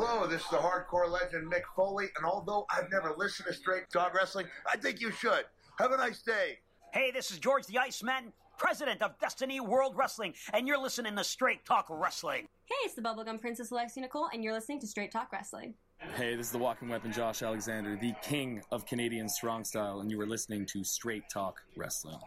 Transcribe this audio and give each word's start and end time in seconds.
Hello, 0.00 0.28
this 0.28 0.42
is 0.42 0.48
the 0.48 0.58
hardcore 0.58 1.10
legend 1.10 1.50
Mick 1.50 1.62
Foley, 1.74 2.06
and 2.16 2.24
although 2.24 2.66
I've 2.70 2.88
never 2.88 3.12
listened 3.16 3.48
to 3.48 3.52
Straight 3.52 3.90
Talk 3.92 4.14
Wrestling, 4.14 4.46
I 4.72 4.76
think 4.76 5.00
you 5.00 5.10
should. 5.10 5.44
Have 5.80 5.90
a 5.90 5.96
nice 5.96 6.22
day. 6.22 6.60
Hey, 6.92 7.10
this 7.10 7.32
is 7.32 7.40
George 7.40 7.66
the 7.66 7.78
Iceman, 7.78 8.32
president 8.58 9.02
of 9.02 9.18
Destiny 9.18 9.58
World 9.58 9.96
Wrestling, 9.96 10.34
and 10.54 10.68
you're 10.68 10.78
listening 10.78 11.16
to 11.16 11.24
Straight 11.24 11.64
Talk 11.64 11.86
Wrestling. 11.90 12.46
Hey, 12.66 12.76
it's 12.84 12.94
the 12.94 13.02
Bubblegum 13.02 13.40
Princess 13.40 13.72
Alexia 13.72 14.04
Nicole, 14.04 14.28
and 14.32 14.44
you're 14.44 14.52
listening 14.52 14.78
to 14.82 14.86
Straight 14.86 15.10
Talk 15.10 15.32
Wrestling. 15.32 15.74
Hey, 16.14 16.36
this 16.36 16.46
is 16.46 16.52
the 16.52 16.58
walking 16.58 16.88
weapon 16.88 17.10
Josh 17.10 17.42
Alexander, 17.42 17.98
the 18.00 18.14
king 18.22 18.62
of 18.70 18.86
Canadian 18.86 19.28
strong 19.28 19.64
style, 19.64 19.98
and 19.98 20.12
you 20.12 20.20
are 20.20 20.28
listening 20.28 20.64
to 20.66 20.84
Straight 20.84 21.24
Talk 21.28 21.60
Wrestling. 21.76 22.20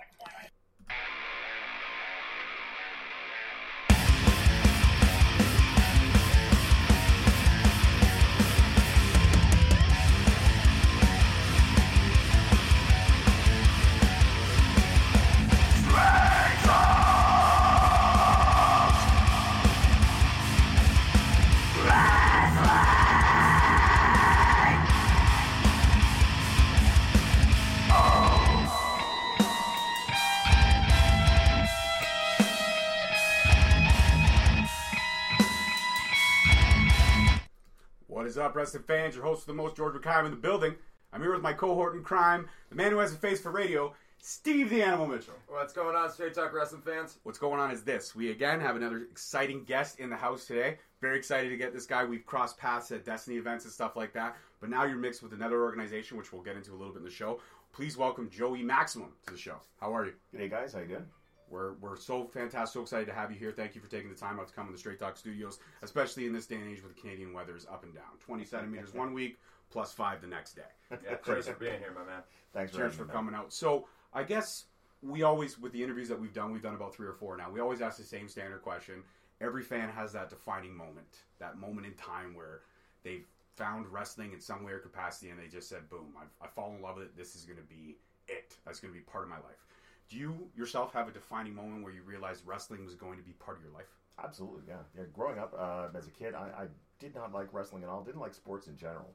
What 38.61 38.67
is 38.67 38.75
up, 38.75 38.81
wrestling 38.88 39.02
fans? 39.02 39.16
Your 39.16 39.25
host 39.25 39.42
of 39.42 39.47
the 39.47 39.53
most, 39.56 39.75
George 39.75 39.95
McKime, 39.95 40.25
in 40.25 40.30
the 40.30 40.38
building. 40.38 40.76
I'm 41.12 41.20
here 41.20 41.34
with 41.34 41.42
my 41.42 41.52
cohort 41.52 41.95
in 41.95 42.04
crime, 42.04 42.48
the 42.70 42.76
man 42.76 42.92
who 42.92 43.00
has 43.00 43.12
a 43.12 43.16
face 43.16 43.42
for 43.42 43.50
radio, 43.50 43.92
Steve 44.20 44.70
the 44.70 44.84
Animal 44.84 45.08
Mitchell. 45.08 45.34
What's 45.48 45.73
going 45.73 45.95
on, 45.95 46.12
Straight 46.12 46.36
Talk 46.36 46.54
Wrestling 46.54 46.84
fans? 46.84 47.17
What's 47.23 47.39
going 47.39 47.59
on 47.59 47.72
is 47.72 47.82
this. 47.82 48.16
We 48.16 48.30
again 48.30 48.59
have 48.59 48.76
another 48.76 48.98
exciting 48.98 49.64
guest 49.64 50.00
in 50.00 50.12
the 50.12 50.16
house 50.16 50.45
today. 50.45 50.78
Very 51.02 51.17
excited 51.17 51.50
to 51.50 51.58
get 51.58 51.73
this 51.73 51.88
guy. 51.88 52.06
We've 52.06 52.23
crossed 52.23 52.59
paths 52.59 52.92
at 52.92 53.04
Destiny 53.04 53.38
events 53.38 53.66
and 53.66 53.73
stuff 53.73 53.95
like 53.95 54.14
that. 54.14 54.38
But 54.59 54.70
now 54.70 54.84
you're 54.84 54.95
mixed 54.95 55.23
with 55.23 55.34
another 55.34 55.64
organization, 55.64 56.16
which 56.16 56.32
we'll 56.32 56.44
get 56.44 56.56
into 56.56 56.70
a 56.70 56.78
little 56.78 56.94
bit 56.94 57.00
in 57.00 57.06
the 57.06 57.09
show. 57.09 57.39
Please 57.73 57.98
welcome 57.98 58.30
Joey 58.30 58.62
Maximum 58.62 59.09
to 59.26 59.34
the 59.34 59.39
show. 59.39 59.56
How 59.80 59.92
are 59.95 60.06
you? 60.06 60.14
Hey 60.38 60.50
guys, 60.50 60.73
how 60.73 60.82
you 60.82 60.86
doing? 60.86 61.08
We're, 61.52 61.74
we're 61.74 61.98
so 61.98 62.26
fantastic, 62.26 62.74
so 62.74 62.82
excited 62.82 63.08
to 63.08 63.14
have 63.14 63.32
you 63.32 63.38
here. 63.38 63.52
Thank 63.52 63.76
you 63.76 63.82
for 63.82 63.90
taking 63.90 64.10
the 64.10 64.16
time 64.16 64.40
out 64.40 64.48
to 64.48 64.54
come 64.54 64.68
in 64.68 64.72
the 64.72 64.78
Straight 64.78 65.00
Talk 65.00 65.18
Studios, 65.18 65.60
especially 65.82 66.26
in 66.26 66.34
this 66.34 66.46
day 66.48 66.56
and 66.56 66.72
age 66.72 66.82
where 66.82 66.92
the 66.94 67.00
Canadian 67.00 67.34
weather 67.34 67.56
is 67.56 67.66
up 67.66 67.84
and 67.84 67.94
down. 67.94 68.18
20 68.26 68.46
centimeters 68.46 68.94
one 68.94 69.14
week, 69.14 69.38
plus 69.70 69.92
five 69.94 70.22
the 70.22 70.28
next 70.28 70.56
day. 70.56 70.62
Yeah, 71.04 71.16
cheers 71.26 71.48
for 71.48 71.54
being 71.54 71.80
here, 71.80 71.94
my 71.94 72.04
man. 72.04 72.22
Thanks 72.54 72.72
for 72.72 72.80
Cheers 72.80 72.94
having 72.94 73.08
for 73.08 73.14
coming 73.14 73.36
out. 73.36 73.54
So 73.54 73.88
I 74.14 74.24
guess 74.24 74.66
we 75.02 75.24
always, 75.24 75.60
with 75.60 75.72
the 75.72 75.84
interviews 75.84 76.10
that 76.10 76.20
we've 76.20 76.34
done, 76.34 76.52
we've 76.52 76.62
done 76.62 76.76
about 76.76 76.94
three 76.94 77.08
or 77.08 77.14
four 77.14 77.36
now. 77.38 77.50
We 77.50 77.60
always 77.60 77.82
ask 77.82 77.98
the 77.98 78.04
same 78.04 78.28
standard 78.28 78.62
question. 78.62 79.04
Every 79.40 79.64
fan 79.64 79.90
has 79.90 80.14
that 80.14 80.30
defining 80.30 80.76
moment, 80.76 81.24
that 81.40 81.58
moment 81.58 81.88
in 81.88 81.94
time 81.94 82.36
where 82.36 82.62
they've 83.04 83.26
found 83.56 83.88
wrestling 83.92 84.34
in 84.34 84.40
some 84.40 84.64
way 84.64 84.72
or 84.74 84.80
capacity, 84.80 85.32
and 85.32 85.40
they 85.40 85.48
just 85.48 85.68
said, 85.68 85.90
"Boom! 85.90 86.14
I've, 86.20 86.30
I 86.42 86.48
fall 86.48 86.74
in 86.76 86.82
love 86.82 86.98
with 86.98 87.06
it. 87.06 87.18
This 87.18 87.36
is 87.36 87.46
going 87.46 87.58
to 87.58 87.64
be 87.64 87.98
it. 88.28 88.56
That's 88.66 88.80
going 88.80 88.94
to 88.94 89.00
be 89.00 89.04
part 89.04 89.24
of 89.24 89.30
my 89.30 89.38
life." 89.38 89.66
Do 90.12 90.17
you 90.17 90.50
yourself 90.58 90.92
have 90.92 91.08
a 91.08 91.12
defining 91.12 91.56
moment 91.56 91.84
where 91.84 91.94
you 91.94 92.02
realized 92.04 92.45
wrestling 92.45 92.84
was 92.84 92.95
going 92.95 93.17
to 93.17 93.23
be 93.23 93.31
part 93.31 93.56
of 93.56 93.64
your 93.64 93.72
life? 93.72 93.88
Absolutely, 94.22 94.64
yeah. 94.67 94.76
yeah 94.94 95.04
growing 95.14 95.40
up 95.40 95.56
uh, 95.58 95.98
as 95.98 96.06
a 96.06 96.12
kid, 96.12 96.36
I, 96.36 96.64
I 96.64 96.67
did 97.00 97.16
not 97.16 97.34
like 97.34 97.48
wrestling 97.54 97.84
at 97.84 97.90
all. 97.90 98.04
Didn't 98.04 98.20
like 98.20 98.34
sports 98.34 98.67
in 98.67 98.76
general, 98.76 99.14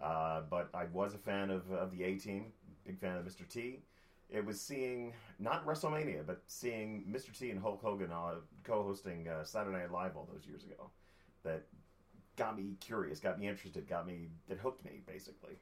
uh, 0.00 0.42
but 0.48 0.70
I 0.72 0.84
was 0.92 1.14
a 1.14 1.18
fan 1.18 1.50
of, 1.50 1.68
of 1.72 1.90
the 1.90 2.04
A 2.04 2.14
Team. 2.14 2.52
Big 2.86 2.96
fan 2.96 3.16
of 3.16 3.24
Mr. 3.24 3.46
T. 3.48 3.80
It 4.30 4.44
was 4.44 4.60
seeing 4.60 5.14
not 5.40 5.66
WrestleMania, 5.66 6.24
but 6.24 6.42
seeing 6.46 7.04
Mr. 7.10 7.36
T 7.36 7.50
and 7.50 7.60
Hulk 7.60 7.82
Hogan 7.82 8.12
uh, 8.12 8.36
co-hosting 8.62 9.26
uh, 9.26 9.42
Saturday 9.42 9.78
Night 9.78 9.90
Live 9.90 10.16
all 10.16 10.28
those 10.32 10.46
years 10.46 10.62
ago 10.62 10.90
that 11.42 11.64
got 12.36 12.56
me 12.56 12.76
curious, 12.78 13.18
got 13.18 13.40
me 13.40 13.48
interested, 13.48 13.88
got 13.88 14.06
me 14.06 14.28
that 14.48 14.58
hooked 14.58 14.84
me 14.84 15.00
basically. 15.08 15.56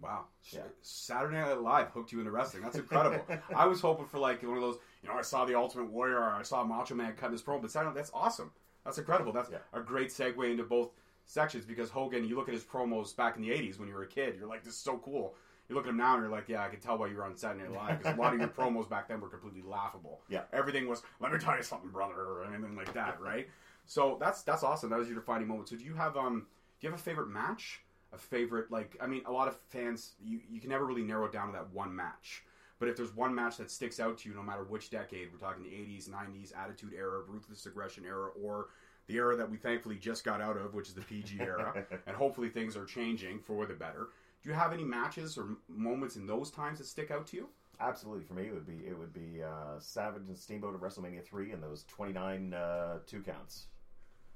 Wow. 0.00 0.24
Yeah. 0.50 0.60
Saturday 0.80 1.36
Night 1.36 1.60
Live 1.60 1.88
hooked 1.90 2.12
you 2.12 2.18
into 2.18 2.30
wrestling. 2.30 2.62
That's 2.62 2.76
incredible. 2.76 3.24
I 3.56 3.66
was 3.66 3.80
hoping 3.80 4.06
for 4.06 4.18
like 4.18 4.42
one 4.42 4.56
of 4.56 4.62
those, 4.62 4.78
you 5.02 5.08
know, 5.08 5.14
I 5.16 5.22
saw 5.22 5.44
the 5.44 5.56
Ultimate 5.56 5.90
Warrior 5.90 6.18
or 6.18 6.30
I 6.30 6.42
saw 6.42 6.64
Macho 6.64 6.94
Man 6.94 7.12
cut 7.14 7.30
his 7.32 7.42
promo, 7.42 7.60
but 7.62 7.70
Saturday, 7.70 7.94
that's 7.94 8.10
awesome. 8.14 8.50
That's 8.84 8.98
incredible. 8.98 9.32
That's 9.32 9.50
Yeah. 9.50 9.58
a 9.72 9.80
great 9.80 10.08
segue 10.08 10.50
into 10.50 10.64
both 10.64 10.90
sections 11.24 11.64
because 11.64 11.88
Hogan, 11.90 12.24
you 12.26 12.34
look 12.36 12.48
at 12.48 12.54
his 12.54 12.64
promos 12.64 13.14
back 13.14 13.36
in 13.36 13.42
the 13.42 13.50
80s 13.50 13.78
when 13.78 13.88
you 13.88 13.94
were 13.94 14.02
a 14.02 14.08
kid, 14.08 14.34
you're 14.38 14.48
like, 14.48 14.64
this 14.64 14.74
is 14.74 14.80
so 14.80 14.98
cool. 14.98 15.34
You 15.68 15.76
look 15.76 15.84
at 15.86 15.90
him 15.90 15.96
now 15.96 16.14
and 16.14 16.22
you're 16.24 16.32
like, 16.32 16.48
yeah, 16.48 16.64
I 16.64 16.68
can 16.68 16.80
tell 16.80 16.98
why 16.98 17.06
you 17.06 17.16
were 17.16 17.24
on 17.24 17.36
Saturday 17.36 17.62
Night 17.62 17.72
Live 17.72 17.98
because 17.98 18.16
a 18.18 18.20
lot 18.20 18.34
of 18.34 18.40
your 18.40 18.48
promos 18.58 18.88
back 18.88 19.06
then 19.08 19.20
were 19.20 19.28
completely 19.28 19.62
laughable. 19.62 20.20
Yeah. 20.28 20.42
Everything 20.52 20.88
was, 20.88 21.02
let 21.20 21.32
me 21.32 21.38
tell 21.38 21.56
you 21.56 21.62
something, 21.62 21.90
brother, 21.90 22.14
or 22.14 22.44
anything 22.52 22.74
like 22.74 22.92
that, 22.94 23.20
right? 23.20 23.48
So 23.86 24.16
that's 24.20 24.42
that's 24.42 24.62
awesome. 24.62 24.90
That 24.90 24.98
was 24.98 25.08
your 25.08 25.16
defining 25.16 25.48
moment. 25.48 25.68
So 25.68 25.76
do 25.76 25.84
you 25.84 25.94
have 25.94 26.16
um 26.16 26.46
do 26.80 26.86
you 26.86 26.90
have 26.90 26.98
a 26.98 27.02
favorite 27.02 27.28
match? 27.28 27.82
A 28.12 28.18
favorite 28.18 28.70
like 28.70 28.96
I 29.00 29.06
mean 29.06 29.22
a 29.26 29.32
lot 29.32 29.48
of 29.48 29.56
fans 29.68 30.12
you, 30.24 30.40
you 30.50 30.60
can 30.60 30.70
never 30.70 30.84
really 30.84 31.02
narrow 31.02 31.24
it 31.26 31.32
down 31.32 31.46
to 31.46 31.52
that 31.52 31.72
one 31.72 31.94
match. 31.94 32.44
But 32.78 32.88
if 32.88 32.96
there's 32.96 33.14
one 33.14 33.34
match 33.34 33.58
that 33.58 33.70
sticks 33.70 34.00
out 34.00 34.18
to 34.18 34.28
you 34.28 34.34
no 34.34 34.42
matter 34.42 34.64
which 34.64 34.90
decade, 34.90 35.28
we're 35.32 35.38
talking 35.38 35.62
the 35.62 35.70
80s, 35.70 36.08
90s, 36.10 36.52
Attitude 36.56 36.92
Era, 36.96 37.20
Ruthless 37.28 37.64
Aggression 37.64 38.04
Era, 38.04 38.30
or 38.42 38.70
the 39.06 39.14
era 39.14 39.36
that 39.36 39.48
we 39.48 39.56
thankfully 39.56 39.96
just 39.96 40.24
got 40.24 40.40
out 40.40 40.56
of, 40.56 40.74
which 40.74 40.88
is 40.88 40.94
the 40.94 41.00
PG 41.02 41.36
era, 41.40 41.84
and 42.06 42.16
hopefully 42.16 42.48
things 42.48 42.76
are 42.76 42.84
changing 42.84 43.38
for 43.38 43.66
the 43.66 43.74
better. 43.74 44.08
Do 44.42 44.48
you 44.48 44.54
have 44.54 44.72
any 44.72 44.84
matches 44.84 45.38
or 45.38 45.46
moments 45.68 46.16
in 46.16 46.26
those 46.26 46.50
times 46.50 46.78
that 46.78 46.86
stick 46.86 47.10
out 47.10 47.26
to 47.28 47.36
you? 47.36 47.48
Absolutely, 47.80 48.24
for 48.24 48.34
me, 48.34 48.44
it 48.44 48.54
would 48.54 48.66
be 48.66 48.78
it 48.86 48.98
would 48.98 49.12
be 49.12 49.42
uh, 49.42 49.78
Savage 49.78 50.28
and 50.28 50.36
Steamboat 50.36 50.74
at 50.74 50.80
WrestleMania 50.80 51.24
three 51.24 51.52
and 51.52 51.62
those 51.62 51.84
twenty 51.84 52.12
nine 52.12 52.54
uh, 52.54 52.98
two 53.06 53.22
counts. 53.22 53.66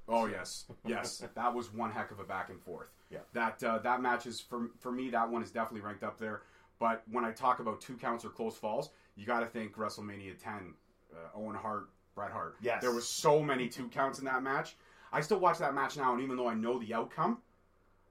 Oh 0.08 0.26
yes, 0.26 0.66
yes, 0.86 1.22
that 1.34 1.54
was 1.54 1.72
one 1.72 1.90
heck 1.90 2.10
of 2.10 2.20
a 2.20 2.24
back 2.24 2.50
and 2.50 2.60
forth. 2.60 2.88
Yeah. 3.10 3.18
that 3.34 3.62
uh, 3.62 3.78
that 3.78 4.00
match 4.02 4.26
is 4.26 4.40
for 4.40 4.70
for 4.80 4.90
me. 4.92 5.10
That 5.10 5.30
one 5.30 5.42
is 5.42 5.50
definitely 5.50 5.82
ranked 5.82 6.02
up 6.02 6.18
there. 6.18 6.42
But 6.78 7.02
when 7.10 7.24
I 7.24 7.32
talk 7.32 7.60
about 7.60 7.80
two 7.80 7.94
counts 7.94 8.24
or 8.24 8.28
close 8.28 8.56
falls, 8.56 8.90
you 9.14 9.24
got 9.24 9.40
to 9.40 9.46
think 9.46 9.76
WrestleMania 9.76 10.36
10, 10.38 10.74
uh, 11.14 11.16
Owen 11.38 11.56
Hart, 11.56 11.88
Bret 12.14 12.30
Hart. 12.30 12.56
Yes. 12.60 12.82
there 12.82 12.92
was 12.92 13.08
so 13.08 13.42
many 13.42 13.66
two 13.68 13.88
counts 13.88 14.18
in 14.18 14.26
that 14.26 14.42
match. 14.42 14.76
I 15.10 15.22
still 15.22 15.38
watch 15.38 15.58
that 15.58 15.74
match 15.74 15.96
now, 15.96 16.12
and 16.12 16.22
even 16.22 16.36
though 16.36 16.48
I 16.48 16.54
know 16.54 16.78
the 16.78 16.92
outcome, 16.92 17.38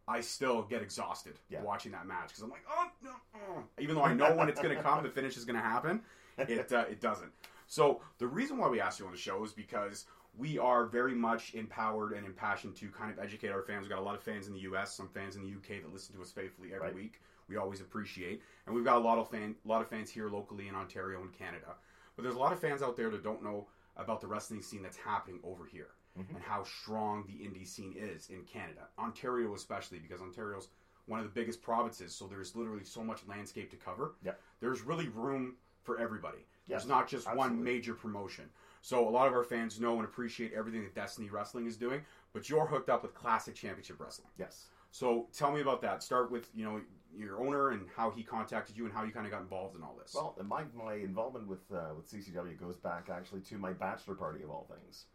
I 0.07 0.21
still 0.21 0.63
get 0.63 0.81
exhausted 0.81 1.33
Yeah. 1.49 1.61
watching 1.61 1.91
that 1.91 2.07
match 2.07 2.29
because 2.29 2.41
I'm 2.43 2.49
like, 2.49 2.65
oh 2.69 2.87
no, 3.03 3.11
oh. 3.35 3.63
even 3.79 3.95
though 3.95 4.03
I 4.03 4.13
know 4.13 4.35
when 4.35 4.49
it's 4.49 4.59
going 4.61 4.75
to 4.75 4.81
come, 4.81 5.03
the 5.03 5.09
finish 5.09 5.37
is 5.37 5.45
going 5.45 5.57
to 5.57 5.61
happen. 5.61 6.01
It 6.37 6.71
uh, 6.71 6.85
it 6.89 6.99
doesn't. 7.01 7.31
So 7.67 8.01
the 8.17 8.27
reason 8.27 8.57
why 8.57 8.67
we 8.67 8.79
asked 8.79 8.99
you 8.99 9.05
on 9.05 9.11
the 9.11 9.17
show 9.17 9.43
is 9.43 9.51
because 9.53 10.05
we 10.37 10.57
are 10.57 10.85
very 10.85 11.15
much 11.15 11.53
empowered 11.53 12.13
and 12.13 12.25
impassioned 12.25 12.75
to 12.77 12.89
kind 12.89 13.11
of 13.11 13.19
educate 13.19 13.49
our 13.49 13.61
fans. 13.61 13.81
We've 13.81 13.89
got 13.89 13.99
a 13.99 14.03
lot 14.03 14.15
of 14.15 14.21
fans 14.21 14.47
in 14.47 14.53
the 14.53 14.59
U.S., 14.61 14.93
some 14.93 15.07
fans 15.07 15.35
in 15.35 15.43
the 15.43 15.49
U.K. 15.49 15.79
that 15.79 15.93
listen 15.93 16.15
to 16.15 16.21
us 16.21 16.31
faithfully 16.31 16.69
every 16.73 16.87
Right. 16.87 16.95
week. 16.95 17.21
We 17.47 17.57
always 17.57 17.79
appreciate, 17.79 18.41
and 18.65 18.75
we've 18.75 18.83
got 18.83 18.97
a 18.97 18.99
lot 18.99 19.19
of 19.19 19.29
fan, 19.29 19.55
a 19.63 19.67
lot 19.67 19.81
of 19.81 19.87
fans 19.87 20.09
here 20.09 20.29
locally 20.29 20.67
in 20.67 20.73
Ontario 20.73 21.21
and 21.21 21.31
Canada. 21.31 21.75
But 22.15 22.23
there's 22.23 22.35
a 22.35 22.39
lot 22.39 22.53
of 22.53 22.59
fans 22.59 22.81
out 22.81 22.97
there 22.97 23.09
that 23.11 23.23
don't 23.23 23.43
know 23.43 23.67
about 23.97 24.19
the 24.19 24.27
wrestling 24.27 24.63
scene 24.63 24.81
that's 24.81 24.97
happening 24.97 25.39
over 25.43 25.65
here 25.65 25.89
mm-hmm. 26.19 26.35
and 26.35 26.43
how 26.43 26.63
strong 26.63 27.23
the 27.27 27.33
indie 27.33 27.67
scene 27.67 27.93
is 27.95 28.29
in 28.29 28.41
Canada, 28.43 28.87
Ontario 28.97 29.53
especially, 29.53 29.99
because 29.99 30.21
Ontario's 30.21 30.69
one 31.05 31.19
of 31.19 31.25
the 31.25 31.31
biggest 31.31 31.61
provinces. 31.61 32.15
So 32.15 32.25
there's 32.25 32.55
literally 32.55 32.83
so 32.83 33.03
much 33.03 33.19
landscape 33.27 33.69
to 33.71 33.77
cover. 33.77 34.13
Yeah. 34.23 34.31
There's 34.59 34.81
really 34.81 35.07
room 35.09 35.55
for 35.83 35.99
everybody. 35.99 36.39
Yes, 36.67 36.81
There's 36.81 36.89
not 36.89 37.07
just 37.07 37.33
one 37.35 37.63
major 37.63 37.93
promotion. 37.93 38.45
So 38.85 39.09
a 39.09 39.09
lot 39.09 39.27
of 39.27 39.33
our 39.33 39.43
fans 39.43 39.79
know 39.79 39.95
and 39.95 40.05
appreciate 40.05 40.53
everything 40.53 40.83
that 40.83 40.93
Destiny 40.93 41.27
Wrestling 41.31 41.65
is 41.65 41.75
doing, 41.75 42.01
but 42.33 42.51
you're 42.51 42.67
hooked 42.67 42.87
up 42.87 43.01
with 43.01 43.15
Classic 43.15 43.55
Championship 43.55 43.99
Wrestling. 43.99 44.27
Yes. 44.37 44.67
So 44.91 45.25
tell 45.35 45.51
me 45.51 45.61
about 45.61 45.81
that. 45.81 46.03
Start 46.03 46.29
with 46.29 46.51
you 46.53 46.65
know 46.65 46.79
your 47.17 47.39
owner 47.39 47.71
and 47.71 47.87
how 47.95 48.11
he 48.11 48.21
contacted 48.21 48.77
you 48.77 48.85
and 48.85 48.93
how 48.93 49.03
you 49.03 49.11
kind 49.11 49.25
of 49.25 49.31
got 49.31 49.41
involved 49.41 49.75
in 49.75 49.81
all 49.81 49.97
this. 49.99 50.13
Well, 50.13 50.35
my 50.45 50.65
my 50.77 50.93
involvement 50.93 51.47
with 51.47 51.63
uh, 51.73 51.95
with 51.95 52.11
CCW 52.11 52.59
goes 52.59 52.75
back 52.75 53.09
actually 53.11 53.41
to 53.41 53.57
my 53.57 53.73
bachelor 53.73 54.13
party 54.13 54.43
of 54.43 54.51
all 54.51 54.69
things. 54.69 55.05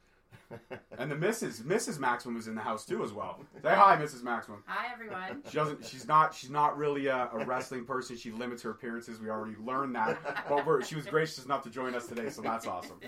and 0.98 1.08
the 1.08 1.14
Mrs. 1.14 1.62
Mrs. 1.62 2.00
Maximum 2.00 2.36
is 2.38 2.48
in 2.48 2.56
the 2.56 2.60
house 2.60 2.84
too 2.84 3.04
as 3.04 3.12
well. 3.12 3.38
Say 3.62 3.72
hi, 3.72 3.96
Mrs. 3.96 4.24
Maximum. 4.24 4.64
Hi, 4.66 4.92
everyone. 4.92 5.44
She 5.48 5.54
doesn't. 5.54 5.84
She's 5.84 6.08
not. 6.08 6.34
She's 6.34 6.50
not 6.50 6.76
really 6.76 7.06
a, 7.06 7.30
a 7.32 7.44
wrestling 7.46 7.84
person. 7.84 8.16
She 8.16 8.32
limits 8.32 8.64
her 8.64 8.70
appearances. 8.70 9.20
We 9.20 9.30
already 9.30 9.54
learned 9.64 9.94
that. 9.94 10.18
But 10.48 10.66
we're, 10.66 10.82
she 10.82 10.96
was 10.96 11.06
gracious 11.06 11.44
enough 11.44 11.62
to 11.62 11.70
join 11.70 11.94
us 11.94 12.08
today, 12.08 12.30
so 12.30 12.42
that's 12.42 12.66
awesome. 12.66 12.98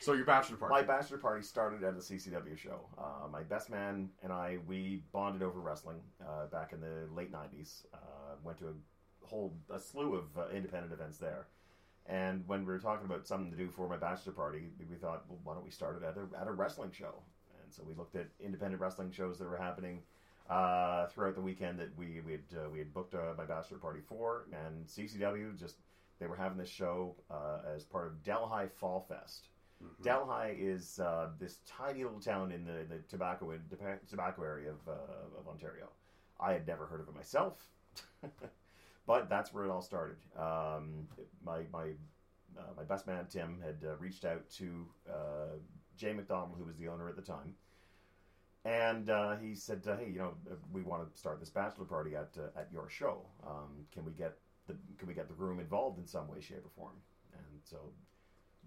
So 0.00 0.12
your 0.12 0.24
bachelor 0.24 0.56
party. 0.56 0.74
My 0.74 0.82
bachelor 0.82 1.18
party 1.18 1.42
started 1.42 1.82
at 1.82 1.94
a 1.94 1.98
CCW 1.98 2.56
show. 2.56 2.80
Uh, 2.96 3.28
my 3.30 3.42
best 3.42 3.70
man 3.70 4.08
and 4.22 4.32
I, 4.32 4.58
we 4.66 5.02
bonded 5.12 5.42
over 5.42 5.60
wrestling 5.60 6.00
uh, 6.26 6.46
back 6.46 6.72
in 6.72 6.80
the 6.80 7.08
late 7.14 7.32
'90s. 7.32 7.84
Uh, 7.92 7.98
went 8.42 8.58
to 8.58 8.68
a 8.68 9.26
whole 9.26 9.54
a 9.70 9.78
slew 9.78 10.14
of 10.14 10.24
uh, 10.38 10.48
independent 10.54 10.92
events 10.92 11.18
there. 11.18 11.46
And 12.06 12.42
when 12.46 12.60
we 12.60 12.72
were 12.72 12.78
talking 12.78 13.04
about 13.04 13.26
something 13.26 13.50
to 13.50 13.56
do 13.56 13.68
for 13.68 13.86
my 13.88 13.96
bachelor 13.96 14.32
party, 14.32 14.70
we 14.88 14.96
thought, 14.96 15.24
well, 15.28 15.38
why 15.44 15.54
don't 15.54 15.64
we 15.64 15.70
start 15.70 16.00
it 16.00 16.06
at 16.06 16.16
a, 16.16 16.40
at 16.40 16.48
a 16.48 16.52
wrestling 16.52 16.90
show? 16.90 17.22
And 17.62 17.70
so 17.70 17.82
we 17.86 17.92
looked 17.92 18.16
at 18.16 18.28
independent 18.40 18.80
wrestling 18.80 19.10
shows 19.10 19.38
that 19.38 19.44
were 19.46 19.58
happening 19.58 20.00
uh, 20.48 21.06
throughout 21.08 21.34
the 21.34 21.42
weekend 21.42 21.78
that 21.78 21.90
we 21.98 22.20
we 22.24 22.32
had 22.32 22.40
uh, 22.56 22.70
we 22.70 22.78
had 22.78 22.94
booked 22.94 23.14
my 23.36 23.44
bachelor 23.44 23.78
party 23.78 24.00
for, 24.00 24.46
and 24.52 24.86
CCW 24.86 25.58
just 25.58 25.76
they 26.18 26.26
were 26.26 26.36
having 26.36 26.56
this 26.56 26.70
show 26.70 27.14
as 27.74 27.84
part 27.84 28.06
of 28.06 28.22
Delhi 28.22 28.68
Fall 28.80 29.04
Fest. 29.06 29.48
Delhi 30.02 30.52
is 30.52 31.00
uh, 31.00 31.30
this 31.38 31.58
tiny 31.66 32.04
little 32.04 32.20
town 32.20 32.52
in 32.52 32.64
the, 32.64 32.84
the 32.88 33.00
tobacco 33.08 33.50
in, 33.50 33.60
tobacco 34.08 34.42
area 34.42 34.70
of, 34.70 34.88
uh, 34.88 35.38
of 35.38 35.48
Ontario. 35.48 35.88
I 36.40 36.52
had 36.52 36.66
never 36.66 36.86
heard 36.86 37.00
of 37.00 37.08
it 37.08 37.14
myself, 37.14 37.68
but 39.06 39.28
that's 39.28 39.52
where 39.52 39.64
it 39.64 39.70
all 39.70 39.82
started. 39.82 40.16
Um, 40.36 41.08
my 41.44 41.62
my 41.72 41.90
uh, 42.56 42.72
my 42.76 42.84
best 42.84 43.06
man 43.06 43.26
Tim 43.28 43.60
had 43.64 43.76
uh, 43.84 43.96
reached 43.96 44.24
out 44.24 44.48
to 44.50 44.86
uh, 45.08 45.56
Jay 45.96 46.12
McDonald, 46.12 46.56
who 46.58 46.64
was 46.64 46.76
the 46.76 46.88
owner 46.88 47.08
at 47.08 47.16
the 47.16 47.22
time, 47.22 47.54
and 48.64 49.10
uh, 49.10 49.36
he 49.36 49.54
said, 49.54 49.82
"Hey, 49.84 50.10
you 50.12 50.18
know, 50.18 50.34
we 50.72 50.82
want 50.82 51.12
to 51.12 51.18
start 51.18 51.40
this 51.40 51.50
bachelor 51.50 51.84
party 51.84 52.14
at 52.14 52.36
at 52.56 52.68
your 52.72 52.88
show. 52.88 53.26
Um, 53.44 53.86
can 53.92 54.04
we 54.04 54.12
get 54.12 54.36
the 54.66 54.76
can 54.96 55.08
we 55.08 55.14
get 55.14 55.28
the 55.28 55.34
groom 55.34 55.58
involved 55.58 55.98
in 55.98 56.06
some 56.06 56.28
way, 56.28 56.40
shape, 56.40 56.64
or 56.64 56.70
form?" 56.76 56.96
And 57.32 57.60
so 57.64 57.92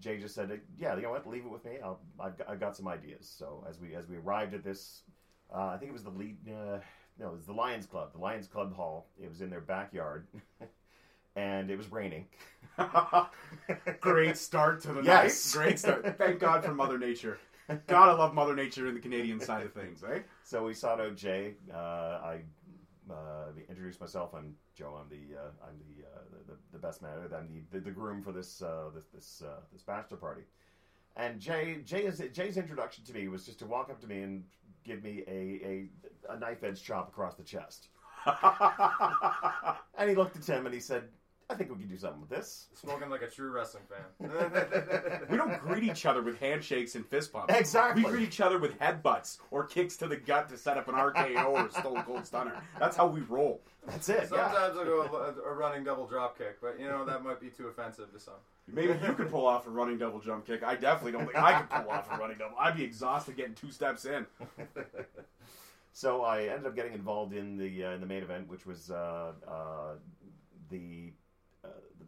Jay 0.01 0.17
just 0.17 0.35
said, 0.35 0.59
"Yeah, 0.77 0.95
you 0.95 1.03
know 1.03 1.11
what? 1.11 1.25
Leave 1.27 1.45
it 1.45 1.51
with 1.51 1.63
me. 1.63 1.77
I'll, 1.83 1.99
I've, 2.19 2.37
got, 2.37 2.49
I've 2.49 2.59
got 2.59 2.75
some 2.75 2.87
ideas." 2.87 3.33
So 3.37 3.63
as 3.69 3.79
we 3.79 3.95
as 3.95 4.07
we 4.09 4.17
arrived 4.17 4.53
at 4.53 4.63
this, 4.63 5.03
uh, 5.53 5.67
I 5.67 5.77
think 5.77 5.89
it 5.89 5.93
was 5.93 6.03
the 6.03 6.09
lead. 6.09 6.37
Uh, 6.47 6.79
no, 7.19 7.27
it 7.29 7.33
was 7.33 7.45
the 7.45 7.53
Lions 7.53 7.85
Club. 7.85 8.11
The 8.13 8.19
Lions 8.19 8.47
Club 8.47 8.75
Hall. 8.75 9.07
It 9.21 9.29
was 9.29 9.41
in 9.41 9.49
their 9.49 9.61
backyard, 9.61 10.27
and 11.35 11.69
it 11.69 11.77
was 11.77 11.91
raining. 11.91 12.25
Great 13.99 14.37
start 14.37 14.81
to 14.81 14.93
the 14.93 15.01
Yes. 15.03 15.55
night. 15.55 15.63
Great 15.63 15.79
start. 15.79 16.17
Thank 16.17 16.39
God 16.39 16.63
for 16.65 16.73
Mother 16.73 16.97
Nature. 16.97 17.37
Gotta 17.87 18.13
love 18.15 18.33
Mother 18.33 18.55
Nature 18.55 18.87
in 18.87 18.95
the 18.95 18.99
Canadian 18.99 19.39
side 19.39 19.65
of 19.65 19.73
things, 19.73 20.03
eh? 20.03 20.19
So 20.43 20.65
we 20.65 20.73
sought 20.73 20.99
out 20.99 21.15
Jay. 21.15 21.53
Uh, 21.73 21.77
I 21.77 22.39
uh, 23.09 23.45
introduced 23.69 24.01
myself. 24.01 24.33
I'm 24.33 24.55
Joe. 24.75 24.99
I'm 24.99 25.09
the 25.09 25.37
uh, 25.37 25.51
I'm 25.67 25.77
the, 25.77 26.05
uh, 26.05 26.10
the 26.51 26.77
the 26.77 26.79
best 26.79 27.01
man. 27.01 27.11
I'm 27.35 27.65
the, 27.71 27.77
the, 27.77 27.85
the 27.85 27.91
groom 27.91 28.21
for 28.21 28.31
this 28.31 28.61
uh, 28.61 28.89
this 28.93 29.05
this 29.13 29.43
uh, 29.45 29.61
this 29.71 29.81
bachelor 29.81 30.17
party. 30.17 30.41
And 31.15 31.39
Jay 31.39 31.81
Jay 31.85 32.03
is 32.03 32.21
Jay's 32.33 32.57
introduction 32.57 33.03
to 33.05 33.13
me 33.13 33.27
was 33.27 33.45
just 33.45 33.59
to 33.59 33.65
walk 33.65 33.89
up 33.89 33.99
to 34.01 34.07
me 34.07 34.21
and 34.21 34.43
give 34.83 35.03
me 35.03 35.23
a 35.27 35.89
a, 36.31 36.33
a 36.33 36.39
knife 36.39 36.63
edge 36.63 36.83
chop 36.83 37.09
across 37.09 37.35
the 37.35 37.43
chest. 37.43 37.89
And 40.01 40.09
he 40.09 40.15
looked 40.15 40.35
at 40.35 40.41
Tim 40.41 40.65
and 40.65 40.73
he 40.73 40.81
said, 40.81 41.09
"I 41.51 41.55
think 41.55 41.69
we 41.69 41.77
can 41.77 41.87
do 41.87 41.97
something 41.97 42.21
with 42.21 42.29
this." 42.29 42.67
Smoking 42.73 43.09
like 43.09 43.21
a 43.21 43.29
true 43.29 43.51
wrestling 43.51 43.83
fan. 43.89 44.29
we 45.29 45.37
don't 45.37 45.59
greet 45.59 45.83
each 45.83 46.05
other 46.05 46.21
with 46.21 46.39
handshakes 46.39 46.95
and 46.95 47.05
fist 47.05 47.31
bumps. 47.33 47.53
Exactly. 47.53 48.03
We 48.03 48.09
greet 48.09 48.27
each 48.27 48.41
other 48.41 48.57
with 48.57 48.77
headbutts 48.79 49.39
or 49.51 49.65
kicks 49.65 49.97
to 49.97 50.07
the 50.07 50.15
gut 50.15 50.49
to 50.49 50.57
set 50.57 50.77
up 50.77 50.87
an 50.87 50.95
RKO 50.95 51.45
or 51.49 51.67
a 51.67 51.71
Stone 51.71 52.03
Cold 52.03 52.25
Stunner. 52.25 52.61
That's 52.79 52.95
how 52.95 53.07
we 53.07 53.21
roll. 53.21 53.61
That's 53.85 54.09
it. 54.09 54.29
Yeah. 54.31 54.51
Sometimes 54.51 54.77
I'll 54.77 54.85
go 54.85 55.01
a, 55.45 55.49
a 55.49 55.53
running 55.53 55.83
double 55.83 56.07
drop 56.07 56.37
kick, 56.37 56.61
but 56.61 56.79
you 56.79 56.87
know 56.87 57.05
that 57.05 57.23
might 57.23 57.39
be 57.39 57.49
too 57.49 57.67
offensive 57.67 58.11
to 58.13 58.19
some. 58.19 58.35
Maybe 58.67 58.93
you 59.05 59.13
could 59.13 59.29
pull 59.29 59.45
off 59.45 59.67
a 59.67 59.69
running 59.69 59.97
double 59.97 60.19
jump 60.19 60.47
kick. 60.47 60.63
I 60.63 60.75
definitely 60.75 61.11
don't 61.13 61.25
think 61.25 61.35
I 61.35 61.61
could 61.61 61.69
pull 61.69 61.91
off 61.91 62.09
a 62.11 62.17
running 62.17 62.37
double. 62.37 62.55
I'd 62.57 62.77
be 62.77 62.83
exhausted 62.83 63.35
getting 63.35 63.55
two 63.55 63.71
steps 63.71 64.05
in. 64.05 64.25
So 65.93 66.23
I 66.23 66.43
ended 66.43 66.65
up 66.65 66.75
getting 66.75 66.93
involved 66.93 67.33
in 67.33 67.57
the 67.57 67.85
uh, 67.85 67.91
in 67.91 68.01
the 68.01 68.07
main 68.07 68.23
event, 68.23 68.47
which 68.47 68.65
was 68.65 68.91
uh, 68.91 69.33
uh, 69.47 69.93
the, 70.69 71.11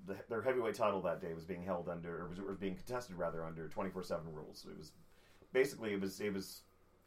the 0.07 0.15
their 0.29 0.41
heavyweight 0.41 0.75
title 0.75 1.01
that 1.01 1.21
day 1.21 1.33
was 1.33 1.45
being 1.45 1.63
held 1.63 1.89
under, 1.89 2.21
or 2.23 2.27
was, 2.27 2.39
was 2.39 2.57
being 2.57 2.75
contested 2.75 3.15
rather 3.17 3.43
under 3.43 3.67
twenty 3.67 3.89
four 3.89 4.03
seven 4.03 4.33
rules. 4.33 4.65
It 4.69 4.77
was 4.77 4.91
basically 5.53 5.93
it 5.93 6.01
was 6.01 6.19
it 6.19 6.33
was 6.33 6.61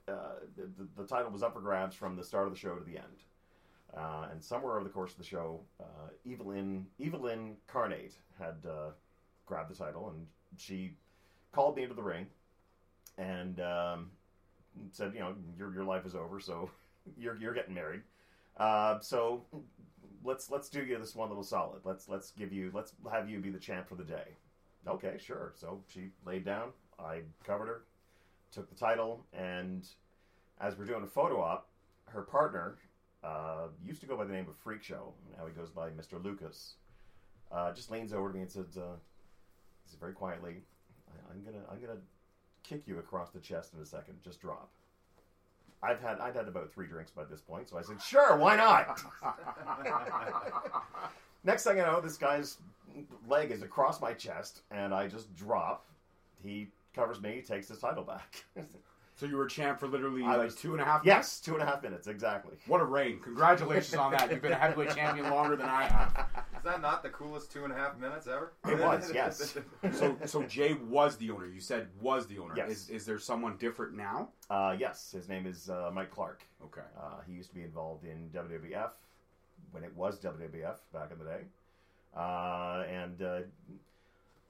uh, 0.08 0.40
the, 0.56 0.86
the 0.96 1.06
title 1.06 1.30
was 1.30 1.42
up 1.42 1.54
for 1.54 1.60
grabs 1.60 1.96
from 1.96 2.16
the 2.16 2.24
start 2.24 2.46
of 2.46 2.52
the 2.52 2.58
show 2.58 2.74
to 2.74 2.84
the 2.84 2.96
end. 2.96 3.24
Uh, 3.96 4.28
and 4.30 4.42
somewhere 4.42 4.74
over 4.74 4.84
the 4.84 4.90
course 4.90 5.12
of 5.12 5.18
the 5.18 5.24
show, 5.24 5.60
uh, 5.80 6.30
Evelyn 6.30 6.86
Evelyn 7.04 7.56
Carnate 7.66 8.14
had 8.38 8.56
uh, 8.68 8.90
grabbed 9.46 9.70
the 9.70 9.74
title, 9.74 10.10
and 10.10 10.26
she 10.58 10.92
called 11.52 11.76
me 11.76 11.82
into 11.82 11.94
the 11.94 12.02
ring, 12.02 12.26
and 13.16 13.60
um, 13.60 14.10
said, 14.92 15.12
you 15.14 15.20
know, 15.20 15.34
your 15.58 15.72
your 15.72 15.84
life 15.84 16.04
is 16.04 16.14
over, 16.14 16.40
so 16.40 16.70
you're 17.18 17.36
you're 17.36 17.54
getting 17.54 17.74
married. 17.74 18.02
Uh, 18.56 18.98
so 19.00 19.42
let's 20.26 20.50
let's 20.50 20.68
do 20.68 20.84
you 20.84 20.98
this 20.98 21.14
one 21.14 21.28
little 21.28 21.44
solid. 21.44 21.80
Let's 21.84 22.08
let's 22.08 22.32
give 22.32 22.52
you 22.52 22.70
let's 22.74 22.92
have 23.10 23.30
you 23.30 23.38
be 23.38 23.50
the 23.50 23.58
champ 23.58 23.88
for 23.88 23.94
the 23.94 24.04
day. 24.04 24.36
Okay, 24.86 25.16
sure. 25.18 25.52
So 25.56 25.80
she 25.88 26.10
laid 26.24 26.44
down. 26.44 26.70
I 26.98 27.20
covered 27.44 27.66
her, 27.66 27.82
took 28.52 28.68
the 28.68 28.74
title, 28.74 29.24
and 29.32 29.86
as 30.60 30.76
we're 30.76 30.84
doing 30.84 31.02
a 31.02 31.06
photo 31.06 31.40
op, 31.40 31.68
her 32.06 32.22
partner 32.22 32.76
uh, 33.22 33.68
used 33.84 34.00
to 34.00 34.06
go 34.06 34.16
by 34.16 34.24
the 34.24 34.32
name 34.32 34.46
of 34.48 34.56
Freak 34.56 34.82
Show. 34.82 35.12
Now 35.36 35.46
he 35.46 35.52
goes 35.52 35.70
by 35.70 35.90
Mr. 35.90 36.22
Lucas. 36.22 36.74
Uh, 37.52 37.72
just 37.72 37.90
leans 37.90 38.12
over 38.12 38.28
to 38.28 38.34
me 38.34 38.42
and 38.42 38.50
says, 38.50 38.76
uh, 38.76 38.96
very 40.00 40.12
quietly, 40.12 40.62
I, 41.08 41.32
"I'm 41.32 41.44
gonna 41.44 41.64
I'm 41.70 41.80
gonna 41.80 42.00
kick 42.62 42.82
you 42.86 42.98
across 42.98 43.30
the 43.30 43.40
chest 43.40 43.74
in 43.74 43.80
a 43.80 43.86
second. 43.86 44.18
Just 44.22 44.40
drop." 44.40 44.70
I've 45.86 46.00
had 46.00 46.18
I'd 46.20 46.34
had 46.34 46.48
about 46.48 46.72
three 46.72 46.86
drinks 46.86 47.10
by 47.12 47.24
this 47.24 47.40
point, 47.40 47.68
so 47.68 47.78
I 47.78 47.82
said, 47.82 48.02
"Sure, 48.02 48.36
why 48.36 48.56
not?" 48.56 49.00
Next 51.44 51.64
thing 51.64 51.80
I 51.80 51.84
know, 51.84 52.00
this 52.00 52.16
guy's 52.16 52.58
leg 53.28 53.50
is 53.52 53.62
across 53.62 54.00
my 54.00 54.12
chest, 54.12 54.62
and 54.70 54.92
I 54.92 55.06
just 55.06 55.34
drop. 55.36 55.84
He 56.42 56.68
covers 56.94 57.20
me, 57.20 57.40
takes 57.46 57.68
his 57.68 57.78
title 57.78 58.02
back. 58.02 58.44
So 59.18 59.24
you 59.24 59.36
were 59.36 59.46
champ 59.46 59.80
for 59.80 59.86
literally 59.88 60.22
I 60.24 60.36
like 60.36 60.44
was- 60.46 60.54
two 60.56 60.72
and 60.72 60.80
a 60.82 60.84
half 60.84 61.02
yes, 61.04 61.40
two 61.40 61.54
and 61.54 61.62
a 61.62 61.66
half 61.66 61.82
minutes 61.82 62.06
exactly. 62.06 62.56
What 62.66 62.80
a 62.80 62.84
reign. 62.84 63.18
Congratulations 63.20 63.94
on 63.94 64.12
that. 64.12 64.30
You've 64.30 64.42
been 64.42 64.52
a 64.52 64.56
heavyweight 64.56 64.94
champion 64.94 65.30
longer 65.30 65.56
than 65.56 65.68
I 65.68 65.84
have. 65.84 66.26
Is 66.66 66.72
that 66.72 66.82
not 66.82 67.04
the 67.04 67.10
coolest 67.10 67.52
two 67.52 67.62
and 67.62 67.72
a 67.72 67.76
half 67.76 67.96
minutes 67.96 68.26
ever? 68.26 68.52
It 68.68 68.80
was, 68.80 69.12
yes. 69.14 69.56
So 69.92 70.16
so 70.24 70.42
Jay 70.42 70.72
was 70.72 71.16
the 71.16 71.30
owner. 71.30 71.46
You 71.46 71.60
said 71.60 71.86
was 72.00 72.26
the 72.26 72.40
owner. 72.40 72.54
Yes. 72.56 72.70
Is 72.70 72.90
is 72.90 73.06
there 73.06 73.20
someone 73.20 73.56
different 73.56 73.96
now? 73.96 74.30
Uh, 74.50 74.74
yes, 74.76 75.12
his 75.12 75.28
name 75.28 75.46
is 75.46 75.70
uh, 75.70 75.92
Mike 75.94 76.10
Clark. 76.10 76.42
Okay. 76.64 76.80
Uh, 77.00 77.20
he 77.24 77.34
used 77.34 77.50
to 77.50 77.54
be 77.54 77.62
involved 77.62 78.04
in 78.04 78.30
WWF 78.34 78.90
when 79.70 79.84
it 79.84 79.94
was 79.94 80.18
WWF 80.18 80.78
back 80.92 81.12
in 81.12 81.20
the 81.20 81.24
day, 81.24 81.42
uh, 82.16 82.82
and 82.90 83.22
uh, 83.22 83.38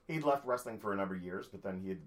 he'd 0.08 0.24
left 0.24 0.46
wrestling 0.46 0.78
for 0.78 0.94
a 0.94 0.96
number 0.96 1.14
of 1.14 1.22
years, 1.22 1.48
but 1.52 1.62
then 1.62 1.78
he 1.78 1.90
had 1.90 1.98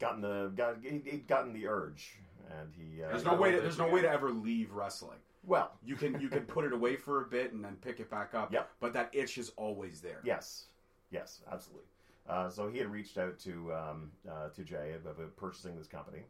gotten 0.00 0.22
the 0.22 0.50
got 0.56 0.78
he'd, 0.82 1.02
he'd 1.04 1.28
gotten 1.28 1.52
the 1.52 1.68
urge, 1.68 2.18
and 2.58 2.68
he 2.76 3.00
uh, 3.00 3.10
There's 3.10 3.24
no 3.24 3.36
way 3.36 3.52
to, 3.52 3.60
there's 3.60 3.78
no 3.78 3.86
way 3.88 4.00
to 4.00 4.10
ever 4.10 4.32
leave 4.32 4.72
wrestling. 4.72 5.18
Well, 5.44 5.72
You 5.84 5.96
can 5.96 6.20
you 6.20 6.28
can 6.28 6.44
put 6.44 6.64
it 6.64 6.72
away 6.72 6.96
for 6.96 7.22
a 7.22 7.26
bit 7.26 7.52
and 7.52 7.64
then 7.64 7.76
pick 7.76 8.00
it 8.00 8.10
back 8.10 8.34
up. 8.34 8.52
Yep. 8.52 8.70
But 8.80 8.92
that 8.92 9.10
itch 9.12 9.38
is 9.38 9.52
always 9.56 10.00
there. 10.00 10.20
yes, 10.24 10.66
yes, 11.10 11.40
absolutely. 11.50 11.86
Uh, 12.28 12.48
so 12.48 12.68
he 12.68 12.78
had 12.78 12.88
reached 12.88 13.18
out 13.18 13.38
to 13.40 13.72
um, 13.72 14.12
uh, 14.30 14.48
to 14.50 14.62
Jay 14.62 14.94
about 14.94 15.36
purchasing 15.36 15.76
this 15.76 15.88
company, 15.88 16.22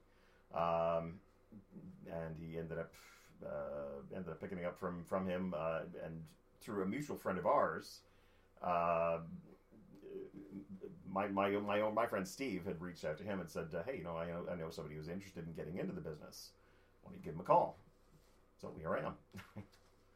um, 0.55 1.15
and 2.07 2.37
he 2.39 2.59
ended 2.59 2.79
up 2.79 2.93
uh, 3.45 4.17
ended 4.17 4.31
up 4.31 4.41
picking 4.41 4.59
it 4.59 4.65
up 4.65 4.79
from 4.79 5.05
from 5.05 5.27
him, 5.27 5.55
uh, 5.57 5.81
and 6.05 6.23
through 6.61 6.83
a 6.83 6.87
mutual 6.87 7.17
friend 7.17 7.39
of 7.39 7.47
ours. 7.47 8.01
Uh, 8.63 9.19
my 11.13 11.27
my 11.27 11.51
my 11.51 11.81
own 11.81 11.95
my 11.95 12.07
friend 12.07 12.27
Steve 12.27 12.65
had 12.65 12.81
reached 12.81 13.05
out 13.05 13.19
to 13.19 13.25
him 13.25 13.41
and 13.41 13.51
said, 13.51 13.67
uh, 13.75 13.83
"Hey, 13.83 13.99
you 13.99 14.05
know, 14.05 14.17
I 14.17 14.27
know, 14.27 14.47
I 14.51 14.55
know 14.55 14.71
somebody 14.71 14.97
who's 14.97 15.09
interested 15.09 15.47
in 15.47 15.53
getting 15.55 15.79
into 15.79 15.93
the 15.93 16.01
business. 16.01 16.51
Why 17.03 17.11
don't 17.11 17.19
you 17.19 17.25
give 17.25 17.35
him 17.35 17.41
a 17.41 17.45
call?" 17.45 17.77
So 18.61 18.73
here 18.79 18.95
I 18.95 19.07
am. 19.07 19.15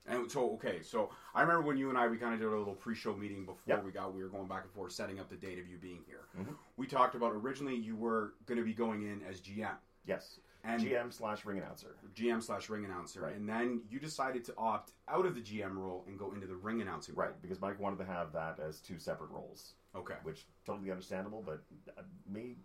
And 0.06 0.30
so 0.30 0.50
okay, 0.52 0.82
so 0.82 1.08
I 1.34 1.40
remember 1.40 1.62
when 1.66 1.78
you 1.78 1.88
and 1.88 1.96
I 1.96 2.06
we 2.08 2.18
kind 2.18 2.34
of 2.34 2.40
did 2.40 2.46
a 2.46 2.58
little 2.58 2.74
pre-show 2.74 3.14
meeting 3.14 3.46
before 3.46 3.62
Yep. 3.66 3.84
we 3.84 3.90
got 3.90 4.12
we 4.14 4.22
were 4.22 4.28
going 4.28 4.46
back 4.46 4.64
and 4.64 4.72
forth 4.72 4.92
setting 4.92 5.18
up 5.18 5.30
the 5.30 5.36
date 5.36 5.58
of 5.58 5.66
you 5.66 5.78
being 5.78 6.02
here. 6.06 6.26
Mhm. 6.38 6.54
We 6.76 6.86
talked 6.86 7.14
about 7.14 7.32
originally 7.32 7.74
you 7.74 7.96
were 7.96 8.34
going 8.44 8.58
to 8.58 8.64
be 8.64 8.74
going 8.74 9.02
in 9.02 9.22
as 9.22 9.40
GM 9.40 9.76
Yes, 10.04 10.40
and 10.62 10.82
GM 10.82 11.10
slash 11.10 11.46
ring 11.46 11.56
announcer. 11.56 11.96
GM 12.14 12.42
slash 12.42 12.68
ring 12.68 12.84
announcer, 12.84 13.22
Right. 13.22 13.34
and 13.34 13.48
then 13.48 13.80
you 13.88 13.98
decided 13.98 14.44
to 14.44 14.54
opt 14.58 14.92
out 15.08 15.24
of 15.24 15.34
the 15.34 15.40
GM 15.40 15.78
role 15.78 16.04
and 16.06 16.18
go 16.18 16.32
into 16.32 16.46
the 16.46 16.56
ring 16.56 16.82
announcing. 16.82 17.14
role. 17.14 17.28
Right, 17.28 17.40
because 17.40 17.58
Mike 17.62 17.80
wanted 17.80 17.96
to 18.00 18.04
have 18.04 18.30
that 18.32 18.60
as 18.60 18.82
two 18.82 18.98
separate 18.98 19.30
roles, 19.30 19.72
Okay. 19.94 20.16
which 20.22 20.46
totally 20.66 20.90
understandable. 20.90 21.40
But 21.40 21.62
uh, 21.96 22.02
me, 22.26 22.58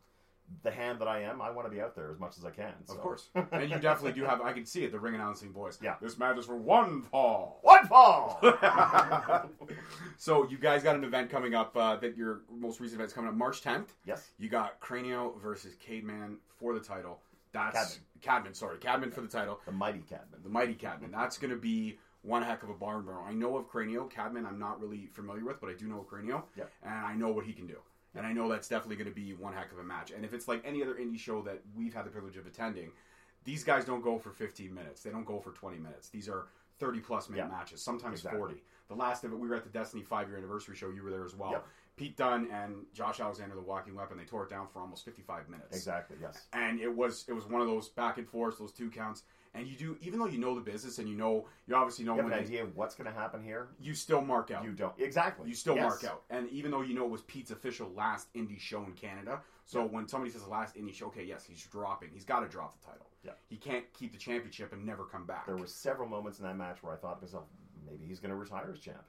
the 0.64 0.72
hand 0.72 1.00
that 1.00 1.08
I 1.08 1.22
am, 1.24 1.42
I 1.42 1.50
want 1.52 1.68
to 1.68 1.74
be 1.74 1.82
out 1.82 1.96
there 1.96 2.12
as 2.12 2.20
much 2.20 2.38
as 2.38 2.46
I 2.46 2.50
can. 2.52 2.74
So. 2.86 2.94
Of 2.94 3.02
course, 3.02 3.30
and 3.52 3.70
you 3.70 3.78
definitely 3.80 4.14
do 4.20 4.26
have. 4.26 4.42
I 4.42 4.52
can 4.54 4.66
see 4.66 4.84
it. 4.84 4.92
The 4.92 5.00
ring 5.00 5.16
announcing 5.16 5.52
voice. 5.52 5.78
Yeah. 5.82 5.96
This 6.02 6.18
match 6.18 6.38
is 6.38 6.46
for 6.46 6.58
one 6.58 7.02
fall. 7.04 7.60
One 7.62 7.86
fall. 7.88 8.40
so 10.18 10.48
you 10.50 10.58
guys 10.58 10.84
got 10.84 10.96
an 10.96 11.04
event 11.04 11.30
coming 11.30 11.54
up. 11.54 11.76
Uh, 11.76 11.96
that 11.98 12.18
your 12.18 12.42
most 12.52 12.80
recent 12.80 13.00
event's 13.00 13.14
coming 13.14 13.30
up 13.30 13.36
March 13.36 13.62
10th. 13.64 13.88
yes. 14.06 14.30
You 14.38 14.50
got 14.50 14.80
Cranio 14.82 15.40
versus 15.42 15.76
Cademan 15.86 16.38
for 16.60 16.74
the 16.74 16.80
title. 16.80 17.20
That's 17.52 18.00
Cadman. 18.22 18.54
sorry, 18.54 18.78
Cadman 18.78 19.12
for 19.12 19.22
the 19.22 19.28
title. 19.28 19.60
The 19.66 19.72
mighty 19.72 20.00
Cadman. 20.00 20.42
The 20.44 20.50
mighty 20.50 20.74
Cadman. 20.76 21.12
That's 21.12 21.38
going 21.38 21.52
to 21.52 21.58
be 21.58 21.98
one 22.22 22.44
heck 22.44 22.62
of 22.64 22.70
a 22.70 22.74
barn 22.74 23.04
burner. 23.06 23.22
I 23.22 23.34
know 23.34 23.58
of 23.58 23.68
Cranio. 23.72 24.10
Cadman, 24.10 24.46
I'm 24.46 24.60
not 24.60 24.80
really 24.80 25.08
familiar 25.08 25.44
with, 25.46 25.60
but 25.60 25.70
I 25.70 25.74
do 25.74 25.88
know 25.88 26.06
Cranio, 26.12 26.44
Yep. 26.58 26.70
and 26.84 26.94
I 26.94 27.16
know 27.16 27.30
what 27.30 27.46
he 27.46 27.54
can 27.54 27.66
do. 27.66 27.78
And 28.16 28.26
I 28.26 28.34
know 28.34 28.50
that's 28.50 28.68
definitely 28.68 28.96
going 28.96 29.10
to 29.10 29.14
be 29.16 29.34
one 29.34 29.54
heck 29.54 29.72
of 29.72 29.78
a 29.78 29.84
match. 29.84 30.12
And 30.12 30.26
if 30.26 30.34
it's 30.34 30.48
like 30.48 30.62
any 30.66 30.82
other 30.82 30.96
indie 30.96 31.20
show 31.20 31.42
that 31.44 31.62
we've 31.76 31.94
had 31.94 32.06
the 32.06 32.10
privilege 32.10 32.38
of 32.38 32.46
attending, 32.48 32.92
These 33.46 33.64
guys 33.64 33.86
don't 33.86 34.02
go 34.04 34.20
for 34.20 34.32
15 34.32 34.74
minutes. 34.74 35.02
They 35.02 35.12
don't 35.12 35.26
go 35.26 35.40
for 35.40 35.52
20 35.52 35.78
minutes. 35.78 36.10
These 36.10 36.28
are 36.28 36.48
30 36.80 37.00
plus 37.00 37.30
minute 37.30 37.46
Yeah. 37.50 37.58
matches, 37.58 37.82
sometimes 37.82 38.20
Exactly. 38.20 38.38
40. 38.38 38.64
The 38.90 38.96
last 38.96 39.24
of 39.24 39.32
it, 39.32 39.40
we 39.40 39.48
were 39.48 39.56
at 39.56 39.64
the 39.64 39.70
Destiny 39.70 40.04
five 40.04 40.28
year 40.28 40.38
anniversary 40.38 40.76
show. 40.76 40.90
You 40.90 41.04
were 41.04 41.10
there 41.10 41.24
as 41.24 41.36
well. 41.36 41.52
Yep. 41.52 41.68
Pete 41.96 42.18
Dunne 42.18 42.48
and 42.52 42.86
Josh 42.94 43.22
Alexander, 43.22 43.56
the 43.56 43.62
Walking 43.62 43.96
Weapon, 43.96 44.18
they 44.18 44.26
tore 44.26 44.44
it 44.44 44.50
down 44.50 44.68
for 44.68 44.80
almost 44.82 45.06
55 45.06 45.48
minutes 45.48 45.76
Exactly. 45.76 46.18
Yes. 46.22 46.48
and 46.52 46.82
it 46.82 46.94
was 46.94 47.26
it 47.30 47.34
was 47.34 47.46
one 47.46 47.62
of 47.62 47.68
those 47.68 47.88
back 47.88 48.18
and 48.18 48.28
forth, 48.28 48.58
those 48.60 48.74
two 48.74 48.90
counts. 48.92 49.24
And 49.56 49.68
you 49.68 49.76
do, 49.76 49.98
even 50.02 50.20
though 50.20 50.28
you 50.28 50.38
know 50.38 50.54
the 50.54 50.62
business 50.62 51.00
and 51.00 51.10
you 51.10 51.16
know, 51.16 51.48
you 51.68 51.76
obviously 51.76 52.06
know 52.06 52.16
You 52.16 52.22
have 52.22 52.32
an 52.32 52.38
idea 52.38 52.64
of 52.64 52.76
what's 52.76 52.94
going 52.94 53.12
to 53.12 53.18
happen 53.20 53.44
here. 53.44 53.70
you 53.82 53.96
still 53.96 54.22
mark 54.22 54.52
out. 54.52 54.64
You 54.64 54.72
don't 54.74 54.94
exactly. 55.00 55.50
You 55.50 55.56
still 55.56 55.76
Yes. 55.76 55.84
mark 55.84 56.04
out. 56.04 56.22
And 56.30 56.48
even 56.50 56.70
though 56.70 56.82
you 56.82 56.94
know 56.94 57.06
it 57.06 57.10
was 57.10 57.24
Pete's 57.24 57.50
official 57.52 57.90
last 57.96 58.32
indie 58.36 58.60
show 58.60 58.84
in 58.84 58.94
Canada, 58.94 59.42
so 59.66 59.84
when 59.86 60.08
somebody 60.08 60.32
says 60.32 60.44
the 60.44 60.50
last 60.50 60.76
indie 60.76 60.94
show, 60.94 61.08
okay, 61.08 61.24
yes, 61.24 61.44
he's 61.44 61.64
dropping. 61.66 62.10
He's 62.14 62.26
got 62.26 62.42
to 62.42 62.48
drop 62.48 62.80
the 62.80 62.86
title. 62.86 63.08
Yeah. 63.24 63.32
He 63.48 63.56
can't 63.58 63.86
keep 63.94 64.12
the 64.12 64.18
championship 64.20 64.72
and 64.72 64.86
never 64.86 65.04
come 65.04 65.26
back. 65.26 65.46
There 65.48 65.58
were 65.58 65.68
several 65.68 66.08
moments 66.08 66.40
in 66.40 66.46
that 66.46 66.56
match 66.58 66.82
where 66.82 66.94
I 66.94 66.98
thought 66.98 67.20
to 67.20 67.26
myself, 67.26 67.46
maybe 67.86 68.06
he's 68.06 68.20
going 68.20 68.30
to 68.32 68.36
retire 68.38 68.70
as 68.72 68.80
champ. 68.80 69.04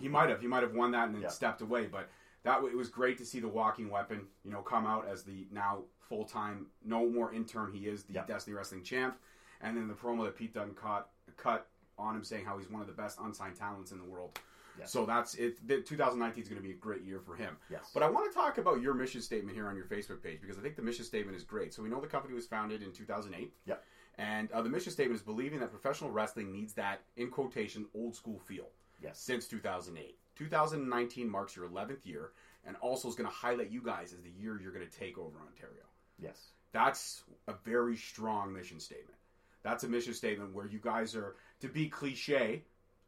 He 0.00 0.08
might 0.08 0.28
have. 0.30 0.40
He 0.40 0.46
might 0.46 0.62
have 0.62 0.74
won 0.74 0.90
that 0.92 1.06
and 1.06 1.14
then 1.14 1.22
Yeah. 1.22 1.28
stepped 1.28 1.60
away. 1.60 1.86
But 1.86 2.08
that 2.42 2.62
it 2.64 2.76
was 2.76 2.88
great 2.88 3.16
to 3.18 3.24
see 3.24 3.38
the 3.40 3.48
Walking 3.48 3.88
Weapon, 3.90 4.26
you 4.44 4.50
know, 4.50 4.60
come 4.62 4.86
out 4.86 5.06
as 5.06 5.22
the 5.24 5.46
now 5.50 5.84
full 6.08 6.24
time, 6.24 6.66
no 6.84 7.08
more 7.08 7.32
intern. 7.32 7.72
He 7.72 7.86
is 7.88 8.04
the 8.04 8.14
Yeah. 8.14 8.26
Destiny 8.26 8.54
Wrestling 8.56 8.82
champ. 8.82 9.18
And 9.60 9.76
then 9.76 9.88
the 9.88 9.94
promo 9.94 10.24
that 10.24 10.36
Pete 10.36 10.52
Dunne 10.54 10.74
cut 10.74 11.10
cut 11.36 11.66
on 11.98 12.16
him 12.16 12.24
saying 12.24 12.44
how 12.44 12.58
he's 12.58 12.68
one 12.70 12.80
of 12.80 12.86
the 12.86 12.92
best 12.92 13.18
unsigned 13.20 13.56
talents 13.56 13.92
in 13.92 13.98
the 13.98 14.04
world. 14.04 14.38
Yes. 14.78 14.90
So 14.90 15.06
that's 15.06 15.34
it. 15.36 15.56
2019 15.86 16.42
is 16.42 16.48
going 16.48 16.60
to 16.60 16.66
be 16.66 16.72
a 16.72 16.76
great 16.76 17.02
year 17.02 17.20
for 17.20 17.36
him. 17.36 17.56
Yes. 17.70 17.90
But 17.94 18.02
I 18.02 18.10
want 18.10 18.30
to 18.30 18.36
talk 18.36 18.58
about 18.58 18.80
your 18.80 18.92
mission 18.94 19.20
statement 19.22 19.56
here 19.56 19.68
on 19.68 19.76
your 19.76 19.84
Facebook 19.86 20.20
page 20.22 20.40
because 20.40 20.58
I 20.58 20.62
think 20.62 20.74
the 20.74 20.82
mission 20.82 21.04
statement 21.04 21.36
is 21.36 21.44
great. 21.44 21.72
So 21.72 21.82
we 21.82 21.88
know 21.88 22.00
the 22.00 22.08
company 22.08 22.34
was 22.34 22.46
founded 22.46 22.82
in 22.82 22.90
2008. 22.92 23.52
Yep. 23.66 23.84
And 24.18 24.50
uh, 24.52 24.62
the 24.62 24.68
mission 24.68 24.92
statement 24.92 25.16
is 25.20 25.24
believing 25.24 25.60
that 25.60 25.70
professional 25.70 26.10
wrestling 26.10 26.52
needs 26.52 26.72
that, 26.74 27.02
in 27.16 27.30
quotation, 27.30 27.86
old 27.94 28.14
school 28.16 28.38
feel 28.40 28.66
Yes. 29.00 29.18
since 29.20 29.46
2008. 29.48 30.18
2019 30.36 31.28
marks 31.28 31.54
your 31.56 31.68
11th 31.68 32.04
year 32.04 32.32
and 32.66 32.76
also 32.80 33.08
is 33.08 33.14
going 33.14 33.28
to 33.28 33.34
highlight 33.34 33.70
you 33.70 33.80
guys 33.82 34.12
as 34.12 34.22
the 34.22 34.30
year 34.30 34.58
you're 34.60 34.72
going 34.72 34.86
to 34.88 34.98
take 34.98 35.18
over 35.18 35.38
Ontario. 35.38 35.84
Yes. 36.18 36.38
That's 36.72 37.22
a 37.48 37.54
very 37.64 37.96
strong 37.96 38.52
mission 38.52 38.80
statement. 38.80 39.16
That's 39.62 39.84
a 39.84 39.88
mission 39.88 40.12
statement 40.14 40.52
where 40.54 40.66
you 40.66 40.78
guys 40.82 41.14
are, 41.14 41.36
to 41.60 41.68
be 41.68 41.88
cliche, 41.88 42.62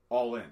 all 0.08 0.36
in. 0.36 0.44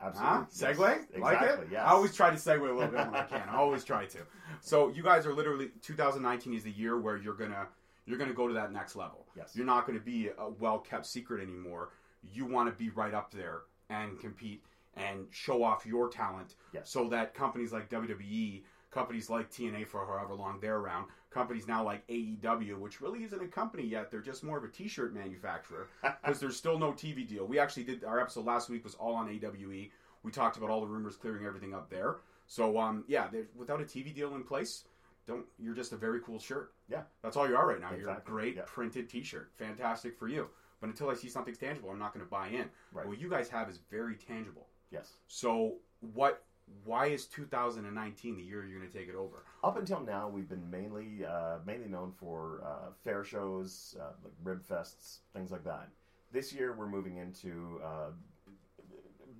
Absolutely. 0.00 0.34
Huh? 0.36 0.44
Yes. 0.50 0.60
Segue? 0.78 1.20
Like 1.20 1.34
Exactly. 1.34 1.66
it? 1.66 1.72
Yes. 1.72 1.82
I 1.86 1.90
always 1.92 2.14
try 2.14 2.30
to 2.30 2.36
segue 2.36 2.60
a 2.60 2.72
little 2.72 2.88
bit 2.88 2.92
when 3.06 3.14
I 3.14 3.22
can. 3.24 3.48
I 3.48 3.56
always 3.56 3.84
try 3.84 4.06
to. 4.06 4.18
So 4.60 4.88
you 4.88 5.02
guys 5.02 5.26
are 5.26 5.32
literally 5.34 5.70
2019 5.82 6.54
is 6.54 6.64
the 6.64 6.70
year 6.72 6.98
where 6.98 7.16
you're 7.16 7.34
gonna 7.34 7.66
you're 8.04 8.18
gonna 8.18 8.32
go 8.32 8.48
to 8.48 8.54
that 8.54 8.72
next 8.72 8.96
level. 8.96 9.26
Yes. 9.36 9.52
You're 9.54 9.66
not 9.66 9.86
gonna 9.86 10.00
be 10.00 10.28
a 10.36 10.48
well 10.58 10.78
kept 10.80 11.06
secret 11.06 11.40
anymore. 11.40 11.90
You 12.32 12.46
want 12.46 12.68
to 12.68 12.74
be 12.76 12.90
right 12.90 13.14
up 13.14 13.30
there 13.32 13.60
and 13.90 14.18
compete 14.18 14.64
and 14.96 15.26
show 15.30 15.62
off 15.62 15.86
your 15.86 16.08
talent 16.08 16.54
Yes. 16.74 16.90
so 16.90 17.08
that 17.10 17.32
companies 17.34 17.72
like 17.72 17.88
WWE, 17.88 18.62
companies 18.92 19.28
like 19.28 19.50
TNA 19.50 19.88
for 19.88 20.06
however 20.06 20.34
long 20.34 20.60
they're 20.60 20.76
around, 20.76 21.06
companies 21.30 21.66
now 21.66 21.82
like 21.82 22.06
AEW, 22.06 22.78
which 22.78 23.00
really 23.00 23.24
isn't 23.24 23.42
a 23.42 23.48
company 23.48 23.82
yet, 23.84 24.10
they're 24.10 24.20
just 24.20 24.44
more 24.44 24.56
of 24.58 24.62
a 24.64 24.68
t-shirt 24.68 25.12
manufacturer 25.12 25.88
because 26.02 26.38
there's 26.38 26.56
still 26.56 26.78
no 26.78 26.92
TV 26.92 27.26
deal. 27.26 27.46
We 27.46 27.58
actually 27.58 27.84
did 27.84 28.04
our 28.04 28.20
episode 28.20 28.44
last 28.44 28.68
week 28.70 28.84
was 28.84 28.94
all 28.94 29.14
on 29.14 29.28
AWE. 29.28 29.90
We 30.22 30.30
talked 30.30 30.56
about 30.56 30.70
all 30.70 30.80
the 30.80 30.86
rumors 30.86 31.16
clearing 31.16 31.44
everything 31.46 31.74
up 31.74 31.90
there. 31.90 32.16
So 32.46 32.78
um 32.78 33.04
yeah, 33.08 33.26
without 33.56 33.80
a 33.80 33.84
TV 33.84 34.14
deal 34.14 34.34
in 34.36 34.44
place, 34.44 34.84
don't 35.26 35.46
you're 35.58 35.74
just 35.74 35.92
a 35.92 35.96
very 35.96 36.20
cool 36.20 36.38
shirt. 36.38 36.72
Yeah. 36.88 37.02
That's 37.22 37.36
all 37.36 37.48
you 37.48 37.56
are 37.56 37.66
right 37.66 37.80
now. 37.80 37.90
You're 37.98 38.10
a 38.10 38.22
great 38.24 38.56
Yeah. 38.56 38.62
printed 38.66 39.08
t-shirt. 39.08 39.50
Fantastic 39.56 40.18
for 40.18 40.28
you. 40.28 40.48
But 40.80 40.88
until 40.90 41.08
I 41.10 41.14
see 41.14 41.28
something 41.28 41.54
tangible, 41.54 41.90
I'm 41.90 41.98
not 41.98 42.12
going 42.12 42.24
to 42.26 42.30
buy 42.30 42.48
in. 42.48 42.68
Right. 42.92 43.06
What 43.06 43.20
you 43.20 43.30
guys 43.30 43.48
have 43.48 43.70
is 43.70 43.78
very 43.88 44.16
tangible. 44.16 44.66
Yes. 44.90 45.12
So 45.28 45.76
what? 46.12 46.44
Why 46.84 47.06
is 47.06 47.26
2019 47.26 48.36
the 48.36 48.42
year 48.42 48.64
you're 48.64 48.78
going 48.78 48.90
to 48.90 48.98
take 48.98 49.08
it 49.08 49.14
over? 49.14 49.44
Up 49.62 49.76
until 49.76 50.00
now, 50.00 50.28
we've 50.28 50.48
been 50.48 50.68
mainly 50.70 51.24
uh, 51.24 51.58
mainly 51.66 51.88
known 51.88 52.12
for 52.16 52.62
uh, 52.64 52.90
fair 53.04 53.24
shows, 53.24 53.96
uh, 54.00 54.12
like 54.24 54.32
rib 54.42 54.62
fests, 54.66 55.18
things 55.34 55.50
like 55.50 55.64
that. 55.64 55.88
This 56.32 56.52
year, 56.52 56.72
we're 56.72 56.88
moving 56.88 57.18
into 57.18 57.80
uh, 57.84 58.10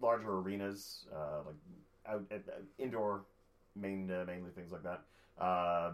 larger 0.00 0.38
arenas, 0.38 1.06
uh, 1.14 1.40
like 1.46 1.56
out, 2.06 2.24
uh, 2.32 2.52
indoor, 2.78 3.24
main 3.74 4.10
uh, 4.10 4.24
mainly 4.26 4.50
things 4.50 4.72
like 4.72 4.82
that. 4.82 5.02
Uh, 5.40 5.92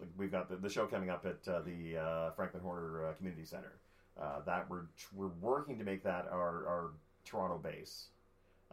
like 0.00 0.08
we've 0.16 0.32
got 0.32 0.48
the, 0.48 0.56
the 0.56 0.68
show 0.68 0.86
coming 0.86 1.10
up 1.10 1.26
at 1.26 1.46
uh, 1.52 1.60
the 1.60 1.98
uh, 1.98 2.30
Franklin 2.32 2.62
Horner 2.62 3.08
uh, 3.08 3.12
Community 3.14 3.44
Center. 3.44 3.78
Uh, 4.20 4.40
that 4.46 4.68
we're 4.68 4.86
we're 5.14 5.28
working 5.40 5.78
to 5.78 5.84
make 5.84 6.02
that 6.02 6.26
our, 6.32 6.66
our 6.66 6.90
Toronto 7.24 7.58
base. 7.58 8.06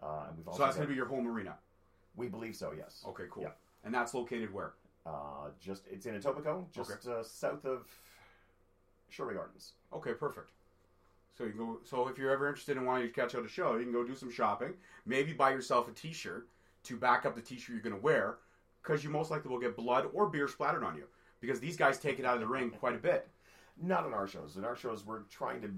Uh, 0.01 0.23
and 0.27 0.37
we've 0.37 0.47
also 0.47 0.57
So 0.57 0.65
that's 0.65 0.75
going 0.75 0.87
to 0.87 0.91
be 0.91 0.95
your 0.95 1.05
home 1.05 1.27
arena. 1.27 1.55
We 2.15 2.27
believe 2.27 2.55
so. 2.55 2.73
Yes. 2.75 3.03
Okay, 3.07 3.25
cool. 3.29 3.43
Yeah. 3.43 3.49
And 3.83 3.93
that's 3.93 4.13
located 4.13 4.53
where? 4.53 4.73
Uh, 5.05 5.49
just 5.61 5.83
it's 5.91 6.05
in 6.07 6.19
Etobicoke, 6.19 6.71
just 6.71 7.07
uh, 7.07 7.23
south 7.23 7.65
of 7.65 7.87
Sherway 9.11 9.35
Gardens. 9.35 9.73
Okay, 9.93 10.13
perfect. 10.13 10.51
So 11.37 11.43
you 11.43 11.51
go. 11.51 11.79
So 11.83 12.07
if 12.07 12.17
you're 12.17 12.31
ever 12.31 12.47
interested 12.47 12.77
in 12.77 12.85
wanting 12.85 13.07
to 13.07 13.13
catch 13.13 13.35
out 13.35 13.45
a 13.45 13.47
show, 13.47 13.75
you 13.75 13.83
can 13.83 13.93
go 13.93 14.03
do 14.03 14.15
some 14.15 14.31
shopping. 14.31 14.73
Maybe 15.05 15.33
buy 15.33 15.51
yourself 15.51 15.87
a 15.87 15.91
T-shirt 15.91 16.47
to 16.83 16.97
back 16.97 17.25
up 17.25 17.35
the 17.35 17.41
T-shirt 17.41 17.69
you're 17.73 17.81
going 17.81 17.95
to 17.95 18.01
wear, 18.01 18.37
because 18.81 19.03
you 19.03 19.09
most 19.09 19.31
likely 19.31 19.51
will 19.51 19.59
get 19.59 19.75
blood 19.75 20.07
or 20.13 20.27
beer 20.27 20.47
splattered 20.47 20.83
on 20.83 20.95
you. 20.95 21.03
Because 21.41 21.59
these 21.59 21.77
guys 21.77 21.99
take 21.99 22.17
it 22.19 22.25
out 22.25 22.35
of 22.35 22.39
the 22.41 22.47
ring 22.47 22.71
quite 22.71 22.95
a 22.95 22.99
bit. 22.99 23.27
Not 23.81 24.05
in 24.07 24.13
our 24.13 24.27
shows. 24.27 24.55
In 24.55 24.63
our 24.63 24.75
shows, 24.75 25.05
we're 25.05 25.23
trying 25.29 25.61
to 25.61 25.69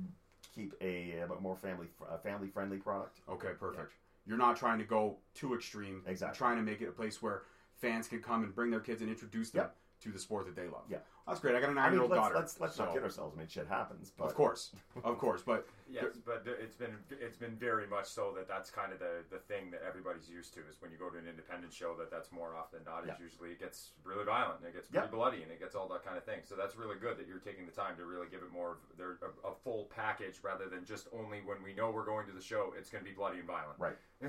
keep 0.56 0.74
a, 0.80 1.16
a 1.20 1.42
more 1.42 1.58
family 1.58 1.88
a 2.10 2.18
family 2.18 2.48
friendly 2.48 2.78
product. 2.78 3.20
Okay, 3.28 3.50
perfect. 3.60 3.94
You're 4.28 4.38
not 4.38 4.58
trying 4.58 4.78
to 4.80 4.84
go 4.86 5.18
too 5.34 5.54
extreme. 5.56 6.02
Exactly. 6.06 6.28
You're 6.28 6.50
trying 6.50 6.58
to 6.58 6.70
make 6.70 6.82
it 6.82 6.88
a 6.90 6.92
place 6.92 7.22
where 7.22 7.44
fans 7.76 8.08
can 8.08 8.22
come 8.22 8.44
and 8.44 8.54
bring 8.54 8.70
their 8.72 8.80
kids 8.82 9.02
and 9.02 9.10
introduce 9.10 9.52
them 9.52 9.62
Yep. 9.62 9.76
to 10.02 10.12
the 10.12 10.20
sport 10.20 10.46
that 10.48 10.56
they 10.56 10.68
love. 10.68 10.84
Yeah. 10.90 10.98
That's 11.28 11.40
great. 11.40 11.56
I 11.56 11.60
got 11.60 11.68
a 11.68 11.72
I 11.72 11.74
mean, 11.74 11.76
nine-year-old 11.84 12.10
let's 12.12 12.22
daughter. 12.22 12.36
let's, 12.36 12.60
let's 12.60 12.76
so- 12.76 12.86
not 12.86 12.94
kid 12.94 13.04
ourselves. 13.04 13.36
I 13.36 13.40
mean, 13.40 13.48
shit 13.48 13.68
happens. 13.68 14.12
But 14.18 14.26
Of 14.26 14.36
course, 14.36 14.72
of 15.04 15.18
course, 15.24 15.42
but 15.46 15.68
Yes, 15.90 16.20
but 16.26 16.44
th- 16.44 16.58
it's 16.60 16.76
been 16.76 16.92
it's 17.12 17.38
been 17.38 17.56
very 17.56 17.88
much 17.88 18.08
so 18.08 18.34
that 18.36 18.48
that's 18.48 18.70
kind 18.70 18.92
of 18.92 19.00
the, 19.00 19.24
the 19.32 19.40
thing 19.40 19.72
that 19.72 19.82
everybody's 19.88 20.28
used 20.30 20.54
to 20.56 20.60
is 20.70 20.82
when 20.82 20.92
you 20.92 20.98
go 20.98 21.10
to 21.10 21.18
an 21.18 21.28
independent 21.28 21.72
show 21.72 21.96
that 21.96 22.12
that's 22.12 22.30
more 22.32 22.56
often 22.56 22.84
than 22.84 22.92
not 22.94 23.04
is 23.04 23.08
Yeah. 23.08 23.24
usually 23.24 23.52
it 23.52 23.60
gets 23.60 23.92
really 24.04 24.26
violent 24.26 24.60
and 24.60 24.68
it 24.68 24.74
gets 24.74 24.88
pretty 24.90 25.06
Yeah. 25.08 25.16
bloody 25.16 25.44
and 25.44 25.52
it 25.52 25.60
gets 25.60 25.76
all 25.76 25.88
that 25.90 26.04
kind 26.04 26.18
of 26.18 26.24
thing. 26.26 26.42
So 26.44 26.56
that's 26.56 26.76
really 26.76 26.98
good 27.00 27.18
that 27.18 27.26
you're 27.28 27.40
taking 27.40 27.66
the 27.66 27.72
time 27.72 27.96
to 27.98 28.06
really 28.06 28.28
give 28.28 28.42
it 28.44 28.52
more 28.52 28.72
of 28.76 28.98
their, 28.98 29.16
a, 29.24 29.48
a 29.48 29.54
full 29.64 29.88
package 29.96 30.40
rather 30.44 30.68
than 30.68 30.84
just 30.84 31.08
only 31.16 31.40
when 31.46 31.64
we 31.64 31.74
know 31.74 31.90
we're 31.90 32.06
going 32.06 32.28
to 32.28 32.34
the 32.34 32.44
show 32.44 32.74
it's 32.78 32.90
going 32.90 33.04
to 33.04 33.10
be 33.10 33.16
bloody 33.16 33.40
and 33.40 33.48
violent. 33.48 33.80
right. 33.80 33.96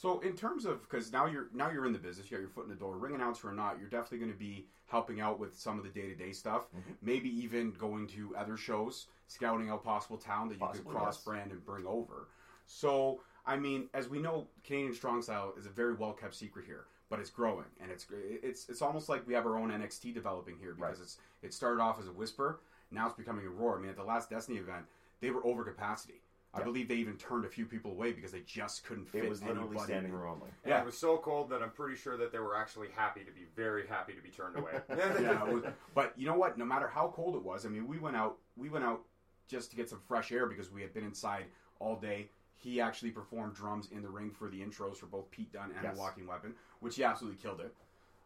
So 0.00 0.18
in 0.20 0.34
terms 0.34 0.64
of 0.64 0.80
because 0.80 1.12
now 1.12 1.26
you're 1.26 1.48
now 1.52 1.70
you're 1.70 1.84
in 1.84 1.92
the 1.92 1.98
business, 1.98 2.30
you 2.30 2.36
got 2.38 2.40
your 2.40 2.48
foot 2.48 2.64
in 2.64 2.70
the 2.70 2.74
door, 2.76 2.96
ring 2.96 3.14
announcer 3.14 3.50
or 3.50 3.52
not, 3.52 3.78
you're 3.78 3.90
definitely 3.90 4.18
going 4.18 4.32
to 4.32 4.38
be 4.38 4.64
helping 4.86 5.20
out 5.20 5.38
with 5.38 5.54
some 5.54 5.76
of 5.76 5.84
the 5.84 5.90
day 5.90 6.08
to 6.08 6.14
day 6.14 6.32
stuff. 6.32 6.68
Mm-hmm. 6.68 6.92
Maybe 7.02 7.28
even 7.28 7.72
going 7.72 8.06
to 8.08 8.34
other 8.34 8.56
shows, 8.56 9.08
scouting 9.26 9.68
out 9.68 9.84
possible 9.84 10.16
talent 10.16 10.58
that 10.58 10.74
you 10.74 10.80
could 10.80 10.90
cross 10.90 11.16
yes. 11.16 11.24
brand 11.24 11.50
and 11.50 11.62
bring 11.66 11.84
over. 11.86 12.28
So 12.64 13.20
I 13.44 13.58
mean, 13.58 13.90
as 13.92 14.08
we 14.08 14.20
know, 14.20 14.46
Canadian 14.64 14.94
Strong 14.94 15.20
Style 15.20 15.52
is 15.58 15.66
a 15.66 15.70
very 15.70 15.92
well 15.92 16.14
kept 16.14 16.34
secret 16.34 16.64
here, 16.64 16.86
but 17.10 17.20
it's 17.20 17.28
growing 17.28 17.66
and 17.82 17.90
it's 17.90 18.06
it's 18.10 18.70
it's 18.70 18.80
almost 18.80 19.10
like 19.10 19.26
we 19.26 19.34
have 19.34 19.44
our 19.44 19.58
own 19.58 19.70
NXT 19.70 20.14
developing 20.14 20.56
here 20.58 20.72
because 20.72 20.98
Right. 20.98 21.02
it's 21.02 21.18
it 21.42 21.52
started 21.52 21.82
off 21.82 22.00
as 22.00 22.08
a 22.08 22.12
whisper, 22.12 22.60
now 22.90 23.06
it's 23.06 23.16
becoming 23.18 23.44
a 23.46 23.50
roar. 23.50 23.76
I 23.76 23.80
mean, 23.82 23.90
at 23.90 23.96
the 23.96 24.04
last 24.04 24.30
Destiny 24.30 24.56
event, 24.56 24.86
they 25.20 25.30
were 25.30 25.44
over 25.44 25.62
capacity. 25.62 26.22
I 26.52 26.62
believe 26.62 26.88
they 26.88 26.96
even 26.96 27.16
turned 27.16 27.44
a 27.44 27.48
few 27.48 27.64
people 27.64 27.92
away 27.92 28.10
because 28.12 28.32
they 28.32 28.40
just 28.40 28.84
couldn't 28.84 29.06
fit. 29.08 29.24
It 29.24 29.30
was 29.30 29.40
literally 29.40 29.68
anybody 29.68 29.84
standing 29.84 30.12
in. 30.12 30.18
room 30.18 30.32
only. 30.34 30.48
And 30.64 30.70
Yeah. 30.70 30.80
it 30.80 30.86
was 30.86 30.98
so 30.98 31.16
cold 31.18 31.48
that 31.50 31.62
I'm 31.62 31.70
pretty 31.70 31.94
sure 31.96 32.16
that 32.16 32.32
they 32.32 32.40
were 32.40 32.56
actually 32.56 32.88
happy 32.88 33.20
to 33.20 33.30
be 33.30 33.46
very 33.54 33.86
happy 33.86 34.14
to 34.14 34.20
be 34.20 34.30
turned 34.30 34.56
away. 34.56 34.72
yeah, 34.90 35.44
was, 35.44 35.62
but 35.94 36.12
you 36.16 36.26
know 36.26 36.34
what? 36.34 36.58
No 36.58 36.64
matter 36.64 36.88
how 36.88 37.12
cold 37.14 37.36
it 37.36 37.42
was, 37.44 37.66
I 37.66 37.68
mean, 37.68 37.86
we 37.86 37.98
went 37.98 38.16
out. 38.16 38.38
We 38.56 38.68
went 38.68 38.84
out 38.84 39.02
just 39.46 39.70
to 39.70 39.76
get 39.76 39.88
some 39.88 40.00
fresh 40.08 40.32
air 40.32 40.46
because 40.46 40.72
we 40.72 40.82
had 40.82 40.92
been 40.92 41.04
inside 41.04 41.44
all 41.78 41.94
day. 41.96 42.30
He 42.56 42.80
actually 42.80 43.10
performed 43.12 43.54
drums 43.54 43.88
in 43.92 44.02
the 44.02 44.08
ring 44.08 44.30
for 44.32 44.48
the 44.48 44.60
intros 44.60 44.96
for 44.96 45.06
both 45.06 45.30
Pete 45.30 45.52
Dunne 45.52 45.70
and 45.74 45.82
Yes. 45.84 45.94
the 45.94 46.00
Walking 46.00 46.26
Weapon, 46.26 46.54
which 46.80 46.96
he 46.96 47.04
absolutely 47.04 47.40
killed 47.40 47.60
it. 47.60 47.72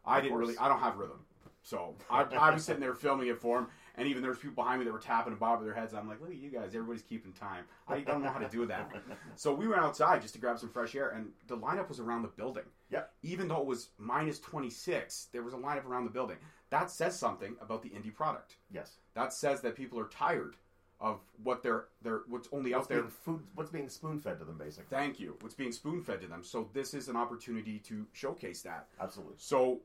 I 0.03 0.17
Of 0.17 0.23
didn't 0.23 0.35
course. 0.37 0.47
really. 0.47 0.57
I 0.57 0.67
don't 0.67 0.79
have 0.79 0.97
rhythm, 0.97 1.19
so 1.63 1.95
I, 2.09 2.23
I 2.23 2.51
was 2.51 2.63
sitting 2.65 2.81
there 2.81 2.93
filming 2.95 3.27
it 3.27 3.39
for 3.39 3.59
him, 3.59 3.67
and 3.97 4.07
even 4.07 4.21
there 4.21 4.31
was 4.31 4.39
people 4.39 4.55
behind 4.55 4.79
me 4.79 4.85
that 4.85 4.91
were 4.91 4.99
tapping 4.99 5.31
and 5.31 5.39
bobbing 5.39 5.65
their 5.65 5.75
heads. 5.75 5.93
I'm 5.93 6.07
like, 6.07 6.19
look 6.21 6.29
at 6.31 6.35
you 6.37 6.49
guys, 6.49 6.75
everybody's 6.75 7.01
keeping 7.01 7.31
time. 7.33 7.65
I 7.87 7.99
don't 8.01 8.23
know 8.23 8.29
how 8.31 8.39
to 8.39 8.49
do 8.49 8.65
that. 8.67 8.91
So 9.35 9.53
we 9.53 9.67
went 9.67 9.81
outside 9.81 10.21
just 10.21 10.33
to 10.35 10.39
grab 10.39 10.59
some 10.59 10.69
fresh 10.69 10.95
air, 10.95 11.09
and 11.09 11.27
the 11.47 11.57
lineup 11.57 11.89
was 11.89 11.99
around 11.99 12.21
the 12.21 12.29
building. 12.29 12.63
Yep. 12.89 13.11
Even 13.23 13.47
though 13.47 13.59
it 13.59 13.65
was 13.65 13.89
minus 13.97 14.39
26, 14.39 15.27
there 15.33 15.43
was 15.43 15.53
a 15.53 15.57
lineup 15.57 15.85
around 15.85 16.05
the 16.05 16.09
building. 16.09 16.37
That 16.69 16.89
says 16.89 17.17
something 17.17 17.55
about 17.61 17.81
the 17.83 17.89
indie 17.89 18.13
product. 18.13 18.55
Yes. 18.71 18.97
That 19.13 19.33
says 19.33 19.61
that 19.61 19.75
people 19.75 19.99
are 19.99 20.07
tired 20.07 20.55
of 21.01 21.19
what 21.43 21.61
they're 21.61 21.85
they're 22.01 22.21
what's 22.27 22.47
only 22.53 22.73
What's 22.73 22.85
out 22.85 22.89
there. 22.89 23.03
food? 23.03 23.41
What's 23.55 23.69
being 23.69 23.89
spoon 23.89 24.19
fed 24.19 24.39
to 24.39 24.45
them, 24.45 24.57
basically? 24.57 24.95
Thank 24.95 25.19
you. 25.19 25.35
What's 25.41 25.55
being 25.55 25.73
spoon 25.73 26.01
fed 26.01 26.21
to 26.21 26.27
them. 26.27 26.43
So 26.43 26.69
this 26.73 26.93
is 26.93 27.09
an 27.09 27.17
opportunity 27.17 27.79
to 27.79 28.05
showcase 28.13 28.61
that. 28.61 28.87
Absolutely. 28.99 29.35
So 29.37 29.81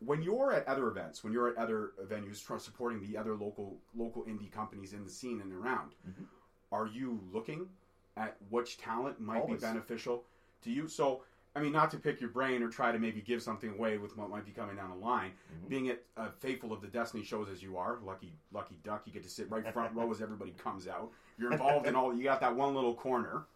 when 0.00 0.22
you're 0.22 0.52
at 0.52 0.66
other 0.68 0.88
events, 0.88 1.22
when 1.24 1.32
you're 1.32 1.48
at 1.48 1.56
other 1.56 1.92
venues 2.06 2.44
tr- 2.44 2.58
supporting 2.58 3.00
the 3.00 3.16
other 3.16 3.34
local 3.34 3.76
local 3.96 4.22
indie 4.24 4.50
companies 4.50 4.92
in 4.92 5.04
the 5.04 5.10
scene 5.10 5.40
and 5.40 5.52
around, 5.52 5.92
Mm-hmm. 6.08 6.24
are 6.72 6.86
you 6.86 7.20
looking 7.32 7.66
at 8.16 8.36
which 8.50 8.78
talent 8.78 9.20
might 9.20 9.40
Always. 9.42 9.60
be 9.60 9.66
beneficial 9.66 10.24
to 10.62 10.70
you? 10.70 10.88
So, 10.88 11.22
I 11.56 11.60
mean, 11.60 11.72
not 11.72 11.90
to 11.92 11.96
pick 11.98 12.20
your 12.20 12.30
brain 12.30 12.62
or 12.62 12.68
try 12.68 12.90
to 12.92 12.98
maybe 12.98 13.20
give 13.20 13.40
something 13.42 13.70
away 13.70 13.96
with 13.98 14.16
what 14.16 14.28
might 14.28 14.44
be 14.44 14.50
coming 14.52 14.76
down 14.76 14.90
the 14.90 14.96
line. 14.96 15.30
Mm-hmm. 15.30 15.68
Being 15.68 15.86
it 15.86 16.04
uh, 16.16 16.28
faithful 16.40 16.72
of 16.72 16.80
the 16.80 16.88
Destiny 16.88 17.22
shows 17.24 17.48
as 17.48 17.62
you 17.62 17.76
are, 17.76 17.98
lucky 18.04 18.32
lucky 18.52 18.78
duck, 18.84 19.02
you 19.06 19.12
get 19.12 19.22
to 19.22 19.28
sit 19.30 19.50
right 19.50 19.72
front 19.72 19.94
row 19.94 20.10
as 20.10 20.20
everybody 20.20 20.52
comes 20.52 20.86
out. 20.88 21.10
You're 21.38 21.52
involved 21.52 21.86
in 21.86 21.94
all. 21.96 22.14
You 22.14 22.24
got 22.24 22.40
that 22.40 22.54
one 22.54 22.74
little 22.74 22.94
corner, 22.94 23.46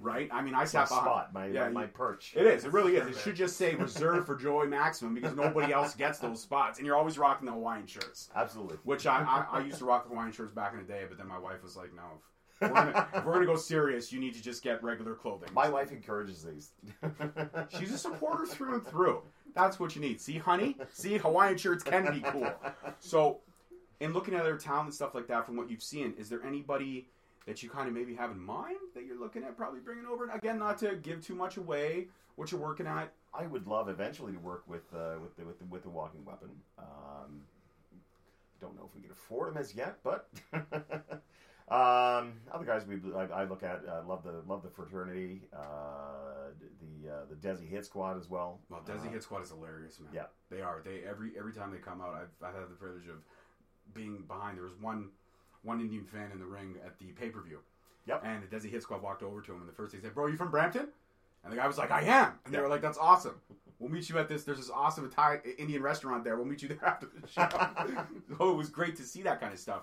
right? 0.00 0.28
I 0.32 0.42
mean, 0.42 0.54
I 0.54 0.58
my 0.58 0.64
sat 0.64 0.88
behind. 0.88 1.04
spot, 1.04 1.32
my, 1.34 1.46
yeah, 1.46 1.64
my, 1.66 1.70
my 1.70 1.82
you- 1.82 1.88
perch. 1.88 2.32
it 2.36 2.46
is. 2.46 2.64
It 2.64 2.72
really 2.72 2.96
is. 2.96 3.06
It 3.08 3.20
should 3.20 3.36
just 3.36 3.56
say 3.56 3.74
reserved 3.74 4.26
for 4.26 4.36
Joey 4.36 4.66
Maximum 4.66 5.14
because 5.14 5.34
nobody 5.36 5.72
else 5.72 5.94
gets 5.94 6.18
those 6.18 6.40
spots, 6.40 6.78
and 6.78 6.86
you're 6.86 6.96
always 6.96 7.18
rocking 7.18 7.46
the 7.46 7.52
Hawaiian 7.52 7.86
shirts. 7.86 8.30
Absolutely. 8.34 8.76
Which 8.84 9.06
I, 9.06 9.22
I, 9.22 9.58
I 9.58 9.64
used 9.64 9.78
to 9.78 9.84
rock 9.84 10.04
the 10.04 10.10
Hawaiian 10.10 10.32
shirts 10.32 10.52
back 10.52 10.72
in 10.72 10.78
the 10.78 10.84
day, 10.84 11.04
but 11.08 11.18
then 11.18 11.28
my 11.28 11.38
wife 11.38 11.62
was 11.62 11.76
like, 11.76 11.90
"No, 11.94 12.02
if 12.60 12.68
we're 12.70 12.74
gonna, 12.74 13.08
if 13.14 13.24
we're 13.24 13.32
gonna 13.34 13.46
go 13.46 13.56
serious, 13.56 14.12
you 14.12 14.20
need 14.20 14.34
to 14.34 14.42
just 14.42 14.62
get 14.62 14.82
regular 14.82 15.14
clothing." 15.14 15.48
My 15.52 15.68
wife 15.68 15.92
encourages 15.92 16.42
these. 16.44 16.70
She's 17.78 17.92
a 17.92 17.98
supporter 17.98 18.46
through 18.46 18.74
and 18.74 18.86
through. 18.86 19.22
That's 19.54 19.80
what 19.80 19.94
you 19.94 20.02
need. 20.02 20.20
See, 20.20 20.36
honey. 20.38 20.76
See, 20.92 21.16
Hawaiian 21.16 21.56
shirts 21.56 21.82
can 21.82 22.12
be 22.12 22.20
cool. 22.20 22.50
So, 23.00 23.38
in 24.00 24.12
looking 24.12 24.34
at 24.34 24.40
other 24.42 24.56
talent 24.58 24.86
and 24.86 24.94
stuff 24.94 25.14
like 25.14 25.26
that, 25.28 25.46
from 25.46 25.56
what 25.56 25.70
you've 25.70 25.82
seen, 25.82 26.12
is 26.18 26.28
there 26.28 26.44
anybody 26.44 27.08
that 27.46 27.62
you 27.62 27.70
kind 27.70 27.88
of 27.88 27.94
maybe 27.94 28.14
have 28.14 28.30
in 28.30 28.40
mind 28.40 28.76
that 28.94 29.04
you're 29.06 29.18
looking 29.18 29.42
at 29.44 29.56
probably 29.56 29.80
bringing 29.80 30.06
over? 30.06 30.24
And 30.24 30.34
again, 30.34 30.58
not 30.58 30.78
to 30.78 30.96
give 30.96 31.24
too 31.24 31.34
much 31.34 31.56
away 31.56 32.08
what 32.36 32.52
you're 32.52 32.60
working 32.60 32.86
at. 32.86 33.12
I 33.32 33.46
would 33.46 33.66
love 33.66 33.88
eventually 33.88 34.32
to 34.32 34.38
work 34.38 34.64
with 34.66 34.84
uh, 34.94 35.14
with 35.22 35.36
the, 35.36 35.44
with 35.44 35.58
the, 35.58 35.64
with 35.66 35.82
the 35.82 35.90
walking 35.90 36.24
weapon. 36.24 36.48
Um, 36.78 37.42
don't 38.60 38.74
know 38.76 38.88
if 38.88 38.94
we 38.94 39.02
can 39.02 39.10
afford 39.10 39.50
them 39.50 39.58
as 39.58 39.74
yet, 39.74 39.98
but 40.02 40.28
um, 41.68 42.32
other 42.52 42.64
guys 42.64 42.86
we 42.86 42.96
I, 43.14 43.42
I 43.42 43.44
look 43.44 43.62
at 43.62 43.82
uh, 43.88 44.02
love 44.06 44.22
the 44.22 44.42
love 44.48 44.62
the 44.62 44.70
fraternity, 44.70 45.42
uh, 45.54 46.50
the 46.80 47.10
uh, 47.10 47.16
the 47.28 47.36
Desi 47.36 47.68
Hit 47.68 47.84
Squad 47.84 48.16
as 48.16 48.30
well. 48.30 48.60
Well, 48.70 48.80
Desi 48.86 49.06
Uh, 49.08 49.10
Hit 49.10 49.22
Squad 49.22 49.42
is 49.42 49.50
hilarious, 49.50 50.00
man. 50.00 50.10
Yeah. 50.14 50.26
they 50.50 50.62
are. 50.62 50.80
They 50.84 51.02
every 51.08 51.32
every 51.38 51.52
time 51.52 51.70
they 51.70 51.78
come 51.78 52.00
out, 52.00 52.14
I've, 52.14 52.48
I've 52.48 52.54
had 52.54 52.70
the 52.70 52.74
privilege 52.76 53.08
of 53.08 53.16
being 53.94 54.24
behind. 54.26 54.56
There 54.56 54.64
was 54.64 54.74
one 54.80 55.10
one 55.66 55.80
Indian 55.80 56.04
fan 56.04 56.30
in 56.32 56.38
the 56.38 56.46
ring 56.46 56.76
at 56.84 56.98
the 56.98 57.06
pay 57.12 57.28
per 57.28 57.40
view. 57.40 57.58
Yep. 58.06 58.22
And 58.24 58.42
the 58.42 58.46
Desi 58.46 58.70
Hit 58.70 58.82
Squad 58.82 59.02
walked 59.02 59.22
over 59.22 59.40
to 59.42 59.52
him, 59.52 59.60
and 59.60 59.68
the 59.68 59.72
first 59.72 59.90
thing 59.90 60.00
he 60.00 60.06
said, 60.06 60.14
"Bro, 60.14 60.28
you 60.28 60.36
from 60.36 60.50
Brampton?" 60.50 60.88
And 61.42 61.52
the 61.52 61.56
guy 61.56 61.66
was 61.66 61.76
like, 61.78 61.90
"I 61.90 62.02
am." 62.02 62.38
And 62.44 62.54
they 62.54 62.60
were 62.60 62.68
like, 62.68 62.80
"That's 62.80 62.98
awesome. 62.98 63.40
We'll 63.78 63.90
meet 63.90 64.08
you 64.08 64.18
at 64.18 64.28
this. 64.28 64.44
There's 64.44 64.58
this 64.58 64.70
awesome 64.70 65.04
Italian 65.04 65.42
Indian 65.58 65.82
restaurant 65.82 66.24
there. 66.24 66.36
We'll 66.36 66.46
meet 66.46 66.62
you 66.62 66.68
there 66.68 66.84
after 66.84 67.06
the 67.06 67.26
show." 67.26 67.48
so 68.38 68.50
it 68.50 68.56
was 68.56 68.70
great 68.70 68.96
to 68.96 69.02
see 69.02 69.22
that 69.22 69.40
kind 69.40 69.52
of 69.52 69.58
stuff. 69.58 69.82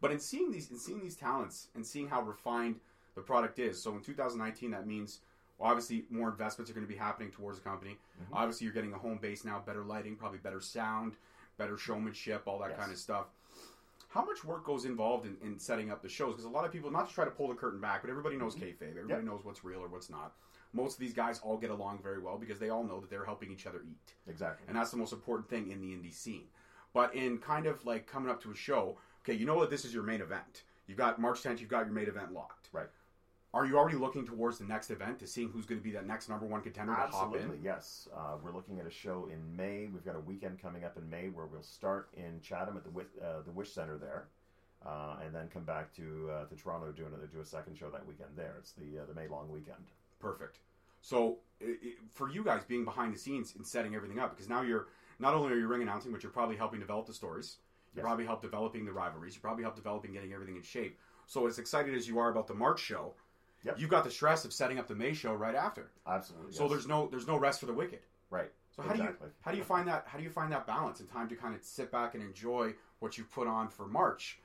But 0.00 0.12
in 0.12 0.20
seeing 0.20 0.50
these, 0.52 0.70
in 0.70 0.78
seeing 0.78 1.00
these 1.00 1.16
talents, 1.16 1.68
and 1.74 1.84
seeing 1.84 2.08
how 2.08 2.22
refined 2.22 2.76
the 3.14 3.22
product 3.22 3.58
is, 3.58 3.82
so 3.82 3.94
in 3.94 4.02
2019, 4.02 4.70
that 4.72 4.86
means 4.86 5.20
well, 5.58 5.70
obviously 5.70 6.04
more 6.10 6.28
investments 6.28 6.70
are 6.70 6.74
going 6.74 6.86
to 6.86 6.92
be 6.92 6.98
happening 6.98 7.30
towards 7.30 7.58
the 7.58 7.64
company. 7.64 7.96
Mm-hmm. 8.22 8.34
Obviously, 8.34 8.66
you're 8.66 8.74
getting 8.74 8.92
a 8.92 8.98
home 8.98 9.18
base 9.18 9.44
now, 9.44 9.62
better 9.64 9.82
lighting, 9.84 10.16
probably 10.16 10.38
better 10.38 10.60
sound, 10.60 11.14
better 11.56 11.78
showmanship, 11.78 12.42
all 12.46 12.58
that 12.58 12.70
Yes. 12.70 12.78
kind 12.78 12.92
of 12.92 12.98
stuff. 12.98 13.26
How 14.16 14.24
much 14.24 14.44
work 14.44 14.64
goes 14.64 14.86
involved 14.86 15.26
in, 15.26 15.36
in 15.46 15.58
setting 15.58 15.90
up 15.90 16.00
the 16.00 16.08
shows? 16.08 16.32
Because 16.32 16.46
a 16.46 16.48
lot 16.48 16.64
of 16.64 16.72
people, 16.72 16.90
not 16.90 17.06
to 17.06 17.14
try 17.14 17.26
to 17.26 17.30
pull 17.30 17.48
the 17.48 17.54
curtain 17.54 17.80
back, 17.80 18.00
but 18.00 18.08
everybody 18.08 18.36
knows 18.36 18.54
mm-hmm. 18.54 18.64
kayfabe. 18.64 18.96
Everybody 18.96 19.22
Yep. 19.22 19.24
knows 19.24 19.44
what's 19.44 19.62
real 19.62 19.80
or 19.80 19.88
what's 19.88 20.08
not. 20.08 20.32
Most 20.72 20.94
of 20.94 21.00
these 21.00 21.12
guys 21.12 21.38
all 21.40 21.58
get 21.58 21.68
along 21.70 22.00
very 22.02 22.18
well 22.18 22.38
because 22.38 22.58
they 22.58 22.70
all 22.70 22.82
know 22.82 22.98
that 22.98 23.10
they're 23.10 23.26
helping 23.26 23.50
each 23.52 23.66
other 23.66 23.82
eat 23.86 24.14
Exactly. 24.26 24.64
and 24.68 24.76
that's 24.76 24.90
the 24.90 24.96
most 24.96 25.12
important 25.12 25.50
thing 25.50 25.70
in 25.70 25.82
the 25.82 25.88
indie 25.88 26.14
scene. 26.14 26.44
But 26.94 27.14
in 27.14 27.36
kind 27.38 27.66
of 27.66 27.84
like 27.84 28.06
coming 28.06 28.30
up 28.30 28.42
to 28.44 28.50
a 28.50 28.54
show, 28.54 28.96
okay, 29.22 29.34
you 29.34 29.44
know 29.44 29.60
that 29.60 29.68
this 29.68 29.84
is 29.84 29.92
your 29.92 30.02
main 30.02 30.22
event. 30.22 30.62
You've 30.86 30.96
got 30.96 31.20
March 31.20 31.42
10th, 31.42 31.60
you've 31.60 31.68
got 31.68 31.84
your 31.84 31.94
main 31.94 32.08
event 32.08 32.32
locked. 32.32 32.70
Right. 32.72 32.88
Are 33.54 33.64
you 33.64 33.78
already 33.78 33.96
looking 33.96 34.26
towards 34.26 34.58
the 34.58 34.64
next 34.64 34.90
event 34.90 35.18
to 35.20 35.26
seeing 35.26 35.48
who's 35.48 35.64
going 35.64 35.80
to 35.80 35.84
be 35.84 35.92
that 35.92 36.06
next 36.06 36.28
number 36.28 36.44
one 36.44 36.60
contender 36.60 36.92
to 36.94 37.00
hop 37.00 37.32
Absolutely, 37.34 37.56
in? 37.58 37.64
yes. 37.64 38.06
Uh, 38.14 38.34
we're 38.42 38.52
looking 38.52 38.80
at 38.80 38.86
a 38.86 38.90
show 38.90 39.28
in 39.32 39.56
May. 39.56 39.88
We've 39.92 40.04
got 40.04 40.14
a 40.16 40.20
weekend 40.20 40.60
coming 40.60 40.84
up 40.84 40.98
in 40.98 41.08
May 41.08 41.28
where 41.28 41.46
we'll 41.46 41.62
start 41.62 42.08
in 42.14 42.40
Chatham 42.42 42.76
at 42.76 42.84
the 42.84 42.90
Wi- 42.90 43.08
uh, 43.24 43.42
the 43.46 43.50
Wish 43.52 43.72
Center 43.72 43.96
there, 43.96 44.26
uh, 44.84 45.16
and 45.24 45.34
then 45.34 45.48
come 45.48 45.64
back 45.64 45.94
to 45.96 46.28
uh, 46.30 46.44
to 46.46 46.54
Toronto 46.56 46.88
to 46.88 46.92
do 46.92 47.06
another 47.06 47.26
do 47.26 47.40
a 47.40 47.44
second 47.46 47.76
show 47.78 47.88
that 47.90 48.06
weekend 48.06 48.30
there. 48.36 48.56
It's 48.58 48.72
the 48.72 49.02
uh, 49.02 49.06
the 49.06 49.14
May 49.14 49.26
long 49.26 49.48
weekend. 49.50 49.84
Perfect. 50.20 50.58
So 51.00 51.38
i 51.62 51.66
i 51.70 51.92
for 52.12 52.28
you 52.30 52.44
guys 52.44 52.62
being 52.64 52.84
behind 52.84 53.14
the 53.14 53.18
scenes 53.18 53.54
and 53.56 53.66
setting 53.66 53.94
everything 53.94 54.18
up, 54.18 54.32
because 54.34 54.50
now 54.50 54.60
you're 54.62 54.88
not 55.18 55.32
only 55.32 55.52
are 55.54 55.56
you 55.58 55.66
ring 55.66 55.80
announcing, 55.80 56.12
but 56.12 56.22
you're 56.22 56.32
probably 56.32 56.56
helping 56.56 56.80
develop 56.80 57.06
the 57.06 57.14
stories. 57.14 57.56
You 57.94 58.00
Yes. 58.00 58.04
probably 58.04 58.26
help 58.26 58.42
developing 58.42 58.84
the 58.84 58.92
rivalries. 58.92 59.34
You 59.34 59.40
probably 59.40 59.62
help 59.62 59.76
developing 59.76 60.12
getting 60.12 60.34
everything 60.34 60.56
in 60.56 60.62
shape. 60.62 60.98
So 61.26 61.46
as 61.46 61.58
excited 61.58 61.94
as 61.94 62.06
you 62.06 62.18
are 62.18 62.30
about 62.30 62.46
the 62.46 62.52
March 62.54 62.78
show, 62.80 63.14
Yep. 63.66 63.80
you've 63.80 63.90
got 63.90 64.04
the 64.04 64.10
stress 64.10 64.44
of 64.44 64.52
setting 64.52 64.78
up 64.78 64.86
the 64.88 64.94
May 64.94 65.12
show 65.12 65.34
right 65.34 65.54
after. 65.54 65.90
Absolutely. 66.06 66.52
So 66.52 66.64
yes. 66.64 66.70
there's 66.72 66.86
no 66.88 67.08
there's 67.08 67.26
no 67.26 67.36
rest 67.36 67.60
for 67.60 67.66
the 67.66 67.72
wicked. 67.74 68.00
right. 68.30 68.50
So 68.74 68.82
how 68.82 68.92
do 68.92 69.02
you 69.02 69.16
how 69.40 69.50
do 69.52 69.56
you 69.56 69.64
find 69.64 69.88
that 69.88 70.04
how 70.06 70.18
do 70.18 70.24
you 70.24 70.30
find 70.30 70.52
that 70.52 70.66
balance 70.66 71.00
and 71.00 71.08
time 71.10 71.28
to 71.28 71.34
kind 71.34 71.54
of 71.54 71.62
sit 71.64 71.90
back 71.90 72.14
and 72.14 72.22
enjoy 72.22 72.74
what 73.00 73.16
you've 73.16 73.30
put 73.32 73.46
on 73.48 73.68
for 73.68 73.86
March, 73.86 74.38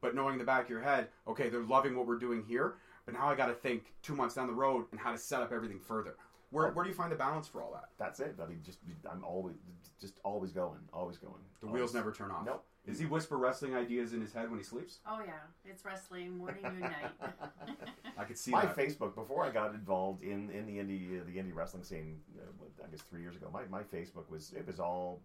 but 0.00 0.14
knowing 0.14 0.34
in 0.34 0.38
the 0.38 0.44
back 0.44 0.64
of 0.64 0.70
your 0.70 0.80
head, 0.80 1.08
okay, 1.28 1.48
they're 1.50 1.62
loving 1.62 1.94
what 1.96 2.06
we're 2.06 2.18
doing 2.18 2.42
here, 2.48 2.74
but 3.04 3.14
now 3.14 3.28
I 3.28 3.34
got 3.34 3.46
to 3.46 3.54
think 3.54 3.92
two 4.02 4.14
months 4.16 4.34
down 4.34 4.46
the 4.46 4.54
road 4.54 4.86
and 4.90 4.98
how 5.00 5.12
to 5.12 5.18
set 5.18 5.42
up 5.42 5.52
everything 5.52 5.78
further. 5.80 6.16
Where, 6.50 6.70
where 6.70 6.84
do 6.84 6.88
you 6.90 6.94
find 6.96 7.10
the 7.10 7.16
balance 7.16 7.48
for 7.48 7.62
all 7.62 7.72
that? 7.72 7.88
That's 7.98 8.20
it. 8.20 8.36
I 8.42 8.46
mean, 8.46 8.60
just 8.64 8.78
I'm 9.10 9.24
always 9.24 9.56
just 10.00 10.20
always 10.24 10.52
going, 10.52 10.78
always 10.92 11.18
going. 11.18 11.34
The 11.60 11.66
Always- 11.66 11.80
wheels 11.80 11.94
never 11.94 12.12
turn 12.12 12.30
off. 12.30 12.46
Nope. 12.46 12.64
Does 12.86 12.98
he 12.98 13.06
whisper 13.06 13.38
wrestling 13.38 13.74
ideas 13.74 14.12
in 14.12 14.20
his 14.20 14.32
head 14.32 14.50
when 14.50 14.58
he 14.58 14.64
sleeps? 14.64 14.98
Oh 15.08 15.20
yeah, 15.24 15.32
it's 15.64 15.84
wrestling 15.84 16.36
morning, 16.36 16.62
noon, 16.62 16.80
night. 16.80 17.10
I 18.18 18.24
could 18.24 18.36
see 18.38 18.50
my 18.50 18.66
that. 18.66 18.76
Facebook 18.76 19.14
before 19.14 19.44
I 19.44 19.50
got 19.50 19.74
involved 19.74 20.22
in, 20.22 20.50
in 20.50 20.66
the 20.66 20.78
indie 20.78 21.20
uh, 21.20 21.24
the 21.24 21.36
indie 21.38 21.54
wrestling 21.54 21.82
scene, 21.82 22.20
uh, 22.38 22.84
I 22.84 22.90
guess 22.90 23.00
three 23.02 23.22
years 23.22 23.36
ago. 23.36 23.48
My, 23.52 23.62
my 23.70 23.82
Facebook 23.82 24.28
was 24.30 24.52
it 24.56 24.66
was 24.66 24.78
all 24.80 25.22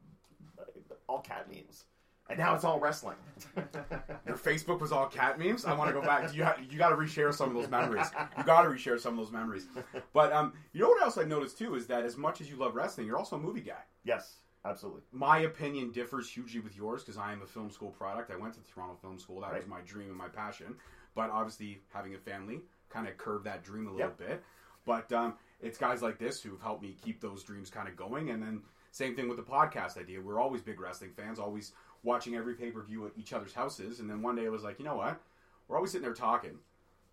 uh, 0.57 0.63
all 1.07 1.19
cat 1.19 1.47
memes, 1.53 1.83
and 2.29 2.39
now 2.39 2.55
it's 2.55 2.63
all 2.63 2.79
wrestling. 2.79 3.17
Your 4.25 4.37
Facebook 4.37 4.79
was 4.79 4.93
all 4.93 5.07
cat 5.07 5.37
memes. 5.37 5.65
I 5.65 5.73
want 5.73 5.89
to 5.89 5.93
go 5.93 6.01
back. 6.01 6.33
You 6.33 6.45
ha- 6.45 6.57
you 6.69 6.77
got 6.77 6.89
to 6.89 6.95
reshare 6.95 7.33
some 7.33 7.49
of 7.49 7.55
those 7.55 7.69
memories. 7.69 8.07
You 8.37 8.43
got 8.45 8.61
to 8.63 8.69
reshare 8.69 8.97
some 8.99 9.19
of 9.19 9.25
those 9.25 9.33
memories. 9.33 9.67
But 10.13 10.31
um, 10.31 10.53
you 10.71 10.79
know 10.81 10.87
what 10.89 11.01
else 11.01 11.17
I've 11.17 11.27
noticed 11.27 11.57
too 11.57 11.75
is 11.75 11.87
that 11.87 12.05
as 12.05 12.15
much 12.15 12.39
as 12.39 12.49
you 12.49 12.55
love 12.55 12.73
wrestling, 12.75 13.05
you're 13.05 13.17
also 13.17 13.35
a 13.35 13.39
movie 13.39 13.61
guy. 13.61 13.83
yes, 14.05 14.37
absolutely. 14.65 15.01
my 15.11 15.39
opinion 15.39 15.91
differs 15.91 16.29
hugely 16.29 16.59
with 16.59 16.75
yours 16.77 17.03
because 17.03 17.17
I 17.17 17.31
am 17.31 17.41
a 17.41 17.45
film 17.47 17.69
school 17.71 17.89
product. 17.91 18.31
I 18.31 18.35
went 18.35 18.53
to 18.55 18.59
the 18.59 18.67
Toronto 18.67 18.97
Film 19.01 19.17
School. 19.19 19.41
That 19.41 19.53
was 19.53 19.67
my 19.67 19.81
dream 19.81 20.07
and 20.09 20.17
my 20.17 20.27
passion. 20.27 20.75
But 21.15 21.29
obviously, 21.31 21.81
having 21.93 22.15
a 22.15 22.17
family 22.17 22.61
kind 22.89 23.07
of 23.07 23.17
curved 23.17 23.45
that 23.45 23.63
dream 23.63 23.87
a 23.87 23.91
little 23.91 24.07
Yep. 24.07 24.17
bit. 24.17 24.43
But 24.85 25.11
um, 25.11 25.33
it's 25.61 25.77
guys 25.77 26.01
like 26.01 26.17
this 26.17 26.41
who've 26.41 26.61
helped 26.61 26.81
me 26.81 26.95
keep 27.03 27.19
those 27.21 27.43
dreams 27.43 27.69
kind 27.69 27.87
of 27.87 27.95
going. 27.95 28.29
And 28.31 28.41
then 28.41 28.61
same 28.91 29.15
thing 29.15 29.27
with 29.27 29.37
the 29.37 29.43
podcast 29.43 29.97
idea. 29.97 30.21
We're 30.21 30.39
always 30.39 30.61
big 30.61 30.79
wrestling 30.79 31.11
fans, 31.11 31.37
always 31.39 31.73
watching 32.03 32.35
every 32.35 32.53
pay 32.55 32.71
per 32.71 32.81
view 32.81 33.05
at 33.05 33.11
each 33.17 33.33
other's 33.33 33.53
houses. 33.53 33.99
And 33.99 34.09
then 34.09 34.21
one 34.21 34.35
day 34.35 34.45
I 34.45 34.49
was 34.49 34.63
like, 34.63 34.79
you 34.79 34.85
know 34.85 34.95
what? 34.95 35.19
We're 35.67 35.75
always 35.75 35.91
sitting 35.91 36.05
there 36.05 36.13
talking 36.13 36.57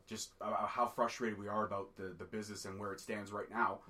just 0.06 0.30
about 0.40 0.68
how 0.68 0.86
frustrated 0.86 1.38
we 1.38 1.48
are 1.48 1.66
about 1.66 1.94
the, 1.96 2.14
the 2.16 2.24
business 2.24 2.64
and 2.64 2.78
where 2.78 2.92
it 2.92 3.00
stands 3.00 3.32
right 3.32 3.50
now. 3.50 3.80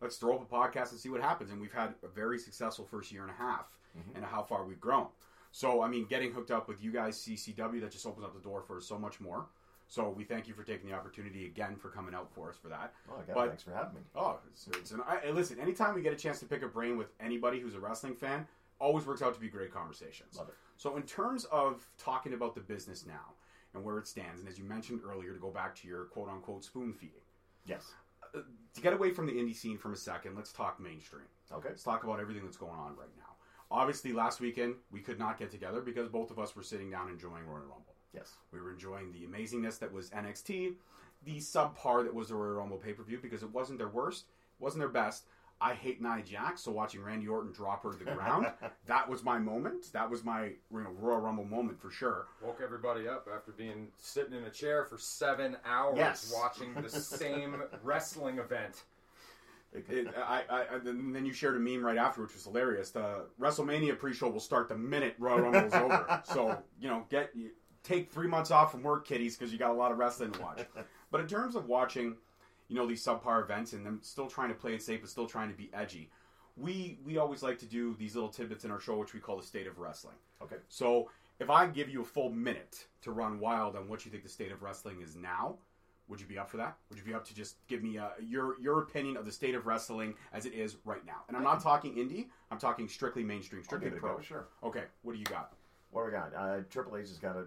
Let's 0.00 0.16
throw 0.16 0.36
up 0.36 0.50
a 0.50 0.54
podcast 0.54 0.92
and 0.92 1.00
see 1.00 1.08
what 1.08 1.20
happens. 1.20 1.50
And 1.50 1.60
we've 1.60 1.72
had 1.72 1.94
a 2.02 2.08
very 2.08 2.38
successful 2.38 2.84
first 2.84 3.12
year 3.12 3.22
and 3.22 3.30
a 3.30 3.34
half 3.34 3.66
mm-hmm. 3.98 4.16
and 4.16 4.24
how 4.24 4.42
far 4.42 4.64
we've 4.64 4.80
grown. 4.80 5.06
So, 5.52 5.82
I 5.82 5.88
mean, 5.88 6.06
getting 6.06 6.32
hooked 6.32 6.50
up 6.50 6.68
with 6.68 6.82
you 6.82 6.92
guys, 6.92 7.18
CCW, 7.18 7.80
that 7.80 7.90
just 7.90 8.06
opens 8.06 8.24
up 8.24 8.34
the 8.34 8.40
door 8.40 8.62
for 8.62 8.80
so 8.80 8.98
much 8.98 9.20
more. 9.20 9.46
So, 9.88 10.08
we 10.08 10.22
thank 10.22 10.46
you 10.46 10.54
for 10.54 10.62
taking 10.62 10.88
the 10.88 10.94
opportunity 10.94 11.46
again 11.46 11.74
for 11.76 11.88
coming 11.88 12.14
out 12.14 12.32
for 12.32 12.48
us 12.50 12.56
for 12.56 12.68
that. 12.68 12.94
Oh, 13.10 13.16
God, 13.26 13.34
But- 13.34 13.48
thanks 13.48 13.62
for 13.64 13.72
having 13.72 13.94
me. 13.94 14.00
Oh, 14.14 14.38
it's, 14.48 14.68
it's 14.68 14.92
an, 14.92 15.00
I, 15.06 15.30
listen, 15.30 15.58
anytime 15.58 15.94
we 15.94 16.02
get 16.02 16.12
a 16.12 16.16
chance 16.16 16.38
to 16.40 16.46
pick 16.46 16.62
a 16.62 16.68
brain 16.68 16.96
with 16.96 17.08
anybody 17.18 17.58
who's 17.58 17.74
a 17.74 17.80
wrestling 17.80 18.14
fan, 18.14 18.46
always 18.78 19.04
works 19.06 19.22
out 19.22 19.34
to 19.34 19.40
be 19.40 19.48
great 19.48 19.72
conversations. 19.72 20.36
Love 20.36 20.48
it. 20.48 20.54
So, 20.76 20.96
in 20.96 21.02
terms 21.02 21.44
of 21.46 21.86
talking 21.98 22.34
about 22.34 22.54
the 22.54 22.60
business 22.60 23.04
now 23.04 23.34
and 23.74 23.84
where 23.84 23.98
it 23.98 24.06
stands, 24.06 24.38
and 24.40 24.48
as 24.48 24.56
you 24.56 24.64
mentioned 24.64 25.00
earlier, 25.04 25.34
to 25.34 25.40
go 25.40 25.50
back 25.50 25.74
to 25.80 25.88
your 25.88 26.04
quote 26.04 26.28
unquote 26.28 26.64
spoon 26.64 26.92
feeding, 26.92 27.22
Yes. 27.66 27.92
Uh, 28.34 28.40
to 28.74 28.80
get 28.80 28.92
away 28.92 29.10
from 29.10 29.26
the 29.26 29.32
indie 29.32 29.54
scene 29.54 29.78
for 29.78 29.92
a 29.92 29.96
second, 29.96 30.36
let's 30.36 30.52
talk 30.52 30.80
mainstream. 30.80 31.24
Okay. 31.52 31.70
Let's 31.70 31.82
talk 31.82 32.04
about 32.04 32.20
everything 32.20 32.44
that's 32.44 32.56
going 32.56 32.78
on 32.78 32.96
right 32.96 33.08
now. 33.18 33.34
Obviously, 33.70 34.12
last 34.12 34.40
weekend 34.40 34.74
we 34.90 35.00
could 35.00 35.18
not 35.18 35.38
get 35.38 35.50
together 35.50 35.80
because 35.80 36.08
both 36.08 36.30
of 36.30 36.38
us 36.38 36.54
were 36.54 36.62
sitting 36.62 36.90
down 36.90 37.08
enjoying 37.08 37.46
Royal 37.46 37.62
Rumble. 37.62 37.94
Yes. 38.14 38.34
We 38.52 38.60
were 38.60 38.72
enjoying 38.72 39.12
the 39.12 39.26
amazingness 39.26 39.78
that 39.78 39.92
was 39.92 40.10
NXT, 40.10 40.74
the 41.24 41.36
subpar 41.38 42.04
that 42.04 42.14
was 42.14 42.28
the 42.28 42.34
Royal 42.34 42.54
Rumble 42.54 42.78
pay 42.78 42.92
per 42.92 43.02
view 43.02 43.18
because 43.20 43.42
it 43.42 43.52
wasn't 43.52 43.78
their 43.78 43.88
worst, 43.88 44.26
it 44.58 44.62
wasn't 44.62 44.80
their 44.80 44.88
best. 44.88 45.24
I 45.62 45.74
hate 45.74 46.00
Nia 46.00 46.22
Jax, 46.24 46.62
so 46.62 46.72
watching 46.72 47.02
Randy 47.02 47.28
Orton 47.28 47.52
drop 47.52 47.82
her 47.82 47.92
to 47.92 47.98
the 47.98 48.10
ground, 48.12 48.46
that 48.86 49.08
was 49.08 49.22
my 49.22 49.38
moment. 49.38 49.92
That 49.92 50.08
was 50.08 50.24
my 50.24 50.44
you 50.44 50.54
know, 50.72 50.90
Royal 50.98 51.20
Rumble 51.20 51.44
moment 51.44 51.78
for 51.80 51.90
sure. 51.90 52.28
Woke 52.42 52.60
everybody 52.64 53.06
up 53.06 53.28
after 53.34 53.52
being 53.52 53.88
sitting 53.98 54.32
in 54.32 54.44
a 54.44 54.50
chair 54.50 54.84
for 54.86 54.96
seven 54.96 55.56
hours 55.66 55.96
Yes. 55.98 56.32
watching 56.34 56.72
the 56.74 56.88
same 56.88 57.62
wrestling 57.82 58.38
event. 58.38 58.84
It, 59.72 60.08
I, 60.16 60.42
I, 60.50 60.60
I, 60.74 60.78
then 60.82 61.12
then 61.12 61.24
you 61.24 61.32
shared 61.32 61.54
a 61.56 61.60
meme 61.60 61.84
right 61.84 61.96
after, 61.96 62.22
which 62.22 62.34
was 62.34 62.42
hilarious. 62.42 62.90
The 62.90 63.26
WrestleMania 63.40 63.96
pre-show 63.98 64.28
will 64.28 64.40
start 64.40 64.68
the 64.68 64.76
minute 64.76 65.14
Royal 65.18 65.40
Rumble 65.42 65.60
is 65.60 65.74
over. 65.74 66.22
So 66.32 66.58
you 66.80 66.88
know, 66.88 67.04
get 67.08 67.30
you, 67.36 67.50
take 67.84 68.10
three 68.10 68.26
months 68.26 68.50
off 68.50 68.72
from 68.72 68.82
work, 68.82 69.06
kiddies, 69.06 69.36
because 69.36 69.52
you 69.52 69.58
got 69.60 69.70
a 69.70 69.74
lot 69.74 69.92
of 69.92 69.98
wrestling 69.98 70.32
to 70.32 70.40
watch. 70.40 70.66
but 71.12 71.20
in 71.20 71.28
terms 71.28 71.54
of 71.54 71.66
watching, 71.66 72.16
you 72.70 72.76
know, 72.76 72.86
these 72.86 73.04
subpar 73.04 73.42
events 73.42 73.72
and 73.72 73.84
them 73.84 73.98
still 74.00 74.28
trying 74.28 74.48
to 74.48 74.54
play 74.54 74.74
it 74.74 74.82
safe, 74.82 75.00
but 75.00 75.10
still 75.10 75.26
trying 75.26 75.50
to 75.50 75.56
be 75.56 75.68
edgy, 75.74 76.08
we 76.56 76.98
we 77.04 77.18
always 77.18 77.42
like 77.42 77.58
to 77.58 77.66
do 77.66 77.96
these 77.98 78.14
little 78.14 78.30
tidbits 78.30 78.64
in 78.64 78.70
our 78.70 78.80
show, 78.80 78.96
which 78.96 79.12
we 79.12 79.20
call 79.20 79.36
the 79.36 79.42
state 79.42 79.66
of 79.66 79.78
wrestling. 79.78 80.14
Okay. 80.40 80.56
So 80.68 81.10
if 81.40 81.50
I 81.50 81.66
give 81.66 81.88
you 81.88 82.02
a 82.02 82.04
full 82.04 82.30
minute 82.30 82.86
to 83.02 83.10
run 83.10 83.40
wild 83.40 83.74
on 83.74 83.88
what 83.88 84.04
you 84.04 84.10
think 84.10 84.22
the 84.22 84.28
state 84.28 84.52
of 84.52 84.62
wrestling 84.62 85.00
is 85.02 85.16
now, 85.16 85.56
would 86.06 86.20
you 86.20 86.26
be 86.26 86.38
up 86.38 86.48
for 86.48 86.58
that? 86.58 86.76
Would 86.90 86.98
you 86.98 87.04
be 87.04 87.14
up 87.14 87.26
to 87.26 87.34
just 87.34 87.56
give 87.66 87.82
me 87.82 87.98
uh, 87.98 88.10
your 88.20 88.60
your 88.60 88.80
opinion 88.82 89.16
of 89.16 89.26
the 89.26 89.32
state 89.32 89.56
of 89.56 89.66
wrestling 89.66 90.14
as 90.32 90.46
it 90.46 90.54
is 90.54 90.76
right 90.84 91.04
now? 91.04 91.22
And 91.26 91.36
I'm 91.36 91.42
not 91.42 91.60
talking 91.60 91.96
indie. 91.96 92.26
I'm 92.52 92.58
talking 92.58 92.88
strictly 92.88 93.24
mainstream, 93.24 93.64
strictly 93.64 93.88
a 93.88 93.92
pro. 93.92 94.16
go, 94.16 94.22
sure. 94.22 94.46
Okay, 94.62 94.84
what 95.02 95.14
do 95.14 95.18
you 95.18 95.24
got? 95.24 95.54
What 95.90 96.02
do 96.02 96.06
we 96.06 96.12
got? 96.12 96.32
Uh, 96.36 96.60
Triple 96.70 96.96
H 96.98 97.08
has 97.08 97.18
got 97.18 97.36
a 97.36 97.44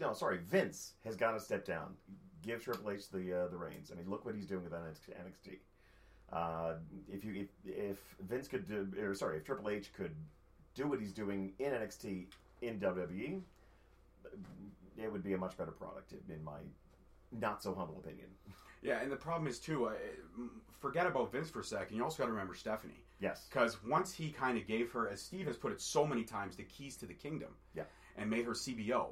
No, 0.00 0.14
sorry, 0.14 0.38
Vince 0.38 0.94
has 1.04 1.16
got 1.16 1.32
to 1.32 1.40
step 1.40 1.66
down. 1.66 1.94
Give 2.44 2.62
Triple 2.62 2.90
H 2.90 3.08
the 3.10 3.44
uh, 3.44 3.48
the 3.48 3.56
reins. 3.56 3.90
I 3.92 3.96
mean, 3.96 4.08
look 4.08 4.24
what 4.24 4.34
he's 4.34 4.46
doing 4.46 4.64
with 4.64 4.72
NXT. 4.72 5.58
Uh, 6.32 6.74
if 7.10 7.24
you 7.24 7.34
if, 7.34 7.48
if 7.64 7.98
Vince 8.28 8.48
could 8.48 8.66
do, 8.66 8.88
or 9.00 9.14
sorry, 9.14 9.38
if 9.38 9.44
Triple 9.44 9.70
H 9.70 9.92
could 9.92 10.14
do 10.74 10.88
what 10.88 11.00
he's 11.00 11.12
doing 11.12 11.52
in 11.58 11.72
NXT 11.72 12.26
in 12.62 12.80
WWE, 12.80 13.40
it 15.02 15.12
would 15.12 15.22
be 15.22 15.34
a 15.34 15.38
much 15.38 15.56
better 15.56 15.70
product, 15.70 16.12
in 16.12 16.42
my 16.44 16.58
not 17.32 17.62
so 17.62 17.74
humble 17.74 17.98
opinion. 17.98 18.28
Yeah, 18.82 19.00
and 19.00 19.10
the 19.10 19.16
problem 19.16 19.48
is 19.48 19.58
too. 19.58 19.86
Uh, 19.86 19.92
forget 20.78 21.06
about 21.06 21.32
Vince 21.32 21.48
for 21.48 21.60
a 21.60 21.64
second. 21.64 21.96
You 21.96 22.04
also 22.04 22.18
got 22.18 22.26
to 22.26 22.32
remember 22.32 22.52
Stephanie. 22.52 23.02
Yes. 23.18 23.46
Because 23.48 23.82
once 23.82 24.12
he 24.12 24.28
kind 24.28 24.58
of 24.58 24.66
gave 24.66 24.92
her, 24.92 25.08
as 25.08 25.22
Steve 25.22 25.46
has 25.46 25.56
put 25.56 25.72
it 25.72 25.80
so 25.80 26.06
many 26.06 26.22
times, 26.22 26.54
the 26.54 26.64
keys 26.64 26.94
to 26.98 27.06
the 27.06 27.14
kingdom. 27.14 27.48
Yeah. 27.74 27.84
And 28.18 28.28
made 28.28 28.44
her 28.44 28.52
CBO, 28.52 29.06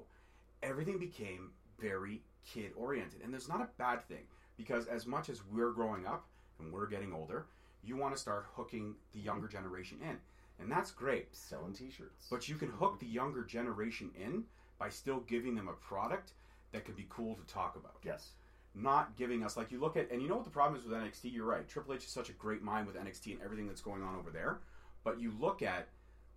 everything 0.62 0.98
became 0.98 1.52
very 1.80 2.20
kid 2.44 2.72
oriented, 2.76 3.20
and 3.22 3.32
there's 3.32 3.48
not 3.48 3.60
a 3.60 3.68
bad 3.78 4.06
thing 4.08 4.24
because 4.56 4.86
as 4.86 5.06
much 5.06 5.28
as 5.28 5.42
we're 5.52 5.70
growing 5.70 6.06
up 6.06 6.26
and 6.58 6.72
we're 6.72 6.86
getting 6.86 7.12
older, 7.12 7.46
you 7.82 7.96
want 7.96 8.14
to 8.14 8.20
start 8.20 8.46
hooking 8.54 8.94
the 9.12 9.20
younger 9.20 9.48
generation 9.48 9.98
in, 10.02 10.16
and 10.60 10.70
that's 10.70 10.90
great. 10.90 11.34
Selling 11.34 11.72
T-shirts. 11.72 12.26
But 12.30 12.48
you 12.48 12.54
can 12.54 12.70
hook 12.70 13.00
the 13.00 13.06
younger 13.06 13.44
generation 13.44 14.10
in 14.14 14.44
by 14.78 14.88
still 14.88 15.20
giving 15.20 15.54
them 15.54 15.68
a 15.68 15.72
product 15.72 16.32
that 16.72 16.84
could 16.84 16.96
be 16.96 17.06
cool 17.08 17.34
to 17.34 17.52
talk 17.52 17.76
about 17.76 17.96
yes. 18.02 18.30
not 18.74 19.16
giving 19.16 19.44
us 19.44 19.56
like 19.56 19.70
you 19.70 19.78
look 19.78 19.96
at 19.96 20.10
and 20.10 20.22
you 20.22 20.28
know 20.28 20.36
what 20.36 20.44
the 20.44 20.50
problem 20.50 20.80
is 20.80 20.86
with 20.86 20.96
NXT. 20.96 21.32
You're 21.32 21.44
right. 21.44 21.68
Triple 21.68 21.94
H 21.94 22.04
is 22.04 22.10
such 22.10 22.30
a 22.30 22.32
great 22.34 22.62
mind 22.62 22.86
with 22.86 22.96
NXT 22.96 23.32
and 23.32 23.42
everything 23.42 23.66
that's 23.66 23.80
going 23.80 24.02
on 24.02 24.16
over 24.16 24.30
there. 24.30 24.60
But 25.04 25.20
you 25.20 25.32
look 25.38 25.62
at 25.62 25.88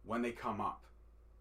when 0.03 0.21
they 0.21 0.31
come 0.31 0.61
up, 0.61 0.85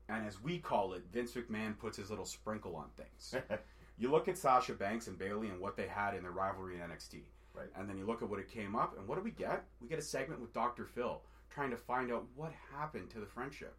and 0.08 0.26
as 0.26 0.40
we 0.42 0.58
call 0.58 0.92
it, 0.92 1.02
Vince 1.12 1.32
McMahon 1.32 1.78
puts 1.78 1.96
his 1.96 2.10
little 2.10 2.26
sprinkle 2.26 2.76
on 2.76 2.86
things. 2.96 3.34
you 3.98 4.10
look 4.10 4.28
at 4.28 4.38
Sasha 4.38 4.74
Banks 4.74 5.06
and 5.06 5.18
Bayley 5.18 5.48
and 5.48 5.60
what 5.60 5.76
they 5.76 5.86
had 5.86 6.14
in 6.14 6.22
their 6.22 6.32
rivalry 6.32 6.76
in 6.76 6.80
NXT. 6.80 7.22
Right. 7.54 7.68
And 7.76 7.88
then 7.88 7.96
you 7.96 8.04
look 8.04 8.22
at 8.22 8.28
what 8.28 8.40
it 8.40 8.50
came 8.50 8.74
up, 8.74 8.98
and 8.98 9.06
what 9.06 9.16
do 9.16 9.22
we 9.22 9.30
get? 9.30 9.64
We 9.80 9.88
get 9.88 9.98
a 10.00 10.02
segment 10.02 10.40
with 10.40 10.52
Dr. 10.52 10.84
Phil 10.84 11.22
trying 11.50 11.70
to 11.70 11.76
find 11.76 12.12
out 12.12 12.26
what 12.34 12.52
happened 12.76 13.10
to 13.10 13.20
the 13.20 13.26
friendship. 13.26 13.76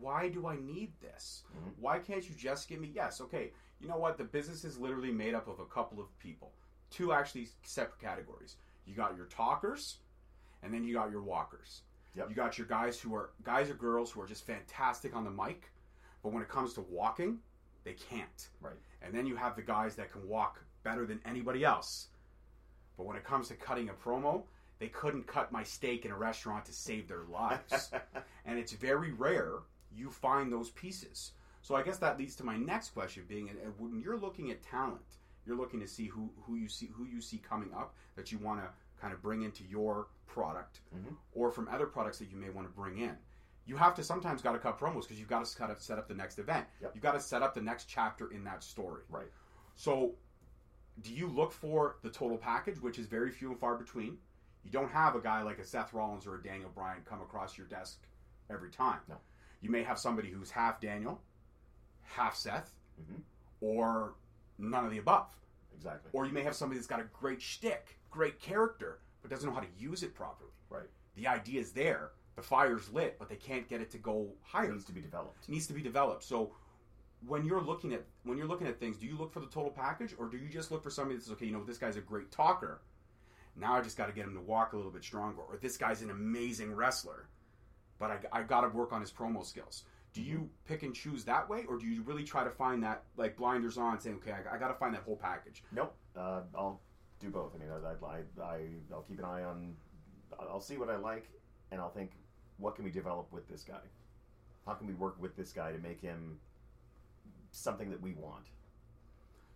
Why 0.00 0.30
do 0.30 0.46
I 0.46 0.56
need 0.56 0.92
this? 1.02 1.42
Mm-hmm. 1.54 1.82
Why 1.82 1.98
can't 1.98 2.26
you 2.26 2.34
just 2.34 2.68
give 2.68 2.80
me 2.80 2.90
yes? 2.94 3.20
Okay, 3.20 3.52
you 3.80 3.88
know 3.88 3.98
what? 3.98 4.16
The 4.16 4.24
business 4.24 4.64
is 4.64 4.78
literally 4.78 5.12
made 5.12 5.34
up 5.34 5.46
of 5.46 5.60
a 5.60 5.66
couple 5.66 6.00
of 6.00 6.18
people. 6.18 6.52
Two 6.90 7.12
actually 7.12 7.48
separate 7.64 8.00
categories. 8.00 8.56
You 8.86 8.94
got 8.94 9.14
your 9.14 9.26
talkers, 9.26 9.98
and 10.62 10.72
then 10.72 10.84
you 10.84 10.94
got 10.94 11.10
your 11.10 11.22
walkers. 11.22 11.82
Yep. 12.14 12.30
You 12.30 12.34
got 12.34 12.56
your 12.56 12.66
guys 12.66 12.98
who 12.98 13.14
are 13.14 13.30
guys 13.42 13.68
or 13.68 13.74
girls 13.74 14.10
who 14.10 14.22
are 14.22 14.26
just 14.26 14.46
fantastic 14.46 15.14
on 15.14 15.24
the 15.24 15.30
mic, 15.30 15.70
but 16.22 16.32
when 16.32 16.42
it 16.42 16.48
comes 16.48 16.72
to 16.74 16.80
walking, 16.80 17.38
they 17.84 17.94
can't. 17.94 18.48
Right. 18.60 18.74
And 19.04 19.14
then 19.14 19.26
you 19.26 19.36
have 19.36 19.56
the 19.56 19.62
guys 19.62 19.94
that 19.96 20.12
can 20.12 20.26
walk 20.28 20.62
better 20.82 21.06
than 21.06 21.20
anybody 21.24 21.64
else. 21.64 22.08
But 22.96 23.06
when 23.06 23.16
it 23.16 23.24
comes 23.24 23.48
to 23.48 23.54
cutting 23.54 23.88
a 23.88 23.94
promo, 23.94 24.42
they 24.78 24.88
couldn't 24.88 25.26
cut 25.26 25.52
my 25.52 25.62
steak 25.62 26.04
in 26.04 26.10
a 26.10 26.16
restaurant 26.16 26.64
to 26.66 26.72
save 26.72 27.08
their 27.08 27.24
lives. 27.30 27.92
and 28.44 28.58
it's 28.58 28.72
very 28.72 29.12
rare 29.12 29.60
you 29.94 30.10
find 30.10 30.52
those 30.52 30.70
pieces. 30.70 31.32
So 31.62 31.76
I 31.76 31.82
guess 31.82 31.98
that 31.98 32.18
leads 32.18 32.34
to 32.36 32.44
my 32.44 32.56
next 32.56 32.90
question 32.90 33.24
being 33.28 33.48
uh, 33.50 33.70
when 33.78 34.00
you're 34.00 34.16
looking 34.16 34.50
at 34.50 34.62
talent, 34.62 35.00
you're 35.46 35.56
looking 35.56 35.80
to 35.80 35.88
see 35.88 36.06
who, 36.06 36.30
who 36.42 36.56
you 36.56 36.68
see 36.68 36.90
who 36.92 37.04
you 37.04 37.20
see 37.20 37.38
coming 37.38 37.70
up 37.74 37.94
that 38.16 38.32
you 38.32 38.38
want 38.38 38.60
to 38.60 38.68
kind 39.00 39.12
of 39.12 39.22
bring 39.22 39.42
into 39.42 39.64
your 39.64 40.06
product 40.26 40.80
or 41.34 41.50
from 41.50 41.68
other 41.68 41.86
products 41.86 42.18
that 42.18 42.30
you 42.30 42.36
may 42.36 42.50
want 42.50 42.66
to 42.66 42.72
bring 42.72 42.98
in. 42.98 43.16
You 43.64 43.76
have 43.76 43.94
to 43.94 44.02
sometimes 44.02 44.42
got 44.42 44.52
to 44.52 44.58
cut 44.58 44.78
promos 44.78 45.02
because 45.02 45.18
you've 45.18 45.28
got 45.28 45.44
to 45.44 45.56
kind 45.56 45.70
of 45.70 45.80
set 45.80 45.98
up 45.98 46.08
the 46.08 46.14
next 46.14 46.38
event. 46.38 46.66
Yep. 46.80 46.92
You've 46.94 47.02
got 47.02 47.12
to 47.12 47.20
set 47.20 47.42
up 47.42 47.54
the 47.54 47.60
next 47.62 47.84
chapter 47.86 48.30
in 48.32 48.42
that 48.44 48.62
story. 48.64 49.02
Right. 49.08 49.30
So, 49.76 50.14
do 51.02 51.12
you 51.12 51.28
look 51.28 51.52
for 51.52 51.96
the 52.02 52.10
total 52.10 52.36
package, 52.36 52.80
which 52.80 52.98
is 52.98 53.06
very 53.06 53.30
few 53.30 53.50
and 53.50 53.58
far 53.60 53.76
between? 53.76 54.18
You 54.64 54.70
don't 54.70 54.90
have 54.90 55.14
a 55.16 55.20
guy 55.20 55.42
like 55.42 55.58
a 55.58 55.64
Seth 55.64 55.92
Rollins 55.92 56.26
or 56.26 56.36
a 56.36 56.42
Daniel 56.42 56.70
Bryan 56.74 57.02
come 57.04 57.20
across 57.20 57.56
your 57.56 57.66
desk 57.68 58.00
every 58.50 58.70
time. 58.70 59.00
No. 59.08 59.16
You 59.60 59.70
may 59.70 59.82
have 59.84 59.98
somebody 59.98 60.30
who's 60.30 60.50
half 60.50 60.80
Daniel, 60.80 61.20
half 62.02 62.34
Seth, 62.34 62.74
Mhm. 63.00 63.22
or 63.60 64.14
none 64.58 64.84
of 64.84 64.90
the 64.90 64.98
above. 64.98 65.34
Exactly. 65.74 66.10
Or 66.12 66.26
you 66.26 66.32
may 66.32 66.42
have 66.42 66.54
somebody 66.54 66.78
that's 66.78 66.86
got 66.88 67.00
a 67.00 67.04
great 67.04 67.40
shtick, 67.40 67.98
great 68.10 68.38
character, 68.40 69.00
but 69.20 69.30
doesn't 69.30 69.48
know 69.48 69.54
how 69.54 69.62
to 69.62 69.70
use 69.78 70.02
it 70.02 70.14
properly. 70.14 70.50
right. 70.68 70.88
The 71.16 71.26
idea 71.26 71.60
is 71.60 71.72
there, 71.72 72.12
the 72.36 72.42
fire's 72.42 72.90
lit, 72.92 73.18
but 73.18 73.28
they 73.28 73.36
can't 73.36 73.68
get 73.68 73.80
it 73.80 73.90
to 73.90 73.98
go 73.98 74.28
higher 74.42 74.70
It 74.70 74.72
needs 74.72 74.84
to 74.86 74.92
be 74.92 75.00
developed. 75.00 75.44
It 75.48 75.50
needs 75.50 75.66
to 75.66 75.72
be 75.72 75.82
developed. 75.82 76.24
So 76.24 76.52
when 77.26 77.44
you're 77.44 77.60
looking 77.60 77.92
at 77.92 78.04
when 78.24 78.38
you're 78.38 78.46
looking 78.46 78.66
at 78.66 78.80
things, 78.80 78.96
do 78.96 79.06
you 79.06 79.16
look 79.16 79.32
for 79.32 79.40
the 79.40 79.46
total 79.46 79.70
package 79.70 80.14
or 80.18 80.26
do 80.26 80.36
you 80.36 80.48
just 80.48 80.70
look 80.70 80.82
for 80.82 80.90
somebody 80.90 81.16
that's 81.16 81.30
okay, 81.30 81.46
you 81.46 81.52
know, 81.52 81.64
this 81.64 81.78
guy's 81.78 81.96
a 81.96 82.00
great 82.00 82.30
talker. 82.30 82.80
Now 83.56 83.74
I 83.74 83.82
just 83.82 83.98
got 83.98 84.06
to 84.06 84.12
get 84.12 84.24
him 84.24 84.34
to 84.34 84.40
walk 84.40 84.72
a 84.72 84.76
little 84.76 84.90
bit 84.90 85.04
stronger 85.04 85.42
or 85.42 85.58
this 85.60 85.76
guy's 85.76 86.02
an 86.02 86.10
amazing 86.10 86.74
wrestler. 86.74 87.28
But 87.98 88.10
I, 88.32 88.40
I 88.40 88.42
got 88.42 88.62
to 88.62 88.68
work 88.68 88.92
on 88.92 89.00
his 89.00 89.12
promo 89.12 89.44
skills. 89.44 89.84
Do 90.14 90.22
you 90.22 90.48
pick 90.66 90.82
and 90.82 90.94
choose 90.94 91.24
that 91.24 91.48
way 91.48 91.64
or 91.68 91.78
do 91.78 91.86
you 91.86 92.02
really 92.02 92.24
try 92.24 92.44
to 92.44 92.50
find 92.50 92.82
that 92.82 93.04
like 93.16 93.36
blinders 93.36 93.78
on 93.78 94.00
saying, 94.00 94.16
okay, 94.16 94.32
I, 94.32 94.56
I 94.56 94.58
got 94.58 94.68
to 94.68 94.74
find 94.74 94.94
that 94.94 95.02
whole 95.02 95.16
package? 95.16 95.62
Nope. 95.70 95.94
Uh, 96.16 96.40
I'll 96.54 96.80
do 97.22 97.30
both. 97.30 97.52
I 97.54 97.58
mean, 97.58 97.70
I, 97.70 98.06
I, 98.06 98.44
I, 98.44 98.60
I'll 98.92 99.02
keep 99.02 99.18
an 99.18 99.24
eye 99.24 99.44
on. 99.44 99.74
I'll 100.40 100.60
see 100.60 100.76
what 100.76 100.90
I 100.90 100.96
like, 100.96 101.28
and 101.70 101.80
I'll 101.80 101.90
think, 101.90 102.12
what 102.58 102.76
can 102.76 102.84
we 102.84 102.90
develop 102.90 103.32
with 103.32 103.48
this 103.48 103.62
guy? 103.62 103.80
How 104.66 104.74
can 104.74 104.86
we 104.86 104.94
work 104.94 105.20
with 105.20 105.36
this 105.36 105.52
guy 105.52 105.72
to 105.72 105.78
make 105.78 106.00
him 106.00 106.38
something 107.50 107.90
that 107.90 108.00
we 108.00 108.12
want? 108.14 108.46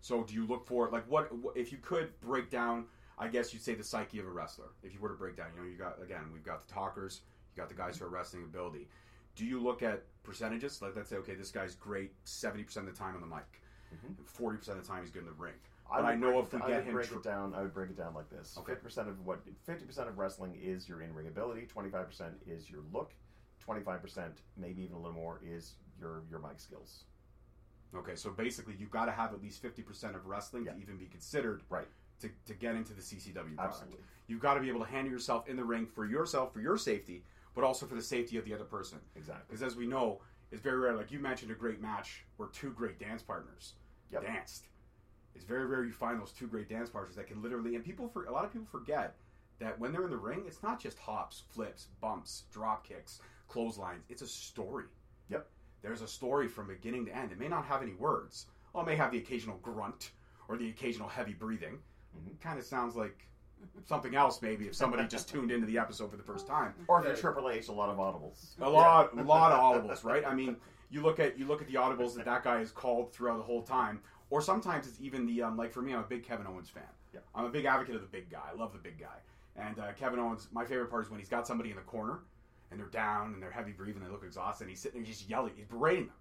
So 0.00 0.22
do 0.22 0.35
you 0.35 0.46
look 0.46 0.66
for 0.66 0.88
like 0.90 1.04
what 1.09 1.30
if 1.54 1.72
you 1.72 1.78
could 1.78 2.18
break 2.20 2.50
down? 2.50 2.87
I 3.18 3.28
guess 3.28 3.52
you'd 3.52 3.62
say 3.62 3.74
the 3.74 3.85
psyche 3.85 4.18
of 4.18 4.26
a 4.26 4.30
wrestler. 4.30 4.66
If 4.82 4.92
you 4.92 5.00
were 5.00 5.09
to 5.09 5.14
break 5.14 5.37
down, 5.37 5.46
you 5.56 5.62
know, 5.62 5.68
you 5.68 5.76
got 5.76 6.02
again, 6.02 6.24
we've 6.32 6.44
got 6.44 6.66
the 6.66 6.72
talkers, 6.72 7.22
you 7.54 7.61
got 7.61 7.68
the 7.68 7.74
guys 7.74 7.98
who 7.98 8.04
are 8.04 8.09
wrestling 8.09 8.44
ability. 8.44 8.88
Do 9.35 9.44
you 9.44 9.61
look 9.62 9.82
at 9.82 10.04
percentages? 10.22 10.80
Like 10.82 10.96
let's 10.96 11.11
say, 11.11 11.16
okay, 11.16 11.35
this 11.35 11.50
guy's 11.50 11.74
great 11.74 12.12
seventy 12.24 12.64
percent 12.64 12.88
of 12.88 12.94
the 12.94 12.98
time 12.98 13.14
on 13.14 13.20
the 13.20 13.26
mic, 13.26 13.44
and 14.18 14.28
forty 14.28 14.59
percent 14.59 14.78
of 14.78 14.85
the 14.85 14.92
time 14.92 15.02
he's 15.02 15.11
good 15.11 15.22
in 15.22 15.26
the 15.26 15.32
ring. 15.32 15.54
I, 15.90 16.01
would 16.11 16.20
know 16.20 16.40
if 16.40 16.53
we 16.53 16.61
I 16.61 16.66
get 16.68 16.77
would 16.79 16.85
him, 16.87 16.94
break 16.94 17.09
tr- 17.09 17.14
it 17.16 17.22
down. 17.22 17.55
I 17.55 17.62
would 17.62 17.72
break 17.75 17.90
it 17.90 17.96
down 17.96 18.14
like 18.14 18.29
this: 18.31 18.57
Okay. 18.59 18.72
fifty 18.72 18.83
percent 18.85 19.09
of 19.09 19.25
what 19.25 19.40
fifty 19.64 19.85
percent 19.85 20.09
of 20.09 20.18
wrestling 20.18 20.59
is 20.62 20.88
your 20.88 21.01
in-ring 21.03 21.29
ability. 21.29 21.66
Twenty-five 21.66 22.07
percent 22.07 22.35
is 22.46 22.68
your 22.70 22.81
look. 22.92 23.12
Twenty-five 23.61 24.01
percent, 24.03 24.40
maybe 24.57 24.83
even 24.83 24.96
a 24.96 24.99
little 24.99 25.12
more, 25.14 25.40
is 25.44 25.75
your 26.01 26.22
your 26.31 26.40
mic 26.40 26.59
skills. 26.61 27.05
okay, 27.94 28.14
so 28.16 28.31
basically 28.31 28.75
you've 28.79 28.90
got 28.90 29.07
to 29.07 29.12
have 29.12 29.33
at 29.33 29.40
least 29.42 29.62
fifty 29.62 29.83
percent 29.83 30.14
of 30.16 30.27
wrestling 30.27 30.64
Yeah. 30.64 30.72
to 30.72 30.81
even 30.81 30.96
be 30.96 31.07
considered 31.07 31.62
Right. 31.68 31.88
to, 32.20 32.31
to 32.46 32.55
get 32.55 32.75
into 32.75 32.92
the 32.92 33.01
CCW 33.03 33.33
product. 33.35 33.59
Absolutely. 33.61 33.99
You've 34.27 34.40
got 34.40 34.55
to 34.55 34.61
be 34.61 34.68
able 34.68 34.81
to 34.81 34.90
handle 34.90 35.12
yourself 35.12 35.49
in 35.49 35.57
the 35.57 35.64
ring 35.64 35.87
for 35.87 36.05
yourself, 36.05 36.53
for 36.53 36.61
your 36.61 36.77
safety, 36.77 37.22
but 37.55 37.62
also 37.64 37.87
for 37.87 37.94
the 37.94 38.03
safety 38.03 38.37
of 38.38 38.44
the 38.44 38.53
other 38.55 38.64
person. 38.64 38.99
Exactly. 39.14 39.44
Because 39.49 39.62
as 39.62 39.77
we 39.77 39.87
know, 39.87 40.20
it's 40.51 40.61
very 40.62 40.79
rare. 40.79 40.94
Like 40.94 41.11
you 41.12 41.18
mentioned, 41.20 41.51
a 41.53 41.55
great 41.55 41.81
match 41.81 42.25
where 42.37 42.49
two 42.51 42.70
great 42.70 42.99
dance 42.99 43.22
partners 43.22 43.75
Yep. 44.12 44.22
danced. 44.22 44.66
It's 45.37 45.44
very 45.44 45.66
rare 45.66 45.85
you 45.85 45.92
find 45.92 46.18
those 46.20 46.33
two 46.33 46.46
great 46.46 46.68
dance 46.68 46.88
partners 46.88 47.14
that 47.16 47.27
can 47.27 47.42
literally. 47.42 47.75
And 47.77 47.85
people, 47.85 48.09
for 48.09 48.25
a 48.25 48.33
lot 48.33 48.44
of 48.44 48.53
people, 48.53 48.66
forget 48.70 49.14
that 49.59 49.79
when 49.79 49.92
they're 49.92 50.05
in 50.05 50.11
the 50.11 50.16
ring, 50.16 50.44
it's 50.46 50.62
not 50.62 50.81
just 50.81 50.99
hops, 50.99 51.42
flips, 51.51 51.88
bumps, 52.01 52.44
drop 52.51 52.87
kicks, 52.87 53.20
clotheslines. 53.49 54.03
It's 54.09 54.22
a 54.22 54.27
story. 54.27 54.87
Yep. 55.29 55.46
There's 55.83 56.01
a 56.03 56.09
story 56.09 56.49
from 56.49 56.68
beginning 56.68 57.05
to 57.07 57.14
end. 57.14 57.33
It 57.33 57.38
may 57.38 57.49
not 57.49 57.66
have 57.66 57.83
any 57.83 57.92
words. 57.92 58.46
Well, 58.72 58.83
it 58.83 58.87
may 58.87 58.96
have 58.96 59.12
the 59.12 59.18
occasional 59.18 59.59
grunt 59.59 60.12
or 60.49 60.57
the 60.57 60.68
occasional 60.70 61.09
heavy 61.09 61.35
breathing. 61.35 61.79
Mhm. 62.16 62.40
Kind 62.40 62.59
of 62.59 62.64
sounds 62.64 62.96
like 62.96 63.29
something 63.85 64.14
else, 64.14 64.40
maybe, 64.42 64.66
if 64.68 64.75
somebody 64.75 65.07
just 65.09 65.29
tuned 65.29 65.51
into 65.51 65.66
the 65.66 65.79
episode 65.79 66.11
for 66.11 66.16
the 66.16 66.22
first 66.22 66.46
time 66.46 66.75
Or 66.88 67.01
if 67.01 67.07
you're 67.07 67.16
Triple 67.16 67.51
H, 67.51 67.68
a 67.68 67.72
lot 67.72 67.88
of 67.90 67.96
audibles. 67.99 68.59
a 68.61 68.68
lot, 68.68 69.16
a 69.16 69.22
lot 69.22 69.53
of 69.53 69.61
audibles, 69.85 70.03
right? 70.05 70.25
I 70.27 70.35
mean, 70.35 70.57
you 70.90 71.03
look 71.03 71.18
at 71.20 71.38
you 71.38 71.46
look 71.46 71.61
at 71.61 71.66
the 71.68 71.75
audibles 71.75 72.14
that 72.16 72.25
that 72.27 72.44
guy 72.44 72.59
has 72.59 72.70
called 72.70 73.12
throughout 73.12 73.38
the 73.38 73.42
whole 73.42 73.62
time, 73.62 74.01
or 74.31 74.41
sometimes 74.41 74.87
it's 74.87 75.01
even 75.01 75.27
the 75.27 75.43
um, 75.43 75.57
like 75.57 75.73
for 75.73 75.83
me, 75.83 75.93
I'm 75.93 76.01
a 76.01 76.03
big 76.03 76.25
Kevin 76.25 76.47
Owens 76.47 76.71
fan. 76.71 76.83
Yeah. 77.15 77.21
I'm 77.35 77.45
a 77.45 77.51
big 77.51 77.65
advocate 77.65 77.95
of 77.95 78.01
the 78.01 78.09
big 78.09 78.31
guy. 78.31 78.43
I 78.53 78.57
love 78.57 78.73
the 78.73 78.79
big 78.79 78.99
guy. 78.99 79.17
And 79.57 79.79
uh, 79.79 79.93
Kevin 79.93 80.19
Owens, 80.19 80.49
my 80.53 80.65
favorite 80.65 80.91
part 80.91 81.05
is 81.05 81.11
when 81.11 81.19
he's 81.19 81.29
got 81.29 81.47
somebody 81.47 81.71
in 81.71 81.77
the 81.77 81.83
corner 81.83 82.21
and 82.71 82.79
they're 82.79 82.89
down 82.89 83.33
and 83.33 83.43
they're 83.43 83.51
heavy 83.51 83.73
breathing, 83.73 84.03
and 84.03 84.07
they 84.07 84.12
look 84.12 84.25
exhausted, 84.25 84.65
and 84.65 84.71
he's 84.71 84.81
sitting 84.81 85.01
there 85.01 85.07
just 85.07 85.29
yelling, 85.29 85.53
he's 85.55 85.67
berating 85.67 86.07
them. 86.07 86.15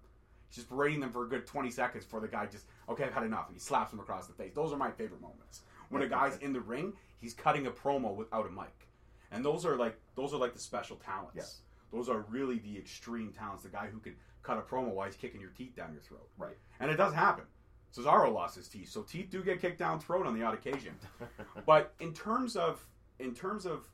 He's 0.48 0.56
just 0.56 0.68
berating 0.68 1.00
them 1.00 1.10
for 1.10 1.24
a 1.24 1.28
good 1.28 1.46
20 1.46 1.70
seconds 1.70 2.04
before 2.04 2.20
the 2.20 2.28
guy 2.28 2.46
just, 2.46 2.66
okay, 2.88 3.04
I've 3.04 3.12
had 3.12 3.24
enough. 3.24 3.48
And 3.48 3.56
he 3.56 3.60
slaps 3.60 3.92
him 3.92 3.98
across 3.98 4.28
the 4.28 4.32
face. 4.32 4.52
Those 4.54 4.72
are 4.72 4.76
my 4.76 4.92
favorite 4.92 5.20
moments. 5.20 5.62
When 5.88 6.02
a 6.02 6.08
guy's 6.08 6.36
in 6.38 6.52
the 6.52 6.60
ring, 6.60 6.92
he's 7.20 7.34
cutting 7.34 7.66
a 7.66 7.70
promo 7.70 8.14
without 8.14 8.46
a 8.46 8.50
mic. 8.50 8.88
And 9.32 9.44
those 9.44 9.66
are 9.66 9.76
like 9.76 9.98
those 10.14 10.32
are 10.32 10.38
like 10.38 10.54
the 10.54 10.60
special 10.60 10.96
talents. 10.96 11.34
Yes. 11.36 11.60
Those 11.92 12.08
are 12.08 12.24
really 12.28 12.58
the 12.58 12.78
extreme 12.78 13.32
talents. 13.32 13.62
The 13.62 13.68
guy 13.68 13.88
who 13.92 13.98
can 13.98 14.14
cut 14.42 14.58
a 14.58 14.62
promo 14.62 14.88
while 14.88 15.06
he's 15.06 15.16
kicking 15.16 15.40
your 15.40 15.50
teeth 15.50 15.74
down 15.76 15.92
your 15.92 16.02
throat. 16.02 16.28
Right. 16.38 16.56
And 16.80 16.90
it 16.90 16.96
does 16.96 17.12
happen. 17.12 17.44
Cesaro 17.94 18.32
lost 18.32 18.56
his 18.56 18.68
teeth, 18.68 18.90
so 18.90 19.02
teeth 19.02 19.28
do 19.30 19.42
get 19.42 19.60
kicked 19.60 19.78
down 19.78 19.98
throat 19.98 20.26
on 20.26 20.38
the 20.38 20.44
odd 20.44 20.54
occasion. 20.54 20.94
but 21.66 21.94
in 22.00 22.12
terms 22.12 22.56
of 22.56 22.84
in 23.18 23.34
terms 23.34 23.64
of 23.66 23.88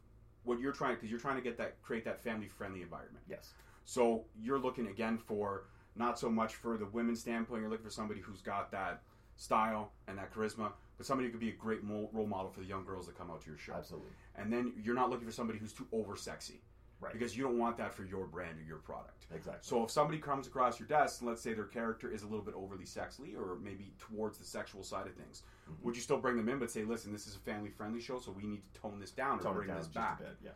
what 0.44 0.59
you're 0.59 0.72
trying, 0.72 0.94
because 0.94 1.11
you're 1.11 1.20
trying 1.20 1.37
to 1.37 1.42
get 1.42 1.57
that 1.59 1.81
create 1.83 2.05
that 2.05 2.22
family 2.22 2.48
friendly 2.48 2.83
environment. 2.83 3.24
Yes. 3.28 3.55
So 3.85 4.24
you're 4.40 4.59
looking 4.59 4.88
again 4.88 5.18
for 5.18 5.64
not 5.96 6.18
so 6.18 6.28
much 6.28 6.55
for 6.55 6.76
the 6.76 6.87
women's 6.87 7.20
standpoint. 7.20 7.61
You're 7.61 7.70
looking 7.70 7.85
for 7.85 7.90
somebody 7.90 8.20
who's 8.20 8.40
got 8.40 8.70
that 8.72 9.02
style 9.37 9.92
and 10.09 10.18
that 10.18 10.33
charisma, 10.33 10.72
but 10.96 11.07
somebody 11.07 11.28
who 11.28 11.33
could 11.33 11.40
be 11.40 11.50
a 11.50 11.55
great 11.55 11.81
role 11.85 12.26
model 12.26 12.50
for 12.50 12.61
the 12.61 12.66
young 12.66 12.85
girls 12.85 13.07
that 13.07 13.18
come 13.18 13.31
out 13.31 13.42
to 13.42 13.48
your 13.48 13.59
show. 13.59 13.74
Absolutely. 13.74 14.11
And 14.37 14.52
then 14.52 14.72
you're 14.83 14.94
not 14.94 15.11
looking 15.11 15.26
for 15.26 15.33
somebody 15.33 15.59
who's 15.59 15.72
too 15.72 15.87
over 15.92 16.16
sexy. 16.16 16.61
Right. 17.02 17.12
Because 17.12 17.36
you 17.36 17.42
don't 17.42 17.58
want 17.58 17.76
that 17.78 17.92
for 17.92 18.04
your 18.04 18.26
brand 18.26 18.58
or 18.60 18.62
your 18.62 18.78
product. 18.78 19.26
Exactly. 19.34 19.58
So 19.62 19.82
if 19.82 19.90
somebody 19.90 20.18
comes 20.18 20.46
across 20.46 20.78
your 20.78 20.86
desk 20.86 21.20
and 21.20 21.28
let's 21.28 21.42
say 21.42 21.52
their 21.52 21.64
character 21.64 22.08
is 22.12 22.22
a 22.22 22.26
little 22.26 22.44
bit 22.44 22.54
overly 22.54 22.84
sexy 22.86 23.34
or 23.36 23.56
maybe 23.60 23.92
towards 23.98 24.38
the 24.38 24.44
sexual 24.44 24.82
side 24.84 25.06
of 25.06 25.14
things, 25.14 25.42
Mm-hmm. 25.70 25.84
would 25.86 25.94
you 25.94 26.02
still 26.02 26.18
bring 26.18 26.36
them 26.36 26.48
in 26.48 26.58
but 26.58 26.70
say, 26.72 26.82
listen, 26.84 27.12
this 27.12 27.26
is 27.28 27.36
a 27.36 27.38
family 27.38 27.70
friendly 27.70 28.00
show, 28.00 28.18
so 28.18 28.32
we 28.32 28.42
need 28.42 28.62
to 28.64 28.80
tone 28.80 28.98
this 28.98 29.12
down 29.12 29.38
or 29.38 29.42
Tone 29.42 29.54
bring 29.54 29.68
down 29.68 29.78
this 29.78 29.86
back? 29.86 30.18
bit. 30.18 30.36
Yeah. 30.44 30.50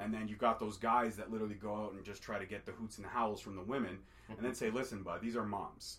And 0.00 0.12
then 0.14 0.26
you've 0.28 0.38
got 0.40 0.58
those 0.58 0.76
guys 0.76 1.14
that 1.16 1.30
literally 1.30 1.54
go 1.54 1.74
out 1.74 1.92
and 1.92 2.04
just 2.04 2.20
try 2.22 2.38
to 2.38 2.46
get 2.46 2.64
the 2.66 2.72
hoots 2.72 2.98
and 2.98 3.06
howls 3.06 3.40
from 3.40 3.54
the 3.54 3.62
women, 3.62 3.98
and 4.28 4.38
then 4.44 4.54
say, 4.62 4.70
"Listen, 4.70 5.02
bud, 5.04 5.20
these 5.22 5.36
are 5.36 5.44
moms, 5.44 5.98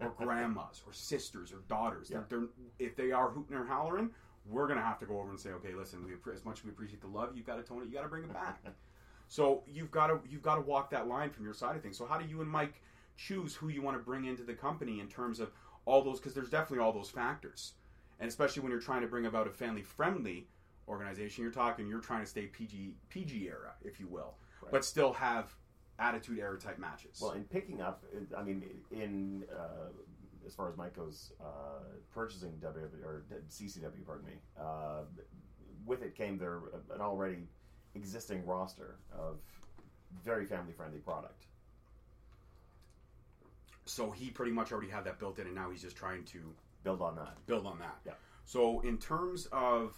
or 0.00 0.10
grandmas, 0.18 0.82
or 0.86 0.92
sisters, 0.92 1.52
or 1.52 1.58
daughters. 1.68 2.10
Yeah. 2.10 2.20
They're, 2.28 2.40
they're, 2.40 2.48
if 2.80 2.96
they 2.96 3.12
are 3.12 3.30
hooting 3.30 3.56
or 3.56 3.64
hollering, 3.66 4.10
we're 4.50 4.66
gonna 4.66 4.82
have 4.82 4.98
to 4.98 5.06
go 5.06 5.20
over 5.20 5.30
and 5.30 5.38
say, 5.38 5.50
okay, 5.50 5.74
listen, 5.74 6.04
we 6.04 6.12
as 6.32 6.44
much 6.44 6.58
as 6.58 6.64
we 6.64 6.70
appreciate 6.70 7.02
the 7.02 7.06
love, 7.06 7.30
you've 7.36 7.46
got 7.46 7.56
to 7.56 7.62
tone 7.62 7.82
it, 7.82 7.86
you 7.88 7.92
got 7.94 8.02
to 8.02 8.08
bring 8.08 8.24
it 8.24 8.32
back. 8.32 8.60
so 9.28 9.62
you've 9.66 9.90
got 9.90 10.08
to 10.08 10.20
you've 10.28 10.42
got 10.42 10.56
to 10.56 10.60
walk 10.62 10.90
that 10.90 11.08
line 11.08 11.30
from 11.30 11.44
your 11.44 11.54
side 11.54 11.76
of 11.76 11.82
things. 11.82 11.96
So 11.96 12.06
how 12.06 12.18
do 12.18 12.26
you 12.28 12.40
and 12.40 12.50
Mike 12.50 12.82
choose 13.16 13.54
who 13.54 13.68
you 13.68 13.82
want 13.82 13.96
to 13.96 14.02
bring 14.02 14.24
into 14.24 14.42
the 14.42 14.54
company 14.54 15.00
in 15.00 15.08
terms 15.08 15.40
of 15.40 15.50
all 15.84 16.02
those? 16.02 16.18
Because 16.18 16.34
there's 16.34 16.50
definitely 16.50 16.78
all 16.84 16.92
those 16.92 17.10
factors, 17.10 17.72
and 18.20 18.28
especially 18.28 18.62
when 18.62 18.70
you're 18.72 18.80
trying 18.80 19.02
to 19.02 19.08
bring 19.08 19.26
about 19.26 19.46
a 19.46 19.50
family 19.50 19.82
friendly 19.82 20.46
organization, 20.88 21.42
you're 21.42 21.52
talking 21.52 21.86
you're 21.86 22.00
trying 22.00 22.20
to 22.22 22.26
stay 22.26 22.46
PG 22.46 22.94
PG 23.08 23.46
era, 23.48 23.72
if 23.82 23.98
you 24.00 24.08
will, 24.08 24.34
Right. 24.62 24.72
but 24.72 24.84
still 24.84 25.12
have 25.12 25.54
attitude 25.98 26.38
era 26.38 26.58
type 26.58 26.78
matches. 26.78 27.20
Well, 27.20 27.32
in 27.32 27.44
picking 27.44 27.80
up, 27.80 28.04
I 28.36 28.42
mean, 28.42 28.64
in 28.90 29.44
uh, 29.56 29.90
as 30.46 30.54
far 30.54 30.68
as 30.68 30.76
Mike 30.76 30.96
goes, 30.96 31.32
uh, 31.40 31.84
purchasing 32.12 32.52
W 32.60 32.88
or 33.04 33.22
CCW, 33.48 34.04
pardon 34.04 34.26
me, 34.26 34.32
uh, 34.60 35.02
with 35.86 36.02
it 36.02 36.14
came 36.16 36.36
there 36.38 36.60
an 36.92 37.00
already 37.00 37.46
existing 37.94 38.44
roster 38.46 38.96
of 39.16 39.36
very 40.24 40.46
family 40.46 40.72
friendly 40.72 40.98
product. 40.98 41.46
so 43.84 44.10
he 44.10 44.30
pretty 44.30 44.52
much 44.52 44.72
already 44.72 44.88
had 44.88 45.04
that 45.04 45.18
built 45.18 45.38
in, 45.38 45.46
and 45.46 45.54
now 45.54 45.70
he's 45.70 45.82
just 45.82 45.96
trying 45.96 46.24
to 46.24 46.38
Build 46.84 47.00
on 47.02 47.14
that. 47.16 47.34
build 47.46 47.66
on 47.66 47.78
that. 47.78 47.96
Yeah. 48.04 48.12
So 48.44 48.80
in 48.80 48.98
terms 48.98 49.46
of 49.52 49.96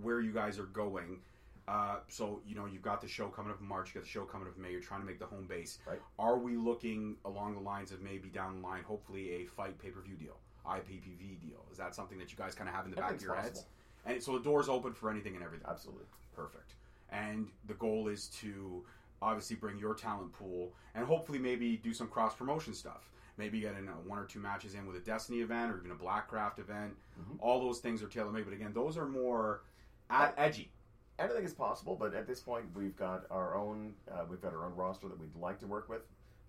where 0.00 0.20
you 0.20 0.32
guys 0.32 0.58
are 0.58 0.64
going, 0.66 1.20
uh, 1.68 1.96
so 2.08 2.40
you 2.46 2.54
know 2.54 2.64
you've 2.66 2.82
got 2.82 3.00
the 3.00 3.08
show 3.08 3.28
coming 3.28 3.50
up 3.52 3.60
in 3.60 3.66
March, 3.66 3.88
you 3.88 3.94
got 4.00 4.04
the 4.04 4.08
show 4.10 4.24
coming 4.24 4.48
up 4.48 4.56
in 4.56 4.62
May. 4.62 4.70
You're 4.70 4.80
trying 4.80 5.00
to 5.00 5.06
make 5.06 5.18
the 5.18 5.26
home 5.26 5.46
base. 5.46 5.78
Right. 5.86 6.00
Are 6.18 6.38
we 6.38 6.56
looking 6.56 7.16
along 7.24 7.54
the 7.54 7.60
lines 7.60 7.92
of 7.92 8.00
maybe 8.02 8.28
down 8.28 8.60
the 8.60 8.66
line, 8.66 8.82
hopefully 8.82 9.42
a 9.42 9.44
fight 9.46 9.78
pay 9.78 9.90
per 9.90 10.00
view 10.00 10.14
deal, 10.16 10.36
IPPV 10.66 11.40
deal? 11.40 11.64
Is 11.70 11.78
that 11.78 11.94
something 11.94 12.18
that 12.18 12.30
you 12.32 12.38
guys 12.38 12.54
kind 12.54 12.68
of 12.68 12.74
have 12.74 12.84
in 12.86 12.90
the 12.90 12.96
back 12.96 13.10
of 13.12 13.14
Everything's 13.16 13.26
your 13.26 13.34
heads? 13.36 13.60
possible. 13.60 13.68
And 14.06 14.22
so 14.22 14.32
the 14.38 14.44
door's 14.44 14.68
open 14.68 14.94
for 14.94 15.10
anything 15.10 15.34
and 15.36 15.44
everything. 15.44 15.66
Absolutely. 15.68 16.06
Perfect. 16.34 16.72
And 17.12 17.48
the 17.66 17.74
goal 17.74 18.08
is 18.08 18.28
to 18.40 18.84
obviously 19.20 19.56
bring 19.56 19.78
your 19.78 19.94
talent 19.94 20.32
pool 20.32 20.72
and 20.94 21.06
hopefully 21.06 21.38
maybe 21.38 21.76
do 21.76 21.94
some 21.94 22.08
cross 22.08 22.34
promotion 22.34 22.74
stuff. 22.74 23.10
Maybe 23.38 23.60
get 23.60 23.76
in 23.76 23.88
uh, 23.88 23.92
one 24.06 24.18
or 24.18 24.24
two 24.24 24.40
matches 24.40 24.74
in 24.74 24.86
with 24.86 24.96
a 24.96 25.00
Destiny 25.00 25.40
event 25.40 25.72
or 25.72 25.78
even 25.78 25.90
a 25.90 25.94
Blackcraft 25.94 26.58
event. 26.58 26.94
All 27.38 27.60
those 27.60 27.78
things 27.78 28.02
are 28.02 28.08
tailor 28.08 28.30
made, 28.30 28.44
but 28.44 28.52
again, 28.52 28.72
those 28.74 28.98
are 28.98 29.06
more 29.06 29.62
at 30.10 30.34
edgy. 30.36 30.70
Anything 31.18 31.44
is 31.44 31.54
possible, 31.54 31.96
but 31.98 32.14
at 32.14 32.26
this 32.26 32.40
point, 32.40 32.66
we've 32.74 32.96
got 32.96 33.24
our 33.30 33.54
own 33.54 33.94
uh, 34.10 34.24
we've 34.28 34.40
got 34.40 34.52
our 34.52 34.64
own 34.66 34.74
roster 34.74 35.08
that 35.08 35.18
we'd 35.18 35.34
like 35.36 35.58
to 35.60 35.66
work 35.66 35.88
with. 35.88 36.02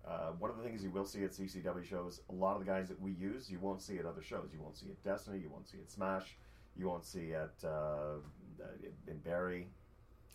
Uh, 0.06 0.32
one 0.38 0.50
of 0.50 0.58
the 0.58 0.62
things 0.62 0.82
you 0.82 0.90
will 0.90 1.06
see 1.06 1.24
at 1.24 1.30
CCW 1.30 1.84
shows, 1.84 2.20
a 2.28 2.34
lot 2.34 2.54
of 2.54 2.64
the 2.64 2.70
guys 2.70 2.88
that 2.88 3.00
we 3.00 3.12
use, 3.12 3.50
you 3.50 3.58
won't 3.58 3.80
see 3.80 3.98
at 3.98 4.04
other 4.04 4.20
shows. 4.22 4.50
You 4.52 4.60
won't 4.60 4.76
see 4.76 4.86
at 4.90 5.02
Destiny, 5.02 5.38
you 5.38 5.48
won't 5.48 5.66
see 5.66 5.78
at 5.78 5.90
Smash, 5.90 6.36
you 6.76 6.86
won't 6.86 7.04
see 7.06 7.32
at 7.32 7.54
uh, 7.66 8.16
in 9.08 9.16
Barrie. 9.18 9.68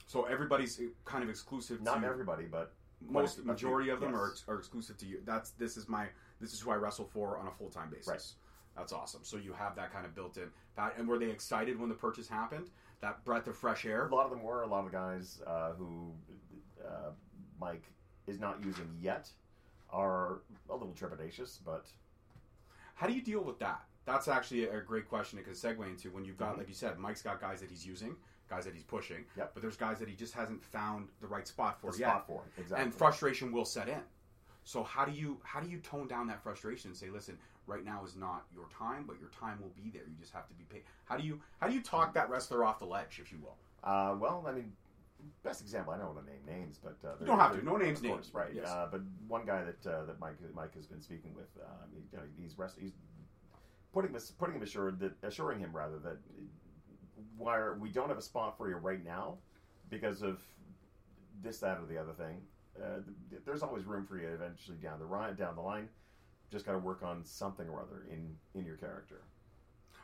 So 0.10 0.24
everybody's 0.24 0.82
kind 1.06 1.24
of 1.24 1.30
exclusive. 1.30 1.84
Not 1.84 2.02
to 2.02 2.08
everybody, 2.08 2.46
but 2.46 2.74
most 3.00 3.12
quite 3.12 3.26
a 3.26 3.30
few- 3.44 3.44
majority 3.46 3.90
of 3.92 4.00
them 4.00 4.16
are, 4.16 4.30
yes. 4.30 4.44
are 4.48 4.56
exclusive 4.58 4.98
to 4.98 5.06
you. 5.06 5.22
That's 5.24 5.52
this 5.52 5.78
is 5.78 5.88
my 5.88 6.08
this 6.42 6.52
is 6.52 6.60
who 6.60 6.72
I 6.72 6.78
wrestle 6.78 7.06
for 7.06 7.38
on 7.38 7.46
a 7.46 7.52
full 7.52 7.70
time 7.70 7.92
basis. 7.92 8.08
Right. 8.08 8.26
That's 8.76 8.92
awesome. 8.92 9.22
So 9.24 9.38
you 9.38 9.54
have 9.54 9.76
that 9.76 9.94
kind 9.94 10.08
of 10.08 10.16
built 10.16 10.38
in. 10.38 10.50
That 10.76 10.96
and 10.98 11.08
were 11.08 11.20
they 11.20 11.30
excited 11.30 11.80
when 11.80 11.90
the 11.90 11.96
purchase 11.96 12.28
happened? 12.28 12.72
That 13.02 13.24
breath 13.24 13.46
of 13.46 13.56
fresh 13.56 13.86
air. 13.86 14.08
A 14.08 14.16
lot 14.16 14.26
of 14.26 14.32
them 14.32 14.42
were. 14.42 14.64
A 14.64 14.68
lot 14.68 14.80
of 14.80 14.86
the 14.86 14.98
guys 14.98 15.42
uh, 15.46 15.74
who 15.74 16.12
uh, 16.84 17.12
Mike 17.62 17.84
is 18.26 18.40
not 18.40 18.64
using 18.66 18.90
yet 19.00 19.30
are 19.92 20.42
a 20.72 20.74
little 20.76 20.96
trepidatious, 21.00 21.60
but 21.64 21.86
How 22.96 23.06
do 23.06 23.14
you 23.14 23.22
deal 23.22 23.42
with 23.44 23.60
that? 23.60 23.84
That's 24.06 24.28
actually 24.28 24.64
a 24.68 24.82
great 24.82 25.08
question 25.08 25.38
to 25.44 25.50
segue 25.52 25.88
into 25.88 26.10
when 26.10 26.26
you've 26.26 26.38
got, 26.38 26.56
Mhm. 26.56 26.58
like 26.58 26.68
you 26.68 26.74
said, 26.74 26.98
Mike's 26.98 27.22
got 27.22 27.40
guys 27.40 27.60
that 27.62 27.70
he's 27.70 27.86
using, 27.86 28.16
guys 28.50 28.66
that 28.66 28.74
he's 28.74 28.84
pushing, 28.84 29.26
Yep. 29.38 29.52
but 29.54 29.62
there's 29.62 29.78
guys 29.78 30.00
that 30.00 30.10
he 30.10 30.16
just 30.16 30.34
hasn't 30.34 30.64
found 30.64 31.08
the 31.22 31.28
right 31.28 31.48
spot 31.48 31.80
for 31.80 31.92
the 31.92 32.00
yet, 32.00 32.08
spot 32.10 32.28
for. 32.28 32.42
Exactly. 32.58 32.84
and 32.84 32.94
frustration 32.94 33.52
will 33.52 33.66
set 33.66 33.88
in. 33.88 34.02
So 34.64 34.84
how 34.84 35.06
do 35.06 35.12
you 35.12 35.40
how 35.44 35.60
do 35.60 35.70
you 35.70 35.78
tone 35.80 36.08
down 36.08 36.28
that 36.28 36.42
frustration 36.44 36.90
and 36.90 36.98
say, 36.98 37.10
listen, 37.10 37.38
right 37.68 37.84
now 37.86 38.04
is 38.04 38.16
not 38.16 38.46
your 38.54 38.66
time, 38.78 39.04
but 39.08 39.20
your 39.20 39.30
time 39.30 39.60
will 39.62 39.72
be 39.82 39.90
there. 39.90 40.04
You 40.04 40.16
just 40.20 40.34
have 40.34 40.48
to 40.48 40.54
be 40.56 40.64
paid. 40.66 40.84
How 41.06 41.18
do 41.18 41.24
you 41.24 41.40
how 41.60 41.68
do 41.68 41.74
you 41.74 41.82
talk 41.82 42.14
that 42.16 42.30
wrestler 42.30 42.64
off 42.64 42.80
the 42.80 42.86
ledge, 42.86 43.20
if 43.22 43.32
you 43.32 43.38
will? 43.40 43.56
Uh, 43.84 44.16
well, 44.20 44.44
I 44.48 44.52
mean, 44.52 44.74
best 45.44 45.62
example. 45.62 45.94
I 45.94 45.98
don't 45.98 46.14
want 46.14 46.26
to 46.28 46.32
name 46.32 46.42
names, 46.62 46.80
but 46.84 46.98
uh, 47.08 47.14
You 47.20 47.26
don't 47.28 47.40
have 47.40 47.58
to. 47.58 47.64
No 47.66 47.78
names 47.78 48.02
names, 48.02 48.30
course, 48.30 48.32
right? 48.34 48.54
Yes. 48.54 48.68
Uh, 48.68 48.88
but 48.92 49.02
one 49.28 49.46
guy 49.46 49.64
that 49.64 49.88
uh, 49.92 50.06
that 50.06 50.20
Mike 50.20 50.36
Mike 50.54 50.76
has 50.76 50.86
been 50.86 51.02
speaking 51.02 51.34
with, 51.36 51.50
uh, 51.62 51.68
he- 51.92 52.04
you 52.12 52.18
know, 52.18 52.24
he's 52.38 52.58
rest, 52.58 52.78
he's 52.80 52.92
putting 53.94 54.12
this 54.12 54.30
putting 54.32 54.56
him 54.56 54.62
assured 54.62 55.00
that 55.00 55.14
assuring 55.24 55.60
him 55.60 55.72
rather 55.74 55.98
that 56.00 56.18
why 57.40 57.72
we 57.72 57.90
don't 57.90 58.10
have 58.10 58.18
a 58.18 58.22
spot 58.22 58.58
for 58.58 58.70
you 58.70 58.76
right 58.76 59.04
now 59.04 59.38
because 59.90 60.22
of 60.22 60.40
this, 61.42 61.58
that, 61.60 61.80
or 61.80 61.86
the 61.88 61.98
other 61.98 62.14
thing. 62.14 62.38
Uh, 62.80 63.00
th- 63.30 63.42
there's 63.46 63.64
always 63.64 63.86
room 63.86 64.06
for 64.06 64.18
you 64.18 64.28
eventually 64.28 64.78
down 64.78 65.00
the 65.00 65.06
line. 65.06 65.36
Down 65.36 65.56
the 65.56 65.62
line, 65.62 65.90
just 66.52 66.66
got 66.66 66.74
to 66.74 66.78
work 66.80 67.02
on 67.02 67.24
something 67.26 67.68
or 67.70 67.82
other 67.82 68.06
in 68.12 68.36
in 68.54 68.66
your 68.66 68.76
character. 68.78 69.22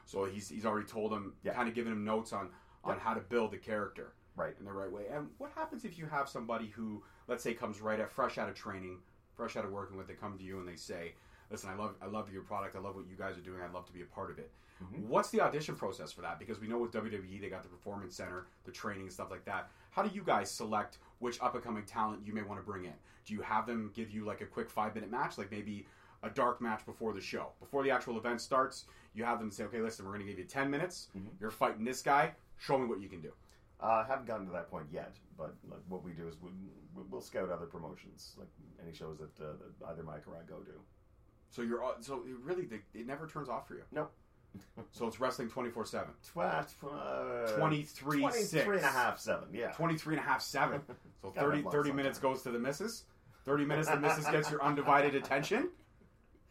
So 0.06 0.26
he's 0.26 0.50
he's 0.50 0.66
already 0.66 0.88
told 0.88 1.12
him, 1.14 1.34
Yeah. 1.44 1.54
kind 1.54 1.70
of 1.70 1.76
giving 1.76 1.92
him 1.92 2.04
notes 2.04 2.34
on 2.34 2.50
on 2.84 2.96
Yeah. 2.96 3.00
how 3.02 3.14
to 3.14 3.22
build 3.22 3.52
the 3.52 3.58
character. 3.58 4.14
Right. 4.38 4.54
in 4.60 4.66
the 4.66 4.74
right 4.74 4.92
way. 4.92 5.04
And 5.10 5.30
what 5.38 5.52
happens 5.52 5.86
if 5.86 5.98
you 5.98 6.08
have 6.08 6.28
somebody 6.28 6.68
who, 6.68 7.02
let's 7.30 7.42
say, 7.42 7.54
comes 7.54 7.80
right 7.80 7.98
at 8.02 8.12
fresh 8.12 8.38
out 8.38 8.50
of 8.50 8.56
training, 8.56 8.98
fresh 9.34 9.56
out 9.56 9.64
of 9.64 9.72
working 9.72 9.96
with, 9.96 10.08
they 10.08 10.14
come 10.14 10.38
to 10.38 10.44
you 10.44 10.60
and 10.60 10.68
they 10.68 10.76
say, 10.76 11.14
"Listen, 11.50 11.70
I 11.70 11.76
love, 11.76 11.96
I 12.02 12.08
love 12.08 12.30
your 12.34 12.42
product. 12.44 12.76
I 12.76 12.80
love 12.80 12.96
what 12.96 13.08
you 13.08 13.16
guys 13.16 13.38
are 13.38 13.42
doing. 13.42 13.62
I'd 13.62 13.72
love 13.72 13.86
to 13.86 13.94
be 13.94 14.02
a 14.02 14.06
part 14.06 14.32
of 14.32 14.38
it." 14.40 14.52
Mm-hmm. 14.84 15.08
What's 15.08 15.30
the 15.30 15.42
audition 15.42 15.76
process 15.76 16.12
for 16.12 16.22
that? 16.22 16.38
Because 16.40 16.60
we 16.60 16.68
know 16.68 16.78
with 16.80 16.92
WWE, 16.92 17.40
they 17.40 17.50
got 17.50 17.64
the 17.64 17.70
performance 17.70 18.16
center, 18.16 18.48
the 18.66 18.72
training 18.72 19.04
and 19.04 19.12
stuff 19.12 19.32
like 19.32 19.46
that. 19.46 19.70
How 19.92 20.04
do 20.04 20.14
you 20.14 20.22
guys 20.24 20.52
select 20.52 20.98
which 21.20 21.42
up 21.42 21.56
and 21.56 21.64
coming 21.64 21.86
talent 21.86 22.22
you 22.26 22.34
may 22.34 22.42
want 22.42 22.60
to 22.60 22.66
bring 22.66 22.86
in? 22.86 22.94
Do 23.26 23.34
you 23.34 23.42
have 23.42 23.66
them 23.66 23.92
give 23.96 24.12
you 24.12 24.26
like 24.26 24.42
a 24.42 24.46
quick 24.46 24.70
five 24.70 24.94
minute 24.94 25.10
match, 25.10 25.38
like 25.38 25.52
maybe 25.52 25.88
a 26.24 26.30
dark 26.30 26.62
match 26.62 26.86
before 26.86 27.14
the 27.14 27.22
show, 27.22 27.50
before 27.60 27.84
the 27.84 27.92
actual 27.92 28.18
event 28.18 28.42
starts? 28.42 28.86
You 29.14 29.24
have 29.24 29.40
them 29.40 29.50
say, 29.50 29.64
"Okay, 29.64 29.80
listen, 29.80 30.06
we're 30.06 30.12
going 30.12 30.26
to 30.26 30.30
give 30.30 30.40
you 30.40 30.46
ten 30.46 30.70
minutes. 30.70 31.08
Mm-hmm. 31.18 31.30
You're 31.40 31.52
fighting 31.52 31.86
this 31.86 32.02
guy. 32.02 32.34
Show 32.58 32.78
me 32.78 32.86
what 32.86 33.00
you 33.00 33.08
can 33.08 33.22
do." 33.22 33.32
Uh, 33.80 34.06
haven't 34.06 34.26
gotten 34.26 34.46
to 34.46 34.52
that 34.52 34.70
point 34.70 34.88
yet, 34.92 35.16
but 35.38 35.54
like, 35.70 35.82
what 35.90 36.04
we 36.04 36.12
do 36.12 36.28
is 36.28 36.36
we, 36.42 36.50
we'll 37.10 37.22
scout 37.22 37.50
other 37.50 37.66
promotions, 37.66 38.36
like 38.38 38.48
any 38.82 38.94
shows 38.96 39.18
that, 39.18 39.44
uh, 39.44 39.54
that 39.80 39.88
either 39.90 40.04
Mike 40.04 40.24
or 40.28 40.36
I 40.36 40.44
go 40.50 40.60
to. 40.60 40.72
So 41.50 41.62
you're 41.62 41.82
so 42.02 42.24
it 42.28 42.36
really 42.44 42.68
it 42.94 43.08
never 43.08 43.28
turns 43.28 43.50
off 43.50 43.68
for 43.68 43.76
you. 43.76 43.84
Nope. 43.92 44.12
So 44.92 45.08
it's 45.08 45.20
wrestling 45.20 45.50
24 45.50 45.86
7. 45.86 46.08
Twa- 46.32 46.66
twa- 46.80 47.54
23 47.58 48.20
23 48.22 48.44
6. 48.44 48.66
and 48.68 48.76
a 48.78 48.88
half, 48.88 49.20
seven, 49.20 49.50
yeah. 49.54 49.72
23 49.72 50.16
and 50.16 50.24
a 50.26 50.28
half 50.28 50.42
7. 50.42 50.82
So 51.22 51.32
Gotta 51.32 51.48
30, 51.48 51.64
30 51.72 51.92
minutes 51.92 52.20
goes 52.20 52.44
to 52.44 52.52
the 52.52 52.60
missus. 52.60 53.04
30 53.46 53.66
minutes 53.66 53.90
the 53.90 53.98
missus 54.00 54.26
gets 54.28 54.52
your 54.52 54.62
undivided 54.64 55.16
attention. 55.16 55.70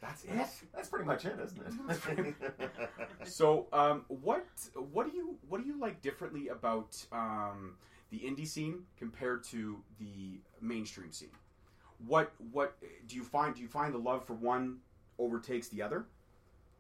That's 0.00 0.24
it. 0.24 0.30
That's 0.74 0.88
pretty 0.88 1.04
much 1.06 1.24
it, 1.24 1.38
isn't 1.40 1.62
it? 2.18 3.28
So, 3.28 3.68
um, 3.72 4.04
what 4.08 4.44
what 4.92 5.08
do 5.10 5.16
you 5.16 5.36
what 5.48 5.60
do 5.62 5.66
you 5.66 5.78
like 5.78 6.02
differently 6.02 6.48
about 6.48 6.96
um, 7.12 7.76
the 8.10 8.18
indie 8.18 8.46
scene 8.46 8.82
compared 8.98 9.44
to 9.44 9.78
the 9.98 10.40
mainstream 10.60 11.12
scene? 11.12 11.30
What 12.06 12.32
what 12.52 12.76
do 13.06 13.16
you 13.16 13.22
find? 13.24 13.54
Do 13.54 13.62
you 13.62 13.68
find 13.68 13.94
the 13.94 13.98
love 13.98 14.26
for 14.26 14.34
one 14.34 14.78
overtakes 15.18 15.68
the 15.68 15.82
other? 15.82 16.06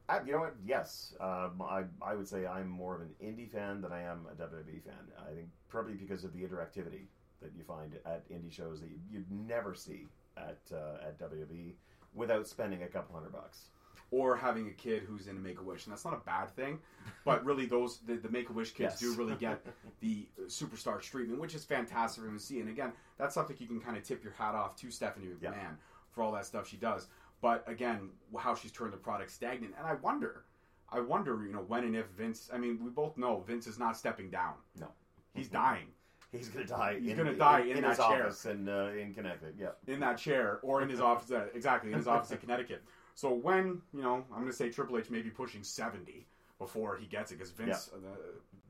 I, 0.08 0.20
you 0.24 0.32
know 0.32 0.40
what? 0.40 0.54
Yes, 0.64 1.14
um, 1.20 1.62
I 1.62 1.84
I 2.02 2.14
would 2.14 2.28
say 2.28 2.46
I'm 2.46 2.68
more 2.68 2.94
of 2.94 3.00
an 3.00 3.10
indie 3.22 3.50
fan 3.50 3.80
than 3.80 3.90
I 3.92 4.02
am 4.02 4.26
a 4.30 4.34
WWE 4.34 4.82
fan. 4.84 4.94
I 5.30 5.34
think 5.34 5.48
probably 5.68 5.94
because 5.94 6.24
of 6.24 6.32
the 6.34 6.40
interactivity 6.40 7.06
that 7.40 7.52
you 7.56 7.62
find 7.66 7.94
at 8.06 8.28
indie 8.30 8.52
shows 8.52 8.80
that 8.80 8.90
you, 8.90 8.98
you'd 9.10 9.30
never 9.30 9.74
see 9.74 10.06
at 10.36 10.58
uh, 10.72 11.06
at 11.06 11.18
WWE 11.18 11.72
without 12.14 12.46
spending 12.46 12.82
a 12.82 12.86
couple 12.86 13.14
hundred 13.14 13.32
bucks. 13.32 13.68
Or 14.10 14.36
having 14.36 14.68
a 14.68 14.72
kid 14.72 15.02
who's 15.08 15.26
into 15.26 15.40
Make 15.40 15.58
a 15.58 15.62
Wish, 15.62 15.86
and 15.86 15.92
that's 15.92 16.04
not 16.04 16.14
a 16.14 16.18
bad 16.24 16.54
thing, 16.54 16.78
but 17.24 17.44
really 17.48 17.66
those 17.66 17.98
the, 18.06 18.14
the 18.16 18.28
Make 18.28 18.48
a 18.50 18.52
Wish 18.52 18.70
kids 18.72 19.00
Yes. 19.00 19.00
do 19.00 19.14
really 19.14 19.34
get 19.34 19.64
the 20.00 20.28
superstar 20.46 21.00
treatment, 21.00 21.40
which 21.40 21.54
is 21.54 21.64
fantastic 21.64 22.20
for 22.22 22.28
them 22.28 22.38
to 22.38 22.44
see. 22.44 22.60
And 22.60 22.68
again, 22.68 22.92
that's 23.18 23.34
something 23.34 23.56
you 23.58 23.66
can 23.66 23.80
kind 23.80 23.96
of 23.96 24.04
tip 24.04 24.22
your 24.22 24.34
hat 24.34 24.54
off 24.54 24.76
to 24.76 24.90
Stephanie 24.90 25.26
McMahon 25.28 25.40
Yeah. 25.54 25.70
for 26.12 26.22
all 26.22 26.30
that 26.32 26.46
stuff 26.46 26.68
she 26.68 26.76
does. 26.76 27.08
But 27.44 27.62
again, 27.66 28.08
how 28.38 28.54
she's 28.54 28.72
turned 28.72 28.94
the 28.94 29.02
product 29.08 29.30
stagnant, 29.30 29.74
and 29.78 29.86
I 29.86 29.94
wonder, 30.06 30.44
I 30.90 31.00
wonder, 31.00 31.44
you 31.46 31.52
know, 31.52 31.64
when 31.72 31.84
and 31.84 31.94
if 31.94 32.06
Vince. 32.16 32.48
I 32.50 32.56
mean, 32.56 32.78
we 32.82 32.88
both 32.88 33.18
know 33.18 33.44
Vince 33.46 33.66
is 33.66 33.78
not 33.78 33.98
stepping 33.98 34.30
down. 34.30 34.54
No, 34.80 34.88
He's 35.34 35.48
dying 35.48 35.88
he's 36.32 36.48
going 36.48 36.66
to 36.66 36.72
die. 36.72 36.98
He's 37.00 37.10
in, 37.10 37.16
gonna 37.18 37.34
die 37.34 37.60
in 37.60 37.76
his 37.84 37.96
that 37.98 38.08
chair. 38.08 38.24
office 38.26 38.46
in 38.46 38.66
uh, 38.68 38.92
in 38.98 39.12
Connecticut. 39.12 39.54
Yeah. 39.58 39.68
in 39.86 40.00
that 40.00 40.16
chair 40.16 40.58
or 40.62 40.80
in 40.80 40.88
his 40.88 41.00
office. 41.00 41.30
Uh, 41.30 41.46
exactly 41.54 41.92
in 41.92 41.98
his 41.98 42.08
office 42.08 42.30
in 42.32 42.38
Connecticut. 42.38 42.82
So 43.16 43.32
when 43.32 43.80
you 43.92 44.02
know, 44.02 44.24
I'm 44.32 44.40
going 44.40 44.46
to 44.50 44.56
say 44.56 44.70
Triple 44.70 44.98
H 44.98 45.08
may 45.10 45.22
be 45.22 45.30
pushing 45.30 45.62
70 45.62 46.26
before 46.58 46.96
he 46.96 47.06
gets 47.06 47.30
it 47.30 47.36
because 47.36 47.52
Vince, 47.52 47.90
uh, 47.94 47.98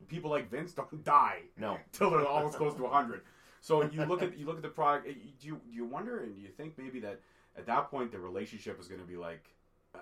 people 0.07 0.29
like 0.29 0.51
Vince 0.51 0.73
don't 0.73 1.03
die 1.17 1.39
No. 1.57 1.79
till 1.93 2.11
they're 2.11 2.27
almost 2.27 2.57
close 2.57 2.75
to 2.75 2.83
100. 2.83 3.21
So 3.61 3.81
you 3.89 4.03
look 4.05 4.21
at 4.21 4.37
you 4.37 4.45
look 4.45 4.57
at 4.57 4.61
the 4.61 4.69
product. 4.81 5.07
uh, 5.07 5.13
Do 5.39 5.47
you 5.47 5.61
do 5.65 5.73
you 5.79 5.85
wonder 5.85 6.19
and 6.19 6.35
do 6.35 6.41
you 6.41 6.49
think 6.49 6.77
maybe 6.77 6.99
that 6.99 7.21
at 7.57 7.65
that 7.65 7.89
point 7.89 8.11
the 8.11 8.19
relationship 8.19 8.79
is 8.79 8.87
going 8.87 9.01
to 9.01 9.07
be 9.07 9.17
like 9.17 9.45
uh, 9.93 9.99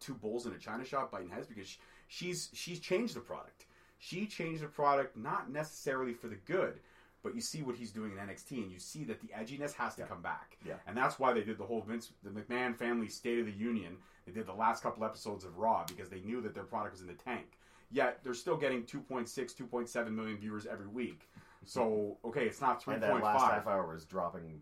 two 0.00 0.14
bulls 0.14 0.46
in 0.46 0.52
a 0.52 0.58
china 0.58 0.84
shop 0.84 1.10
biting 1.10 1.28
heads 1.28 1.46
because 1.46 1.66
sh 1.68 1.76
she's 2.08 2.50
she's 2.52 2.80
changed 2.80 3.14
the 3.14 3.20
product. 3.20 3.66
She 3.98 4.26
changed 4.26 4.62
the 4.62 4.68
product 4.68 5.16
not 5.16 5.50
necessarily 5.50 6.12
for 6.12 6.28
the 6.28 6.36
good, 6.44 6.80
but 7.22 7.34
you 7.34 7.40
see 7.40 7.62
what 7.62 7.74
he's 7.76 7.90
doing 7.90 8.12
in 8.12 8.18
NXT 8.18 8.62
and 8.62 8.70
you 8.70 8.78
see 8.78 9.04
that 9.04 9.20
the 9.20 9.28
edginess 9.28 9.72
has 9.72 9.94
to 9.96 10.02
Yeah. 10.02 10.06
come 10.08 10.22
back. 10.22 10.58
Yeah. 10.64 10.74
And 10.86 10.96
that's 10.96 11.18
why 11.18 11.32
they 11.32 11.42
did 11.42 11.56
the 11.58 11.64
whole 11.64 11.80
Vince 11.82 12.12
the 12.22 12.30
McMahon 12.30 12.76
family 12.76 13.08
State 13.08 13.38
of 13.40 13.46
the 13.46 13.52
Union. 13.52 13.96
They 14.26 14.32
did 14.32 14.46
the 14.46 14.52
last 14.52 14.82
couple 14.82 15.04
episodes 15.04 15.44
of 15.44 15.56
Raw 15.58 15.84
because 15.88 16.08
they 16.10 16.20
knew 16.20 16.40
that 16.42 16.52
their 16.54 16.64
product 16.64 16.92
was 16.92 17.00
in 17.00 17.06
the 17.08 17.14
tank. 17.14 17.58
Yet 17.90 18.18
they're 18.22 18.34
still 18.34 18.56
getting 18.56 18.82
2.6, 18.84 19.28
2.7 19.30 20.12
million 20.12 20.36
viewers 20.38 20.66
every 20.66 20.88
week. 20.88 21.28
So 21.64 22.18
okay, 22.24 22.44
it's 22.46 22.60
not 22.60 22.86
And 22.86 23.02
that 23.02 23.22
last 23.22 23.44
3.5. 23.44 23.50
half 23.54 23.66
hour 23.66 23.94
is 23.96 24.04
dropping 24.04 24.60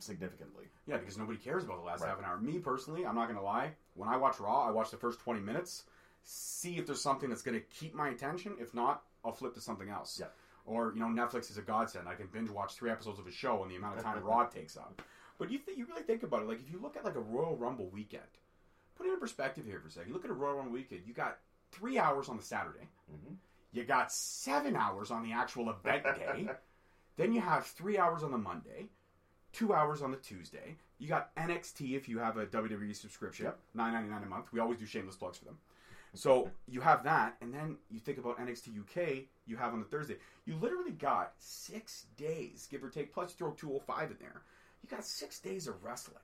significantly. 0.00 0.66
Yeah, 0.86 0.98
because 0.98 1.18
nobody 1.18 1.38
cares 1.38 1.64
about 1.64 1.78
the 1.78 1.84
last 1.84 2.00
Right. 2.00 2.08
half 2.10 2.18
an 2.18 2.24
hour. 2.24 2.38
Me 2.38 2.58
personally, 2.58 3.04
I'm 3.06 3.14
not 3.14 3.28
gonna 3.28 3.42
lie. 3.42 3.74
When 3.94 4.08
I 4.08 4.16
watch 4.16 4.38
Raw, 4.40 4.62
I 4.66 4.70
watch 4.70 4.90
the 4.90 4.96
first 4.96 5.20
20 5.20 5.40
minutes, 5.40 5.84
see 6.22 6.76
if 6.78 6.86
there's 6.86 7.00
something 7.00 7.28
that's 7.28 7.42
gonna 7.42 7.60
keep 7.60 7.94
my 7.94 8.08
attention. 8.08 8.56
If 8.58 8.74
not, 8.74 9.04
I'll 9.24 9.32
flip 9.32 9.54
to 9.54 9.60
something 9.60 9.88
else. 9.88 10.18
Yeah. 10.20 10.26
Or 10.64 10.92
you 10.92 11.00
know, 11.00 11.06
Netflix 11.06 11.50
is 11.50 11.58
a 11.58 11.62
godsend. 11.62 12.08
I 12.08 12.14
can 12.14 12.26
binge 12.26 12.50
watch 12.50 12.74
three 12.74 12.90
episodes 12.90 13.18
of 13.18 13.26
a 13.26 13.30
show 13.32 13.62
in 13.62 13.68
the 13.68 13.76
amount 13.76 13.98
of 13.98 14.04
time 14.04 14.22
Raw 14.22 14.46
takes 14.48 14.76
up. 14.76 15.00
But 15.38 15.50
you 15.50 15.58
think 15.58 15.78
you 15.78 15.86
really 15.86 16.02
think 16.02 16.22
about 16.22 16.42
it, 16.42 16.48
like 16.48 16.60
if 16.60 16.70
you 16.70 16.78
look 16.80 16.96
at 16.96 17.04
like 17.04 17.14
a 17.16 17.20
Royal 17.20 17.56
Rumble 17.56 17.88
weekend, 17.88 18.22
put 18.96 19.06
it 19.06 19.12
in 19.12 19.20
perspective 19.20 19.64
here 19.66 19.80
for 19.80 19.88
a 19.88 19.90
second. 19.90 20.08
You 20.08 20.14
look 20.14 20.24
at 20.24 20.30
a 20.30 20.34
Royal 20.34 20.56
Rumble 20.56 20.72
weekend, 20.72 21.02
you 21.06 21.12
got 21.14 21.38
three 21.70 21.98
hours 21.98 22.28
on 22.28 22.36
the 22.36 22.42
Saturday. 22.42 22.88
Mm-hmm. 23.12 23.34
You 23.72 23.84
got 23.84 24.10
seven 24.10 24.74
hours 24.76 25.10
on 25.10 25.22
the 25.22 25.32
actual 25.32 25.68
event 25.70 26.04
day. 26.04 26.48
then 27.16 27.32
you 27.32 27.40
have 27.42 27.66
three 27.66 27.98
hours 27.98 28.22
on 28.22 28.30
the 28.30 28.38
Monday, 28.38 28.88
two 29.56 29.72
hours 29.72 30.02
on 30.02 30.10
the 30.10 30.18
Tuesday. 30.18 30.76
You 30.98 31.08
got 31.08 31.34
NXT 31.36 31.96
if 31.96 32.08
you 32.08 32.18
have 32.18 32.36
a 32.36 32.46
WWE 32.46 32.94
subscription, 32.94 33.46
Yep. 33.46 33.58
nine 33.74 33.92
ninety 33.94 34.10
nine 34.10 34.22
a 34.22 34.26
month. 34.26 34.52
We 34.52 34.60
always 34.60 34.78
do 34.78 34.84
shameless 34.86 35.16
plugs 35.16 35.38
for 35.38 35.46
them. 35.46 35.58
So 36.14 36.50
you 36.68 36.80
have 36.82 37.02
that, 37.04 37.36
and 37.40 37.52
then 37.52 37.76
you 37.90 37.98
think 38.00 38.18
about 38.18 38.38
NXT 38.38 38.78
UK. 38.78 39.24
You 39.46 39.56
have 39.56 39.72
on 39.72 39.80
the 39.80 39.86
Thursday. 39.86 40.16
You 40.44 40.56
literally 40.56 40.92
got 40.92 41.32
six 41.38 42.06
days, 42.16 42.66
give 42.70 42.84
or 42.84 42.88
take. 42.90 43.12
Plus, 43.12 43.30
you 43.30 43.36
throw 43.36 43.50
two 43.52 43.68
hundred 43.68 43.82
five 43.86 44.10
in 44.10 44.16
there. 44.20 44.42
You 44.82 44.88
got 44.90 45.04
six 45.04 45.38
days 45.40 45.66
of 45.66 45.82
wrestling. 45.82 46.22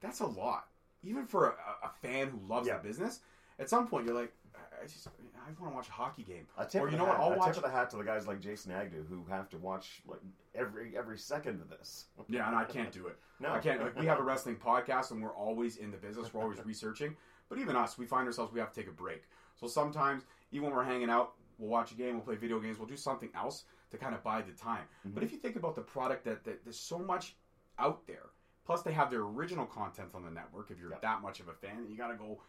That's 0.00 0.20
a 0.20 0.26
lot, 0.26 0.68
even 1.02 1.26
for 1.26 1.48
a, 1.50 1.54
a 1.86 1.90
fan 2.02 2.28
who 2.28 2.38
loves 2.48 2.66
Yeah. 2.66 2.78
the 2.78 2.88
business. 2.88 3.20
At 3.58 3.68
some 3.68 3.86
point, 3.86 4.06
you're 4.06 4.14
like, 4.14 4.32
I 4.54 4.86
just, 4.86 5.08
I 5.08 5.50
want 5.60 5.72
to 5.72 5.76
watch 5.76 5.88
a 5.88 5.92
hockey 5.92 6.22
game. 6.22 6.46
A 6.58 6.64
tip 6.66 6.82
or 6.82 6.90
you 6.90 6.96
know 6.96 7.04
what? 7.04 7.16
hat, 7.16 7.22
I'll 7.22 7.32
a 7.32 7.38
watch 7.38 7.48
tip 7.48 7.56
of 7.58 7.62
the 7.62 7.70
hat 7.70 7.90
to 7.90 7.96
the 7.96 8.04
guys 8.04 8.26
like 8.26 8.40
Jason 8.40 8.72
Agnew 8.72 9.04
who 9.08 9.24
have 9.30 9.48
to 9.50 9.56
watch 9.56 10.02
like 10.06 10.20
every 10.54 10.96
every 10.96 11.18
second 11.18 11.60
of 11.60 11.70
this. 11.70 12.06
Yeah, 12.28 12.46
and 12.46 12.56
I 12.56 12.64
can't 12.64 12.90
do 12.90 13.06
it. 13.06 13.18
No. 13.38 13.50
I 13.52 13.58
can't. 13.58 13.80
Like, 13.80 13.98
we 13.98 14.06
have 14.06 14.18
a 14.18 14.22
wrestling 14.30 14.56
podcast, 14.56 15.10
and 15.10 15.22
we're 15.22 15.34
always 15.34 15.76
in 15.76 15.90
the 15.90 15.96
business. 15.96 16.32
We're 16.32 16.42
always 16.42 16.64
researching. 16.64 17.16
But 17.48 17.58
even 17.58 17.76
us, 17.76 17.98
we 17.98 18.06
find 18.06 18.26
ourselves 18.26 18.52
we 18.52 18.60
have 18.60 18.72
to 18.72 18.80
take 18.80 18.88
a 18.88 18.92
break. 18.92 19.24
So 19.56 19.66
sometimes, 19.66 20.24
even 20.52 20.68
when 20.68 20.76
we're 20.76 20.84
hanging 20.84 21.10
out, 21.10 21.34
we'll 21.58 21.68
watch 21.68 21.92
a 21.92 21.94
game, 21.94 22.14
we'll 22.14 22.24
play 22.24 22.36
video 22.36 22.58
games, 22.58 22.78
we'll 22.78 22.88
do 22.88 22.96
something 22.96 23.28
else 23.34 23.64
to 23.90 23.98
kind 23.98 24.14
of 24.14 24.22
bide 24.22 24.46
the 24.46 24.52
time. 24.52 24.84
But 25.04 25.10
mm-hmm. 25.10 25.24
if 25.24 25.32
you 25.32 25.38
think 25.38 25.56
about 25.56 25.74
the 25.74 25.82
product, 25.82 26.24
that, 26.24 26.44
that 26.44 26.64
there's 26.64 26.78
so 26.78 26.98
much 26.98 27.36
out 27.78 28.06
there. 28.06 28.30
Plus, 28.64 28.82
they 28.82 28.92
have 28.92 29.10
their 29.10 29.20
original 29.20 29.66
content 29.66 30.10
on 30.14 30.24
the 30.24 30.30
network. 30.30 30.70
If 30.70 30.78
you're 30.80 30.90
Yeah. 30.90 30.96
that 31.02 31.20
much 31.20 31.40
of 31.40 31.48
a 31.48 31.52
fan, 31.52 31.86
you 31.88 31.96
got 31.96 32.08
to 32.08 32.14
go 32.14 32.40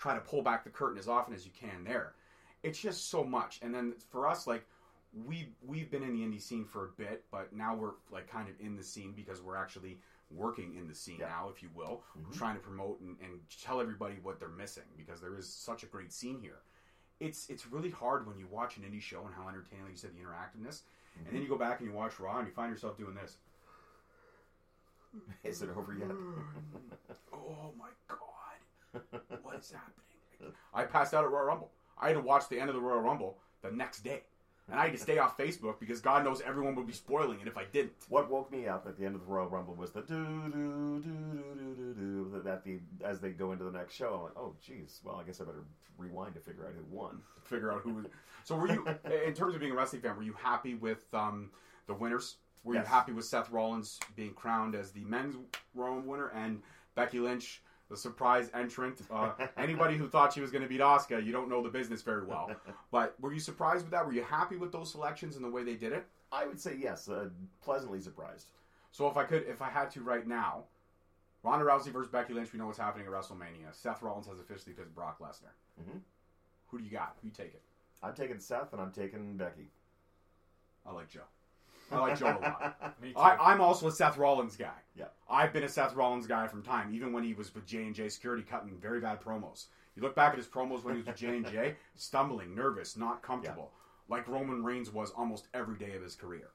try 0.00 0.14
to 0.14 0.20
pull 0.20 0.40
back 0.42 0.64
the 0.64 0.70
curtain 0.70 0.98
as 0.98 1.08
often 1.08 1.34
as 1.34 1.44
you 1.44 1.52
can 1.52 1.84
there. 1.84 2.14
It's 2.62 2.78
just 2.80 3.10
so 3.10 3.22
much. 3.22 3.58
And 3.62 3.74
then 3.74 3.92
for 4.10 4.26
us, 4.26 4.46
like 4.46 4.64
we 5.26 5.48
we've 5.66 5.90
been 5.90 6.02
in 6.02 6.14
the 6.14 6.20
indie 6.20 6.40
scene 6.40 6.64
for 6.64 6.86
a 6.86 6.88
bit, 6.96 7.24
but 7.30 7.52
now 7.52 7.74
we're 7.74 7.92
like 8.10 8.26
kind 8.30 8.48
of 8.48 8.54
in 8.64 8.76
the 8.76 8.82
scene 8.82 9.12
because 9.14 9.42
we're 9.42 9.56
actually 9.56 9.98
working 10.30 10.76
in 10.76 10.86
the 10.86 10.94
scene 10.94 11.16
Yeah. 11.18 11.28
now, 11.28 11.48
if 11.54 11.62
you 11.62 11.68
will. 11.74 12.02
Mhm. 12.18 12.24
We're 12.26 12.32
trying 12.38 12.54
to 12.54 12.60
promote 12.62 13.00
and, 13.00 13.16
and 13.20 13.40
tell 13.62 13.80
everybody 13.80 14.14
what 14.22 14.38
they're 14.38 14.48
missing 14.48 14.84
because 14.96 15.20
there 15.20 15.36
is 15.36 15.48
such 15.52 15.82
a 15.82 15.86
great 15.86 16.12
scene 16.12 16.38
here. 16.40 16.60
It's 17.18 17.50
it's 17.50 17.66
really 17.66 17.90
hard 17.90 18.26
when 18.26 18.38
you 18.38 18.46
watch 18.46 18.76
an 18.78 18.84
indie 18.84 19.02
show 19.02 19.24
and 19.26 19.34
how 19.34 19.48
entertaining 19.48 19.84
like 19.84 19.92
you 19.92 19.98
said 19.98 20.12
the 20.14 20.20
interactiveness, 20.20 20.82
and 21.26 21.34
then 21.34 21.42
you 21.42 21.48
go 21.48 21.58
back 21.58 21.80
and 21.80 21.88
you 21.90 21.94
watch 21.94 22.18
Raw 22.20 22.38
and 22.38 22.46
you 22.46 22.54
find 22.54 22.70
yourself 22.72 22.96
doing 22.96 23.14
this. 23.14 23.36
Is 25.44 25.60
it 25.62 25.70
over 25.76 25.92
yet? 25.92 26.08
oh 27.34 27.72
my 27.78 27.88
god, 28.08 28.18
what 29.42 29.56
is 29.60 29.72
happening? 29.72 30.54
I 30.74 30.84
passed 30.84 31.14
out 31.14 31.24
at 31.24 31.30
Royal 31.30 31.44
Rumble. 31.46 31.70
I 32.00 32.08
had 32.08 32.14
to 32.14 32.20
watch 32.20 32.48
the 32.48 32.58
end 32.58 32.68
of 32.70 32.74
the 32.74 32.80
Royal 32.80 33.00
Rumble 33.00 33.38
the 33.62 33.70
next 33.70 34.00
day, 34.00 34.22
and 34.70 34.80
I 34.80 34.84
had 34.84 34.92
to 34.92 34.98
stay 34.98 35.18
off 35.18 35.36
Facebook 35.36 35.78
because 35.78 36.00
God 36.00 36.24
knows 36.24 36.40
everyone 36.40 36.74
would 36.76 36.86
be 36.86 36.92
spoiling 36.94 37.40
it 37.40 37.46
if 37.46 37.58
I 37.58 37.64
didn't. 37.64 37.92
What 38.08 38.30
woke 38.30 38.50
me 38.50 38.66
up 38.66 38.86
at 38.86 38.96
the 38.96 39.04
end 39.04 39.14
of 39.14 39.20
the 39.20 39.26
Royal 39.26 39.48
Rumble 39.48 39.74
was 39.74 39.90
the 39.90 40.00
do 40.00 40.24
do 40.24 40.50
do 40.50 41.02
do 41.02 41.54
do 41.54 41.74
do 41.76 41.94
do 41.94 42.42
that 42.44 42.64
the 42.64 42.78
as 43.04 43.20
they 43.20 43.30
go 43.30 43.52
into 43.52 43.64
the 43.64 43.70
next 43.72 43.94
show. 43.94 44.18
I 44.18 44.22
went, 44.24 44.34
oh 44.36 44.54
geez, 44.64 45.00
well 45.04 45.16
I 45.16 45.24
guess 45.24 45.40
I 45.40 45.44
better 45.44 45.64
rewind 45.98 46.34
to 46.34 46.40
figure 46.40 46.64
out 46.66 46.72
who 46.74 46.96
won. 46.96 47.20
Figure 47.44 47.70
out 47.70 47.82
who. 47.82 47.94
Was... 47.94 48.06
So 48.44 48.56
were 48.56 48.68
you, 48.72 48.86
in 49.26 49.34
terms 49.34 49.54
of 49.54 49.60
being 49.60 49.72
a 49.72 49.74
wrestling 49.76 50.00
fan, 50.00 50.16
were 50.16 50.22
you 50.22 50.32
happy 50.42 50.74
with 50.74 51.04
um, 51.12 51.50
the 51.86 51.92
winners? 51.94 52.36
Were 52.64 52.74
you 52.74 52.80
Yes. 52.80 52.88
happy 52.88 53.12
with 53.12 53.24
Seth 53.26 53.50
Rollins 53.50 53.98
being 54.16 54.32
crowned 54.34 54.74
as 54.74 54.92
the 54.92 55.04
men's 55.04 55.34
Royal 55.74 55.94
Rumble 55.96 56.10
winner 56.12 56.28
and 56.28 56.62
Becky 56.94 57.18
Lynch? 57.18 57.62
The 57.90 57.96
surprise 57.96 58.48
entrant. 58.54 59.00
Uh, 59.10 59.32
anybody 59.56 59.96
who 59.96 60.08
thought 60.08 60.32
she 60.32 60.40
was 60.40 60.50
going 60.52 60.62
to 60.62 60.68
beat 60.68 60.80
Asuka, 60.80 61.24
you 61.24 61.32
don't 61.32 61.48
know 61.48 61.60
the 61.62 61.68
business 61.68 62.02
very 62.02 62.24
well. 62.24 62.50
But 62.92 63.20
were 63.20 63.32
you 63.32 63.40
surprised 63.40 63.82
with 63.84 63.90
that? 63.90 64.06
Were 64.06 64.12
you 64.12 64.22
happy 64.22 64.56
with 64.56 64.70
those 64.72 64.90
selections 64.92 65.34
and 65.36 65.44
the 65.44 65.50
way 65.50 65.64
they 65.64 65.74
did 65.74 65.92
it? 65.92 66.06
I 66.32 66.46
would 66.46 66.60
say 66.60 66.76
yes, 66.80 67.08
uh, 67.08 67.28
pleasantly 67.62 68.00
surprised. 68.00 68.46
So 68.92 69.08
if 69.08 69.16
I 69.16 69.24
could, 69.24 69.44
if 69.48 69.60
I 69.60 69.68
had 69.68 69.90
to 69.92 70.02
right 70.02 70.24
now, 70.26 70.64
Ronda 71.42 71.64
Rousey 71.64 71.92
versus 71.92 72.10
Becky 72.12 72.32
Lynch, 72.32 72.52
we 72.52 72.58
know 72.60 72.66
what's 72.66 72.78
happening 72.78 73.06
at 73.06 73.12
WrestleMania. 73.12 73.72
Seth 73.72 74.02
Rollins 74.02 74.28
has 74.28 74.38
officially 74.38 74.72
picked 74.74 74.94
Brock 74.94 75.18
Lesnar. 75.18 75.50
Mhm. 75.82 76.00
Who 76.68 76.78
do 76.78 76.84
you 76.84 76.90
got? 76.90 77.16
Who 77.22 77.28
you 77.28 77.34
take 77.34 77.54
it? 77.54 77.62
I'm 78.02 78.14
taking 78.14 78.38
Seth 78.38 78.72
and 78.72 78.80
I'm 78.80 78.92
taking 78.92 79.36
Becky. 79.36 79.68
I 80.86 80.92
like 80.92 81.08
Joe. 81.08 81.22
I 81.90 81.98
like 81.98 82.18
Joe 82.18 82.26
a 82.26 82.40
lot. 82.42 82.94
Me 83.02 83.12
too. 83.12 83.18
I, 83.18 83.52
I'm 83.52 83.60
also 83.60 83.88
a 83.88 83.92
Seth 83.92 84.16
Rollins 84.16 84.56
guy. 84.56 84.68
Yeah. 84.96 85.06
I've 85.28 85.52
been 85.52 85.64
a 85.64 85.68
Seth 85.68 85.94
Rollins 85.94 86.26
guy 86.26 86.46
from 86.46 86.62
time, 86.62 86.94
even 86.94 87.12
when 87.12 87.24
he 87.24 87.34
was 87.34 87.54
with 87.54 87.66
J 87.66 87.84
and 87.84 87.94
J 87.94 88.08
Security, 88.08 88.42
cutting 88.42 88.76
very 88.80 89.00
bad 89.00 89.20
promos. 89.20 89.66
You 89.96 90.02
look 90.02 90.14
back 90.14 90.32
at 90.32 90.38
his 90.38 90.46
promos 90.46 90.84
when 90.84 90.94
he 90.94 90.98
was 90.98 91.06
with 91.06 91.16
J 91.16 91.36
and 91.36 91.46
J, 91.46 91.74
stumbling, 91.96 92.54
nervous, 92.54 92.96
not 92.96 93.22
comfortable, 93.22 93.72
like 94.08 94.28
Roman 94.28 94.62
Reigns 94.62 94.92
was 94.92 95.10
almost 95.10 95.48
every 95.54 95.76
day 95.76 95.94
of 95.96 96.02
his 96.02 96.14
career. 96.14 96.50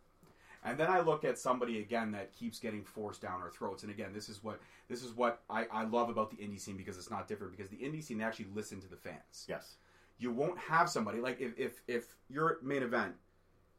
And 0.64 0.80
then 0.80 0.89
I 0.89 1.01
look 1.01 1.24
at 1.24 1.38
somebody 1.38 1.80
again 1.80 2.12
that 2.14 2.34
keeps 2.34 2.57
getting 2.60 2.84
forced 2.84 3.22
down 3.22 3.39
our 3.39 3.51
throats. 3.51 3.84
And 3.84 3.91
again, 3.91 4.12
this 4.14 4.30
is 4.30 4.43
what 4.43 4.60
this 4.88 5.03
is 5.03 5.14
what 5.14 5.41
I, 5.49 5.66
I 5.72 5.84
love 5.84 6.10
about 6.10 6.32
the 6.32 6.38
indie 6.38 6.60
scene 6.60 6.76
because 6.76 6.97
it's 6.97 7.12
not 7.12 7.28
different. 7.28 7.55
Because 7.55 7.70
the 7.70 7.78
indie 7.78 8.03
scene 8.03 8.18
they 8.18 8.24
actually 8.24 8.47
listen 8.55 8.82
to 8.82 8.88
the 8.89 8.95
fans 8.95 9.45
Yes. 9.47 9.76
you 10.18 10.32
won't 10.32 10.57
have 10.57 10.89
somebody 10.89 11.20
like 11.20 11.39
if 11.39 11.57
if 11.60 11.82
if 11.88 12.16
your 12.30 12.57
main 12.64 12.82
event 12.82 13.14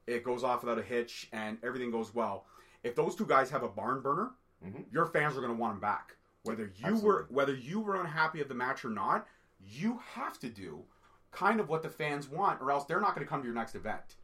it 0.06 0.22
goes 0.24 0.44
off 0.44 0.62
without 0.62 0.78
a 0.78 0.82
hitch 0.82 1.28
and 1.32 1.58
everything 1.62 1.90
goes 1.90 2.14
well. 2.14 2.46
If 2.82 2.94
those 2.94 3.16
two 3.16 3.26
guys 3.26 3.50
have 3.50 3.62
a 3.62 3.68
barn 3.68 4.00
burner, 4.00 4.32
Mhm. 4.64 4.90
your 4.92 5.06
fans 5.06 5.36
are 5.36 5.40
going 5.40 5.52
to 5.52 5.58
want 5.58 5.74
them 5.74 5.80
back. 5.80 6.16
Whether 6.44 6.64
you 6.64 6.84
Absolutely. 6.86 7.02
were 7.08 7.26
whether 7.30 7.54
you 7.54 7.80
were 7.80 7.96
unhappy 7.96 8.40
of 8.40 8.48
the 8.48 8.54
match 8.54 8.84
or 8.84 8.90
not, 8.90 9.26
you 9.60 9.98
have 10.14 10.38
to 10.40 10.48
do 10.48 10.84
kind 11.32 11.60
of 11.60 11.68
what 11.68 11.82
the 11.82 11.90
fans 11.90 12.28
want, 12.28 12.60
or 12.62 12.70
else 12.70 12.84
they're 12.84 13.00
not 13.00 13.14
going 13.14 13.26
to 13.26 13.28
come 13.28 13.40
to 13.42 13.46
your 13.46 13.54
next 13.54 13.74
event. 13.74 14.16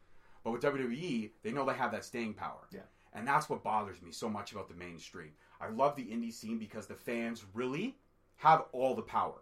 But 0.43 0.51
with 0.51 0.61
WWE, 0.61 1.33
they 1.43 1.51
know 1.51 1.65
they 1.65 1.73
have 1.73 1.91
that 1.91 2.05
staying 2.05 2.33
power. 2.35 2.67
Yeah. 2.71 2.81
And 3.13 3.27
that's 3.27 3.49
what 3.49 3.63
bothers 3.63 4.01
me 4.01 4.11
so 4.11 4.29
much 4.29 4.51
about 4.51 4.67
the 4.69 4.73
mainstream. 4.73 5.35
I 5.61 5.67
love 5.69 5.95
the 5.95 6.05
indie 6.05 6.33
scene 6.33 6.57
because 6.57 6.87
the 6.87 6.95
fans 6.95 7.45
really 7.53 7.97
have 8.37 8.65
all 8.71 8.95
the 8.95 9.03
power. 9.03 9.41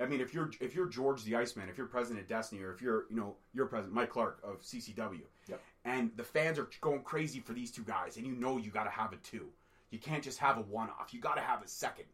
I 0.00 0.06
mean, 0.06 0.20
if 0.20 0.32
you're 0.34 0.50
if 0.60 0.74
you're 0.74 0.86
George 0.86 1.24
the 1.24 1.36
Iceman, 1.36 1.68
if 1.68 1.76
you're 1.78 1.86
president 1.86 2.20
of 2.22 2.28
Destiny, 2.28 2.62
or 2.62 2.72
if 2.72 2.80
you're 2.80 3.06
you 3.10 3.16
know 3.16 3.36
you're 3.52 3.66
president 3.66 3.94
Mike 3.94 4.10
Clark 4.10 4.38
of 4.44 4.62
CCW, 4.62 5.20
Yep. 5.48 5.60
and 5.84 6.10
the 6.16 6.22
fans 6.24 6.58
are 6.58 6.68
going 6.80 7.02
crazy 7.02 7.40
for 7.40 7.52
these 7.52 7.70
two 7.70 7.82
guys, 7.84 8.16
and 8.16 8.26
you 8.26 8.32
know 8.32 8.56
you 8.58 8.70
got 8.70 8.84
to 8.84 8.90
have 8.90 9.12
a 9.12 9.16
two. 9.16 9.46
You 9.90 9.98
can't 9.98 10.22
just 10.22 10.38
have 10.38 10.58
a 10.58 10.62
one 10.62 10.88
off. 10.90 11.12
You 11.14 11.20
got 11.20 11.34
to 11.36 11.40
have 11.40 11.62
a 11.62 11.68
second. 11.68 12.04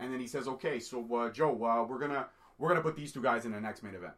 And 0.00 0.12
then 0.12 0.18
he 0.20 0.26
says, 0.26 0.48
"Okay, 0.48 0.78
so 0.80 1.06
uh, 1.14 1.30
Joe, 1.30 1.52
uh, 1.64 1.84
we're 1.84 1.98
gonna 1.98 2.26
we're 2.58 2.68
gonna 2.68 2.80
put 2.82 2.96
these 2.96 3.12
two 3.12 3.22
guys 3.22 3.44
in 3.46 3.52
the 3.52 3.60
next 3.60 3.82
main 3.82 3.94
event." 3.94 4.14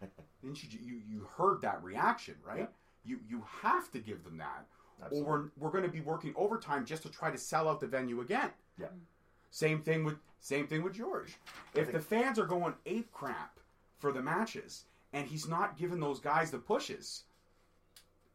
Didn't 0.42 0.62
you, 0.62 0.78
you 0.82 1.00
you 1.08 1.28
heard 1.36 1.60
that 1.62 1.82
reaction, 1.82 2.34
right? 2.46 2.60
Yeah. 2.60 2.66
You 3.04 3.20
you 3.28 3.44
have 3.62 3.90
to 3.92 3.98
give 3.98 4.24
them 4.24 4.38
that, 4.38 4.66
Absolutely. 5.02 5.28
or 5.30 5.50
we're, 5.56 5.64
we're 5.66 5.70
going 5.70 5.84
to 5.84 5.90
be 5.90 6.00
working 6.00 6.32
overtime 6.36 6.84
just 6.84 7.02
to 7.04 7.08
try 7.10 7.30
to 7.30 7.38
sell 7.38 7.68
out 7.68 7.80
the 7.80 7.86
venue 7.86 8.20
again. 8.20 8.50
Yeah. 8.78 8.86
Same 9.54 9.82
thing 9.82 10.02
with 10.02 10.16
same 10.40 10.66
thing 10.66 10.82
with 10.82 10.94
George. 10.94 11.36
If 11.74 11.92
the 11.92 12.00
fans 12.00 12.40
are 12.40 12.44
going 12.44 12.74
ape 12.86 13.12
crap 13.12 13.60
for 13.98 14.10
the 14.10 14.20
matches 14.20 14.86
and 15.12 15.28
he's 15.28 15.46
not 15.46 15.78
giving 15.78 16.00
those 16.00 16.18
guys 16.18 16.50
the 16.50 16.58
pushes, 16.58 17.22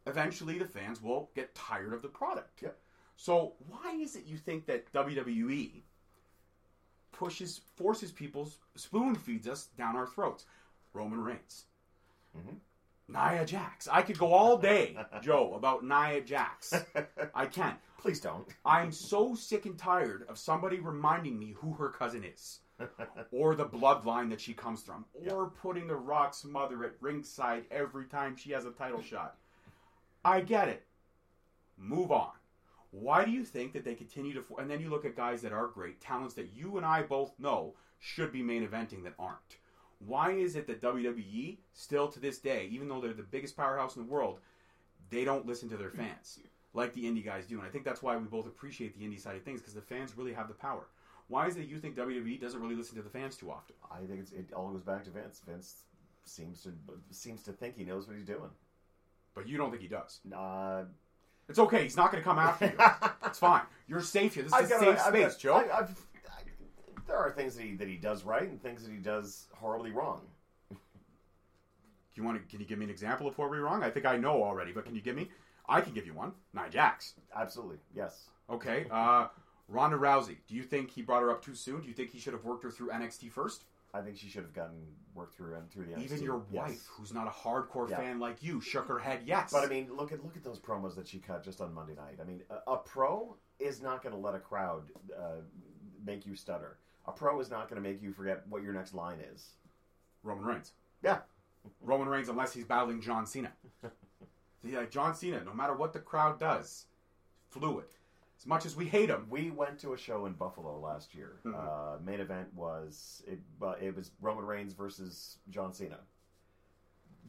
eventually 0.07 0.57
the 0.57 0.65
fans 0.65 1.03
will 1.03 1.30
get 1.36 1.53
tired 1.53 1.91
of 1.91 2.01
the 2.01 2.07
product. 2.07 2.61
Yep. 2.61 2.78
So 3.17 3.55
why 3.67 3.97
is 3.99 4.15
it 4.15 4.28
you 4.28 4.38
think 4.38 4.65
that 4.67 4.93
WWE 4.93 5.82
pushes 7.11 7.59
forces 7.76 8.13
people's 8.13 8.57
spoon 8.76 9.13
feeds 9.13 9.45
us 9.45 9.67
down 9.78 9.97
our 9.97 10.07
throats? 10.07 10.45
Roman 10.93 11.22
Reigns. 11.22 11.65
Mm-hmm. 12.36 12.55
Nia 13.12 13.45
Jax. 13.45 13.88
I 13.88 14.01
could 14.01 14.18
go 14.18 14.34
all 14.34 14.57
day, 14.57 14.97
Joe, 15.22 15.53
about 15.55 15.84
Nia 15.84 16.22
Jax. 16.22 16.74
I 17.34 17.45
can. 17.47 17.76
Please 17.97 18.20
don't. 18.20 18.47
I'm 18.64 18.91
so 18.91 19.36
sick 19.36 19.66
and 19.66 19.78
tired 19.78 20.26
of 20.30 20.38
somebody 20.38 20.80
reminding 20.80 21.38
me 21.38 21.53
who 21.57 21.74
her 21.74 21.89
cousin 21.89 22.24
is, 22.24 22.60
or 23.32 23.55
the 23.55 23.66
bloodline 23.66 24.30
that 24.30 24.39
she 24.39 24.53
comes 24.53 24.84
from, 24.84 25.05
or 25.30 25.49
putting 25.49 25.88
the 25.88 25.95
Rock's 25.95 26.45
mother 26.45 26.86
at 26.86 26.93
ringside 27.01 27.66
every 27.72 28.05
time 28.05 28.36
she 28.38 28.51
has 28.51 28.66
a 28.66 28.72
title 28.72 29.01
shot. 29.01 29.36
I 30.24 30.41
get 30.41 30.70
it. 30.70 30.86
Move 31.78 32.12
on. 32.12 32.32
Why 32.91 33.26
do 33.26 33.32
you 33.32 33.43
think 33.43 33.74
that 33.74 33.84
they 33.84 33.95
continue 33.95 34.34
to? 34.34 34.43
And 34.57 34.70
then 34.70 34.82
you 34.82 34.89
look 34.89 35.05
at 35.05 35.16
guys 35.16 35.41
that 35.41 35.51
are 35.51 35.68
great, 35.68 35.99
talents 35.99 36.36
that 36.36 36.51
you 36.55 36.78
and 36.78 36.86
I 36.86 37.03
both 37.03 37.34
know 37.39 37.74
should 37.99 38.32
be 38.32 38.41
main 38.41 38.68
eventing 38.68 39.03
that 39.03 39.14
aren't. 39.20 39.57
Why 40.06 40.32
is 40.32 40.56
it 40.56 40.66
that 40.68 40.82
WWE 40.82 41.58
still 41.74 42.08
to 42.08 42.20
this 42.20 42.38
day, 42.39 42.68
even 42.72 42.88
though 42.88 43.02
they're 43.02 43.14
the 43.14 43.24
biggest 43.24 43.58
powerhouse 43.58 43.95
in 43.95 44.04
the 44.04 44.08
world, 44.08 44.39
they 45.10 45.24
don't 45.26 45.45
listen 45.45 45.68
to 45.70 45.78
their 45.78 45.89
fans 45.89 46.39
like 46.74 46.93
the 46.93 47.04
indie 47.04 47.24
guys 47.26 47.45
do? 47.45 47.58
And 47.60 47.68
I 47.68 47.70
think 47.70 47.84
that's 47.84 48.02
why 48.02 48.16
we 48.16 48.24
both 48.26 48.47
appreciate 48.47 48.97
the 48.97 49.06
indie 49.06 49.20
side 49.20 49.36
of 49.36 49.43
things 49.43 49.60
because 49.60 49.74
the 49.74 49.82
fans 49.82 50.18
really 50.18 50.34
have 50.34 50.47
the 50.47 50.54
power. 50.54 50.88
Why 51.28 51.47
is 51.47 51.58
it 51.58 51.68
you 51.68 51.78
think 51.80 51.95
WWE 51.95 52.39
doesn't 52.41 52.60
really 52.62 52.76
listen 52.76 52.95
to 52.95 53.02
the 53.04 53.10
fans 53.10 53.36
too 53.36 53.52
often? 53.52 53.76
I 53.91 54.00
think 54.08 54.22
it's, 54.22 54.32
it 54.32 54.52
all 54.54 54.70
goes 54.72 54.82
back 54.84 55.04
to 55.04 55.12
Vince. 55.12 55.41
Vince 55.47 55.84
seems 56.26 56.64
to 56.64 56.72
seems 57.12 57.43
to 57.43 57.52
think 57.52 57.76
he 57.78 57.84
knows 57.84 58.08
what 58.08 58.16
he's 58.16 58.26
doing. 58.26 58.50
But 59.36 59.47
you 59.47 59.58
don't 59.58 59.70
think 59.70 59.82
he 59.82 59.88
does. 59.88 60.20
Uh, 60.36 60.84
It's 61.47 61.60
okay. 61.60 61.84
He's 61.84 61.97
not 61.97 62.12
going 62.12 62.24
to 62.24 62.28
come 62.28 62.39
after 62.39 62.66
you. 62.66 62.74
it's 63.26 63.39
fine. 63.39 63.62
You're 63.88 64.02
safe 64.02 64.34
here. 64.36 64.43
This 64.43 64.54
is 64.54 64.72
a 64.72 64.80
safe 64.80 65.00
space, 65.02 65.34
got- 65.34 65.39
Joe. 65.39 65.54
I, 65.56 65.78
I've, 65.80 65.89
I, 65.89 66.09
there 67.10 67.18
are 67.18 67.32
things 67.32 67.55
that 67.55 67.64
he, 67.64 67.76
that 67.76 67.88
he 67.88 67.97
does 67.97 68.24
right 68.24 68.43
and 68.47 68.62
things 68.62 68.84
that 68.84 68.91
he 68.91 68.97
does 68.97 69.47
horribly 69.55 69.91
wrong. 69.91 70.22
Do 70.72 70.78
you 72.16 72.24
want 72.24 72.41
to? 72.41 72.47
Can 72.49 72.60
you 72.60 72.66
give 72.66 72.78
me 72.80 72.86
an 72.86 72.91
example 72.91 73.28
of 73.28 73.38
we're 73.38 73.60
wrong? 73.62 73.84
I 73.84 73.89
think 73.89 74.05
I 74.05 74.16
know 74.18 74.43
already, 74.43 74.72
but 74.72 74.86
can 74.86 74.95
you 74.95 75.01
give 75.01 75.16
me? 75.16 75.30
I 75.68 75.82
can 75.82 75.93
give 75.93 76.05
you 76.05 76.14
one. 76.14 76.34
Nia 76.53 76.70
Jax. 76.70 77.14
Absolutely, 77.36 77.78
yes. 77.95 78.26
Okay. 78.49 78.86
Uh, 78.89 79.28
Ronda 79.68 79.97
Rousey. 79.97 80.38
Do 80.47 80.55
you 80.55 80.64
think 80.64 80.89
he 80.89 81.01
brought 81.03 81.22
her 81.22 81.30
up 81.30 81.43
too 81.43 81.53
soon? 81.53 81.82
Do 81.82 81.88
you 81.88 81.93
think 81.93 82.10
he 82.10 82.20
should 82.20 82.34
have 82.34 82.43
worked 82.43 82.64
her 82.64 82.72
through 82.72 82.89
NXT 82.89 83.32
first? 83.32 83.66
I 83.93 84.01
think 84.01 84.18
she 84.18 84.28
should 84.28 84.41
have 84.43 84.53
gotten 84.53 84.78
worked 85.16 85.36
through 85.36 85.55
and 85.55 85.70
through 85.72 85.86
the 85.86 85.99
Even 85.99 86.18
NXT. 86.20 86.24
your 86.24 86.43
Yes. 86.51 86.68
wife, 86.70 86.88
who's 86.91 87.14
not 87.14 87.28
a 87.28 87.32
hardcore 87.32 87.89
Yeah. 87.89 87.97
fan 87.97 88.20
like 88.20 88.41
you, 88.41 88.62
shook 88.62 88.88
her 88.88 88.99
head 88.99 89.22
yes. 89.26 89.51
But 89.51 89.64
I 89.64 89.68
mean, 89.68 89.89
look 89.95 90.12
at 90.12 90.24
look 90.24 90.36
at 90.36 90.43
those 90.43 90.60
promos 90.60 90.95
that 90.95 91.07
she 91.07 91.20
cut 91.20 91.43
just 91.43 91.62
on 91.62 91.74
Monday 91.74 91.95
night. 91.95 92.18
I 92.22 92.24
mean, 92.24 92.41
a, 92.49 92.72
a 92.72 92.78
pro 92.78 93.36
is 93.60 93.82
not 93.82 94.01
going 94.03 94.14
to 94.16 94.20
let 94.22 94.34
a 94.36 94.39
crowd 94.39 94.84
uh, 95.16 95.41
make 96.03 96.26
you 96.26 96.36
stutter. 96.36 96.78
A 97.10 97.12
pro 97.12 97.39
is 97.39 97.49
not 97.49 97.68
going 97.70 97.82
to 97.82 97.88
make 97.89 98.01
you 98.03 98.14
forget 98.14 98.43
what 98.47 98.62
your 98.62 98.72
next 98.74 98.93
line 98.93 99.18
is. 99.34 99.47
Roman 100.22 100.45
Reigns. 100.45 100.74
Yeah, 101.01 101.20
Roman 101.82 102.07
Reigns, 102.07 102.30
unless 102.30 102.53
he's 102.53 102.66
battling 102.66 103.01
John 103.01 103.26
Cena. 103.26 103.51
See, 104.62 104.78
like 104.78 104.91
John 104.91 105.16
Cena, 105.16 105.43
no 105.43 105.53
matter 105.53 105.74
what 105.74 105.93
the 105.93 105.99
crowd 105.99 106.39
does, 106.39 106.86
fluid. 107.49 107.86
As 108.38 108.45
much 108.45 108.66
as 108.66 108.76
we 108.76 108.86
hate 108.86 109.10
him, 109.10 109.26
we 109.30 109.49
went 109.49 109.80
to 109.80 109.93
a 109.93 109.97
show 109.97 110.26
in 110.26 110.34
Buffalo 110.34 110.80
last 110.80 111.16
year. 111.16 111.39
Mhm. 111.45 111.55
Uh, 111.55 111.99
main 112.01 112.20
event 112.20 112.53
was 112.53 113.24
it, 113.28 113.39
uh, 113.62 113.74
it 113.82 113.95
was 113.95 114.12
Roman 114.22 114.45
Reigns 114.45 114.74
versus 114.74 115.39
John 115.49 115.74
Cena. 115.74 115.99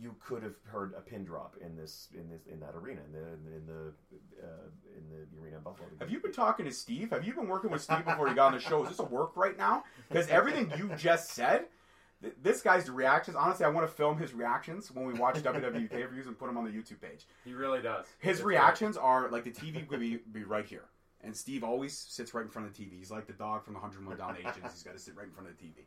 You 0.00 0.16
could 0.24 0.42
have 0.42 0.54
heard 0.64 0.94
a 0.96 1.00
pin 1.00 1.24
drop 1.24 1.56
in 1.60 1.76
this 1.76 2.08
in 2.14 2.28
this 2.30 2.46
in 2.46 2.60
that 2.60 2.74
arena 2.74 3.00
in 3.06 3.12
the 3.12 3.56
in 3.56 3.66
the 3.66 3.92
uh, 4.42 4.46
in 4.96 5.04
the 5.10 5.42
arena 5.42 5.58
in 5.58 5.62
Buffalo. 5.62 5.88
Have 5.98 6.10
you 6.10 6.20
been 6.20 6.32
talking 6.32 6.64
to 6.64 6.72
Steve? 6.72 7.10
Have 7.10 7.26
you 7.26 7.34
been 7.34 7.48
working 7.48 7.70
with 7.70 7.82
Steve 7.82 8.04
before 8.04 8.28
you 8.28 8.34
got 8.34 8.46
on 8.48 8.52
the 8.54 8.60
show? 8.60 8.82
Is 8.82 8.90
this 8.90 8.98
a 8.98 9.04
work 9.04 9.36
right 9.36 9.58
now? 9.58 9.84
Because 10.08 10.28
everything 10.28 10.72
you 10.78 10.90
just 10.96 11.30
said, 11.32 11.66
th- 12.22 12.34
this 12.42 12.62
guy's 12.62 12.88
reactions. 12.88 13.36
Honestly, 13.36 13.66
I 13.66 13.68
want 13.68 13.86
to 13.86 13.94
film 13.94 14.16
his 14.16 14.32
reactions 14.32 14.90
when 14.90 15.04
we 15.04 15.12
watch 15.14 15.36
WWE 15.36 15.90
pay 15.90 16.02
per 16.02 16.08
views 16.08 16.26
and 16.26 16.38
put 16.38 16.46
them 16.46 16.56
on 16.56 16.64
the 16.64 16.70
YouTube 16.70 17.00
page. 17.00 17.26
He 17.44 17.52
really 17.52 17.82
does. 17.82 18.06
His 18.20 18.38
It's 18.38 18.44
reactions 18.46 18.96
are 18.96 19.30
like 19.30 19.44
the 19.44 19.50
TV 19.50 19.86
would 19.90 20.00
be, 20.00 20.18
be 20.32 20.44
right 20.44 20.64
here, 20.64 20.84
and 21.22 21.36
Steve 21.36 21.62
always 21.62 21.94
sits 21.96 22.32
right 22.32 22.44
in 22.44 22.50
front 22.50 22.68
of 22.68 22.74
the 22.74 22.82
TV. 22.82 22.98
He's 22.98 23.10
like 23.10 23.26
the 23.26 23.34
dog 23.34 23.64
from 23.64 23.74
the 23.74 23.80
101 23.80 24.16
Dalmatians. 24.16 24.72
He's 24.72 24.82
got 24.82 24.94
to 24.94 24.98
sit 24.98 25.14
right 25.16 25.26
in 25.26 25.32
front 25.32 25.50
of 25.50 25.58
the 25.58 25.62
TV. 25.62 25.84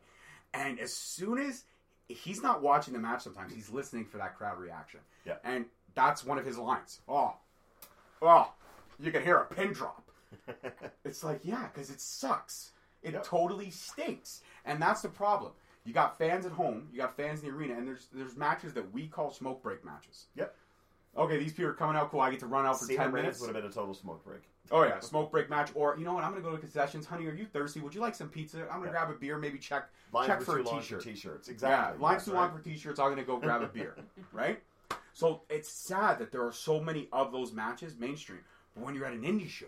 And 0.52 0.78
as 0.78 0.92
soon 0.92 1.38
as 1.38 1.64
he's 2.08 2.42
not 2.42 2.62
watching 2.62 2.92
the 2.94 3.00
match, 3.00 3.22
sometimes 3.22 3.52
he's 3.54 3.70
listening 3.70 4.04
for 4.04 4.18
that 4.18 4.36
crowd 4.36 4.58
reaction. 4.58 5.00
Yeah. 5.24 5.36
And 5.44 5.66
that's 5.94 6.24
one 6.24 6.38
of 6.38 6.44
his 6.46 6.58
lines. 6.58 7.00
Oh, 7.08 7.34
oh, 8.22 8.52
you 9.00 9.10
can 9.12 9.22
hear 9.22 9.36
a 9.38 9.44
pin 9.46 9.72
drop. 9.72 10.02
It's 11.04 11.22
like, 11.22 11.40
yeah, 11.44 11.68
because 11.72 11.90
it 11.90 12.00
sucks. 12.00 12.72
It 13.02 13.12
Yep. 13.12 13.24
totally 13.24 13.70
stinks, 13.70 14.40
and 14.64 14.80
that's 14.80 15.02
the 15.02 15.08
problem. 15.10 15.52
You 15.84 15.92
got 15.92 16.16
fans 16.16 16.46
at 16.46 16.52
home, 16.52 16.88
you 16.90 16.98
got 16.98 17.14
fans 17.16 17.42
in 17.42 17.48
the 17.48 17.54
arena, 17.54 17.74
and 17.74 17.86
there's 17.86 18.08
there's 18.12 18.34
matches 18.36 18.72
that 18.72 18.92
we 18.92 19.06
call 19.06 19.30
smoke 19.30 19.62
break 19.62 19.84
matches. 19.84 20.26
Yep. 20.34 20.56
Okay, 21.16 21.38
these 21.38 21.52
people 21.52 21.70
are 21.70 21.74
coming 21.74 21.96
out 21.96 22.10
cool. 22.10 22.20
I 22.20 22.30
get 22.30 22.40
to 22.40 22.46
run 22.46 22.66
out 22.66 22.78
for 22.78 22.86
Cena 22.86 22.98
ten 23.04 23.12
Reigns 23.12 23.22
minutes. 23.22 23.40
would 23.40 23.46
have 23.48 23.56
been 23.56 23.70
a 23.70 23.72
total 23.72 23.94
smoke 23.94 24.24
break. 24.24 24.40
Oh 24.72 24.82
yeah, 24.82 24.98
smoke 25.00 25.30
break 25.30 25.48
match. 25.48 25.70
Or 25.74 25.96
you 25.96 26.04
know 26.04 26.14
what? 26.14 26.24
I'm 26.24 26.30
gonna 26.32 26.42
go 26.42 26.50
to 26.50 26.58
concessions. 26.58 27.06
Honey, 27.06 27.26
are 27.26 27.34
you 27.34 27.44
thirsty? 27.46 27.80
Would 27.80 27.94
you 27.94 28.00
like 28.00 28.14
some 28.14 28.28
pizza? 28.28 28.62
I'm 28.62 28.78
gonna 28.80 28.86
Yeah. 28.86 28.90
grab 28.90 29.10
a 29.10 29.12
beer. 29.14 29.38
Maybe 29.38 29.58
check 29.58 29.88
Lines 30.12 30.26
check 30.26 30.42
for 30.42 30.58
a 30.58 30.64
t-shirt. 30.64 31.02
t-shirts. 31.04 31.48
Exactly. 31.48 31.98
Yeah, 32.00 32.02
lines 32.04 32.24
too 32.24 32.32
right. 32.32 32.40
long 32.40 32.56
for 32.56 32.62
t-shirts. 32.64 32.98
I'm 32.98 33.10
gonna 33.10 33.22
go 33.24 33.36
grab 33.38 33.62
a 33.62 33.66
beer. 33.68 33.96
Right. 34.32 34.60
So 35.12 35.42
it's 35.48 35.70
sad 35.70 36.18
that 36.18 36.32
there 36.32 36.44
are 36.44 36.50
so 36.52 36.80
many 36.80 37.08
of 37.12 37.30
those 37.30 37.52
matches 37.52 37.94
mainstream. 37.96 38.40
But 38.74 38.84
when 38.84 38.94
you're 38.96 39.06
at 39.06 39.12
an 39.12 39.22
indie 39.22 39.48
show, 39.48 39.66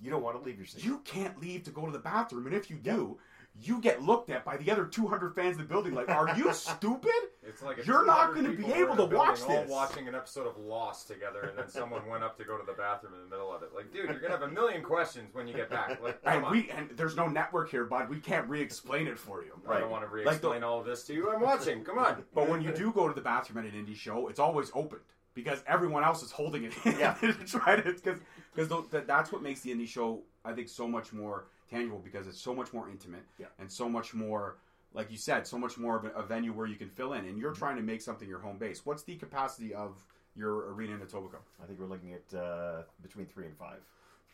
You 0.00 0.10
don't 0.10 0.22
want 0.22 0.36
to 0.38 0.42
leave 0.42 0.56
your 0.56 0.66
seat. 0.66 0.82
you 0.84 0.98
can't 1.04 1.38
leave 1.40 1.64
to 1.64 1.70
go 1.70 1.84
to 1.86 1.92
the 1.92 1.98
bathroom, 1.98 2.46
and 2.46 2.54
if 2.54 2.70
you 2.70 2.76
do, 2.76 3.18
you 3.60 3.80
get 3.80 4.02
looked 4.02 4.30
at 4.30 4.44
by 4.44 4.56
the 4.56 4.70
other 4.70 4.86
200 4.86 5.34
fans 5.34 5.56
in 5.56 5.62
the 5.62 5.68
building. 5.68 5.94
Like, 5.94 6.08
are 6.08 6.34
you 6.36 6.52
stupid? 6.54 7.12
It's 7.44 7.60
like 7.62 7.84
You're 7.84 8.06
not 8.06 8.34
gonna 8.34 8.52
be 8.52 8.72
able 8.72 8.94
to 8.96 9.04
watch 9.04 9.40
this. 9.46 9.68
watching 9.68 10.06
an 10.06 10.14
episode 10.14 10.46
of 10.46 10.56
Lost 10.58 11.08
together, 11.08 11.40
and 11.42 11.58
then 11.58 11.68
someone 11.68 12.06
went 12.06 12.22
up 12.22 12.36
to 12.38 12.44
go 12.44 12.56
to 12.56 12.64
the 12.64 12.72
bathroom 12.74 13.14
in 13.14 13.20
the 13.20 13.26
middle 13.34 13.52
of 13.52 13.62
it. 13.64 13.70
Like, 13.74 13.92
dude, 13.92 14.08
you're 14.10 14.20
gonna 14.20 14.32
have 14.38 14.42
a 14.42 14.48
million 14.48 14.80
questions 14.82 15.28
when 15.34 15.48
you 15.48 15.54
get 15.54 15.68
back. 15.68 16.00
Like, 16.00 16.18
And 16.24 16.44
on. 16.44 16.52
we 16.52 16.70
and 16.70 16.88
there's 16.96 17.16
no 17.16 17.26
network 17.26 17.70
here, 17.70 17.84
bud. 17.84 18.08
We 18.08 18.20
can't 18.20 18.48
re-explain 18.48 19.08
it 19.08 19.18
for 19.18 19.42
you. 19.42 19.52
I 19.68 19.80
don't 19.80 19.90
want 19.90 20.04
to 20.04 20.08
re-explain 20.08 20.60
the- 20.60 20.66
all 20.66 20.78
of 20.80 20.86
this 20.86 21.02
to 21.04 21.14
you. 21.14 21.32
I'm 21.32 21.40
watching. 21.40 21.82
Come 21.84 21.98
on. 21.98 22.24
But 22.34 22.48
when 22.48 22.62
you 22.62 22.72
do 22.72 22.92
go 22.92 23.08
to 23.08 23.14
the 23.14 23.20
bathroom 23.20 23.64
at 23.66 23.72
an 23.72 23.84
indie 23.84 23.96
show, 23.96 24.28
it's 24.28 24.38
always 24.38 24.70
opened 24.74 25.02
because 25.34 25.62
everyone 25.66 26.04
else 26.04 26.22
is 26.22 26.30
holding 26.30 26.64
it 26.64 26.72
Yeah. 26.84 27.14
to 27.14 27.32
try 27.32 27.74
to 27.76 27.92
because 27.92 28.20
because 28.54 28.86
that's 29.06 29.32
what 29.32 29.42
makes 29.42 29.60
the 29.60 29.74
indie 29.74 29.88
show 29.88 30.22
I 30.44 30.52
think 30.52 30.68
so 30.68 30.86
much 30.86 31.12
more 31.12 31.46
tangible 31.70 31.98
because 31.98 32.26
it's 32.26 32.40
so 32.40 32.54
much 32.54 32.72
more 32.72 32.88
intimate 32.88 33.22
Yeah. 33.38 33.46
and 33.58 33.70
so 33.72 33.88
much 33.88 34.12
more 34.14 34.58
like 34.94 35.10
you 35.10 35.16
said 35.16 35.46
so 35.46 35.58
much 35.58 35.78
more 35.78 35.96
of 35.96 36.04
a, 36.14 36.22
venue 36.22 36.52
where 36.52 36.66
you 36.66 36.76
can 36.76 36.88
fill 36.88 37.14
in 37.14 37.24
and 37.26 37.38
you're 37.38 37.52
trying 37.52 37.76
to 37.76 37.82
make 37.82 38.00
something 38.00 38.28
your 38.28 38.40
home 38.40 38.58
base. 38.58 38.84
What's 38.84 39.02
the 39.02 39.16
capacity 39.16 39.74
of 39.74 40.04
your 40.34 40.72
arena 40.72 40.94
in 40.94 41.00
Etobicoke? 41.00 41.46
I 41.62 41.66
think 41.66 41.78
we're 41.78 41.86
looking 41.86 42.12
at 42.14 42.38
uh, 42.38 42.82
between 43.02 43.26
three 43.26 43.46
and 43.46 43.56
five. 43.56 43.80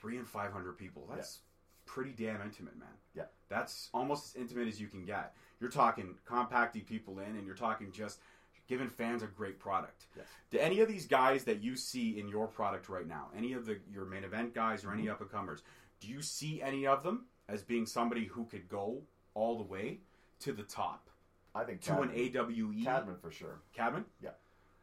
Three 0.00 0.16
and 0.16 0.26
five 0.26 0.52
hundred 0.52 0.78
people. 0.78 1.08
That's 1.12 1.38
pretty 1.86 2.12
damn 2.12 2.40
intimate, 2.42 2.78
man. 2.78 2.88
Yeah. 3.14 3.24
That's 3.48 3.88
almost 3.92 4.36
as 4.36 4.40
intimate 4.40 4.68
as 4.68 4.80
you 4.80 4.86
can 4.86 5.04
get. 5.04 5.34
You're 5.60 5.70
talking 5.70 6.14
compacting 6.24 6.82
people 6.82 7.18
in, 7.18 7.36
and 7.36 7.44
you're 7.44 7.56
talking 7.56 7.90
just 7.90 8.20
giving 8.68 8.88
fans 8.88 9.22
a 9.22 9.26
great 9.26 9.58
product. 9.58 10.06
Yes. 10.16 10.26
Do 10.50 10.58
any 10.58 10.80
of 10.80 10.88
these 10.88 11.06
guys 11.06 11.42
that 11.44 11.62
you 11.62 11.74
see 11.74 12.20
in 12.20 12.28
your 12.28 12.46
product 12.46 12.88
right 12.88 13.08
now, 13.08 13.28
any 13.36 13.54
of 13.54 13.66
the 13.66 13.78
your 13.92 14.04
main 14.04 14.22
event 14.24 14.54
guys 14.54 14.84
or 14.84 14.92
any 14.92 15.04
Mm-hmm. 15.04 15.12
up 15.12 15.20
and 15.22 15.30
comers, 15.30 15.62
Do 16.00 16.08
you 16.08 16.22
see 16.22 16.62
any 16.62 16.86
of 16.86 17.02
them 17.02 17.26
as 17.48 17.62
being 17.62 17.86
somebody 17.86 18.26
who 18.26 18.44
could 18.44 18.68
go 18.68 19.02
all 19.34 19.56
the 19.56 19.64
way 19.64 20.00
to 20.40 20.52
the 20.52 20.62
top 20.62 21.08
I 21.54 21.64
think 21.64 21.80
to 21.82 22.00
an 22.00 22.10
AEW? 22.10 22.84
Cadman 22.84 23.16
for 23.16 23.30
sure. 23.30 23.60
Cadman? 23.74 24.04
Yeah. 24.22 24.30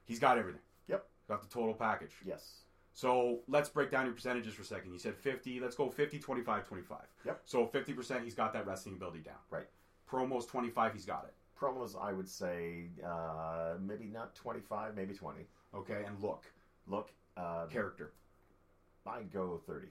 He's 0.06 0.20
got 0.20 0.38
everything. 0.38 0.62
Yep. 0.88 1.06
Got 1.28 1.42
the 1.42 1.48
total 1.48 1.74
package. 1.74 2.12
Yes. 2.26 2.62
So 2.94 3.40
let's 3.48 3.70
break 3.70 3.92
down 3.92 4.06
your 4.06 4.14
percentages 4.14 4.54
for 4.54 4.62
a 4.62 4.66
second. 4.66 4.92
You 4.94 5.00
said 5.00 5.16
50. 5.16 5.60
Let's 5.60 5.76
go 5.76 5.90
50, 5.90 6.20
25, 6.20 6.68
25. 6.68 6.98
Yep. 7.26 7.42
So 7.46 7.68
50%, 7.68 8.24
he's 8.24 8.36
got 8.36 8.54
that 8.54 8.66
wrestling 8.66 8.96
ability 8.96 9.20
down. 9.20 9.36
Right. 9.50 9.68
Promos 10.10 10.48
25, 10.48 10.94
he's 10.94 11.06
got 11.06 11.26
it. 11.26 11.34
Promos, 11.60 11.96
I 12.02 12.14
would 12.14 12.30
say 12.30 12.90
uh, 13.06 13.76
maybe 13.82 14.06
not 14.06 14.36
25, 14.36 14.96
maybe 14.96 15.14
20. 15.14 15.42
Okay. 15.74 16.04
And 16.06 16.22
look, 16.22 16.46
Look, 16.88 17.12
uh, 17.38 17.66
character. 17.66 18.12
I'd 19.08 19.32
go 19.32 19.60
30. 19.66 19.88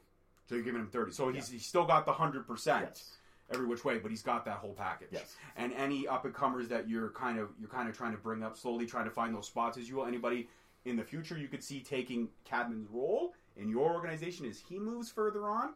So 0.49 0.55
you're 0.55 0.65
giving 0.65 0.81
him 0.81 0.89
30. 0.89 1.13
So 1.13 1.31
he's, 1.31 1.49
he's 1.49 1.67
still 1.67 1.85
got 1.85 2.07
the 2.07 2.13
100% 2.13 2.67
Yes. 2.67 3.17
Every 3.51 3.67
which 3.67 3.85
way, 3.85 3.99
but 3.99 4.11
he's 4.11 4.23
got 4.23 4.45
that 4.45 4.57
whole 4.59 4.73
package. 4.75 5.09
Yes. 5.13 5.37
And 5.57 5.73
any 5.75 6.07
up 6.07 6.25
and 6.25 6.35
comers 6.35 6.69
that 6.69 6.89
you're 6.89 7.11
kind 7.11 7.39
of 7.39 7.51
you're 7.59 7.69
kind 7.69 7.89
of 7.89 7.97
trying 7.97 8.13
to 8.13 8.19
bring 8.19 8.43
up 8.43 8.57
slowly, 8.57 8.87
trying 8.87 9.05
to 9.05 9.11
find 9.11 9.35
those 9.35 9.47
spots 9.47 9.79
as 9.79 9.89
you 9.89 9.97
will. 9.97 10.07
Anybody 10.07 10.49
in 10.85 10.97
the 10.97 11.05
future 11.05 11.37
you 11.39 11.49
could 11.49 11.63
see 11.63 11.81
taking 11.81 12.29
Cadman's 12.45 12.89
role 12.91 13.35
in 13.57 13.69
your 13.69 13.93
organization 13.95 14.47
as 14.47 14.59
he 14.59 14.79
moves 14.79 15.11
further 15.11 15.49
on. 15.49 15.75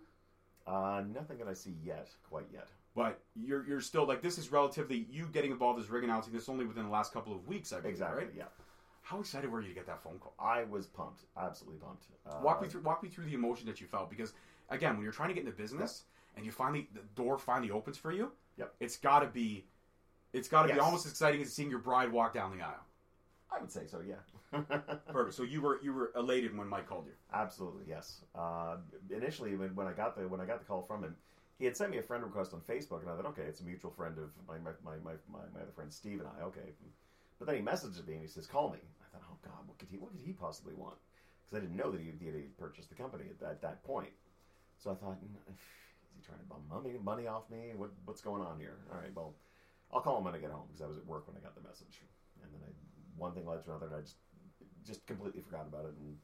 Uh, 0.66 1.02
nothing 1.14 1.38
that 1.38 1.48
I 1.48 1.54
see 1.54 1.74
yet, 1.82 2.08
quite 2.28 2.46
yet. 2.52 2.68
But 2.94 3.20
you're 3.34 3.66
you're 3.66 3.80
still 3.80 4.06
like 4.06 4.22
this 4.22 4.38
is 4.38 4.50
relatively 4.50 5.06
you 5.10 5.28
getting 5.32 5.50
involved 5.52 5.80
as 5.80 5.88
ring 5.88 6.04
announcing 6.04 6.32
this 6.32 6.48
only 6.48 6.66
within 6.66 6.84
the 6.84 6.90
last 6.90 7.12
couple 7.12 7.32
of 7.34 7.46
weeks, 7.46 7.72
I 7.72 7.76
believe, 7.76 7.92
Exactly, 7.92 8.24
right? 8.24 8.32
yeah. 8.36 8.44
How 9.02 9.20
excited 9.20 9.50
were 9.50 9.62
you 9.62 9.68
to 9.68 9.74
get 9.74 9.86
that 9.86 10.02
phone 10.02 10.18
call? 10.18 10.34
I 10.38 10.64
was 10.64 10.86
pumped, 10.86 11.22
absolutely 11.40 11.78
pumped. 11.78 12.04
Uh, 12.28 12.40
walk 12.42 12.60
me 12.60 12.68
through 12.68 12.82
walk 12.82 13.02
me 13.02 13.08
through 13.08 13.24
the 13.26 13.34
emotion 13.34 13.66
that 13.66 13.80
you 13.80 13.86
felt 13.86 14.10
because 14.10 14.34
again, 14.68 14.94
when 14.94 15.04
you're 15.04 15.12
trying 15.12 15.28
to 15.28 15.34
get 15.34 15.44
into 15.44 15.56
business 15.56 16.04
and 16.38 16.46
you 16.46 16.52
finally 16.52 16.88
the 16.94 17.00
door 17.14 17.36
finally 17.38 17.70
opens 17.70 17.98
for 17.98 18.12
you, 18.12 18.32
Yep. 18.56 18.74
it's 18.80 18.96
got 18.96 19.20
to 19.20 19.26
be 19.26 19.66
it's 20.32 20.48
got 20.48 20.66
to 20.66 20.72
be 20.74 20.80
almost 20.80 21.04
as 21.06 21.12
exciting 21.12 21.42
as 21.42 21.52
seeing 21.52 21.70
your 21.70 21.78
bride 21.78 22.10
walk 22.10 22.32
down 22.34 22.56
the 22.56 22.64
aisle. 22.64 22.84
I 23.50 23.60
would 23.60 23.72
say 23.72 23.86
so, 23.86 24.00
yeah. 24.06 24.16
Perfect. 25.12 25.34
So 25.34 25.42
you 25.42 25.60
were 25.62 25.80
you 25.82 25.92
were 25.92 26.12
elated 26.16 26.56
when 26.56 26.68
Mike 26.68 26.88
called 26.88 27.06
you. 27.06 27.12
Absolutely, 27.32 27.84
yes. 27.88 28.20
Uh, 28.34 28.76
initially, 29.10 29.56
when, 29.56 29.74
when 29.74 29.86
I 29.86 29.92
got 29.92 30.16
the 30.16 30.28
when 30.28 30.40
I 30.40 30.44
got 30.44 30.58
the 30.58 30.64
call 30.64 30.82
from 30.82 31.02
him, 31.04 31.16
he 31.58 31.64
had 31.64 31.76
sent 31.76 31.90
me 31.90 31.98
a 31.98 32.02
friend 32.02 32.22
request 32.22 32.52
on 32.52 32.60
Facebook, 32.60 33.00
and 33.02 33.10
I 33.10 33.16
thought, 33.16 33.26
okay, 33.26 33.42
it's 33.42 33.60
a 33.60 33.64
mutual 33.64 33.90
friend 33.90 34.16
of 34.18 34.30
my 34.46 34.58
my, 34.58 34.70
my, 34.84 34.96
my, 35.02 35.12
my, 35.32 35.60
other 35.60 35.72
friend 35.74 35.92
Steve 35.92 36.20
and 36.20 36.28
I. 36.38 36.44
Okay, 36.44 36.72
but 37.38 37.46
then 37.46 37.56
he 37.56 37.62
messaged 37.62 38.06
me 38.06 38.14
and 38.14 38.22
he 38.22 38.28
says, 38.28 38.46
"Call 38.46 38.70
me." 38.70 38.78
I 39.00 39.16
thought, 39.16 39.24
oh 39.30 39.36
God, 39.42 39.66
what 39.66 39.78
could 39.78 39.88
he 39.90 39.96
what 39.96 40.12
could 40.12 40.20
he 40.24 40.32
possibly 40.32 40.74
want? 40.74 40.96
Because 41.44 41.58
I 41.58 41.60
didn't 41.60 41.76
know 41.76 41.90
that 41.90 42.00
he, 42.00 42.08
had 42.08 42.58
purchased 42.58 42.90
the 42.90 42.94
company 42.94 43.24
at 43.30 43.40
that, 43.40 43.62
that 43.62 43.82
point. 43.82 44.12
So 44.76 44.90
I 44.90 44.94
thought, 44.94 45.16
"Mm, 45.24 45.34
is 45.48 45.56
he 46.18 46.26
trying 46.26 46.38
to 46.40 46.44
bum 46.46 46.62
money 46.68 46.98
money 47.02 47.26
off 47.26 47.48
me? 47.50 47.72
What 47.76 47.90
what's 48.04 48.20
going 48.20 48.42
on 48.42 48.58
here? 48.58 48.76
All 48.92 48.98
right, 49.00 49.14
well, 49.14 49.34
I'll 49.92 50.00
call 50.00 50.18
him 50.18 50.24
when 50.24 50.34
I 50.34 50.38
get 50.38 50.50
home 50.50 50.66
because 50.68 50.82
I 50.82 50.86
was 50.86 50.98
at 50.98 51.06
work 51.06 51.26
when 51.28 51.36
I 51.36 51.40
got 51.40 51.54
the 51.54 51.62
message, 51.62 52.02
and 52.42 52.52
then 52.52 52.60
I, 52.66 52.70
one 53.16 53.32
thing 53.32 53.46
led 53.46 53.62
to 53.64 53.70
another, 53.70 53.86
and 53.86 53.96
I 53.96 54.00
just 54.00 54.16
just 54.84 55.06
completely 55.06 55.42
forgot 55.42 55.66
about 55.68 55.84
it 55.86 55.94
and. 56.00 56.16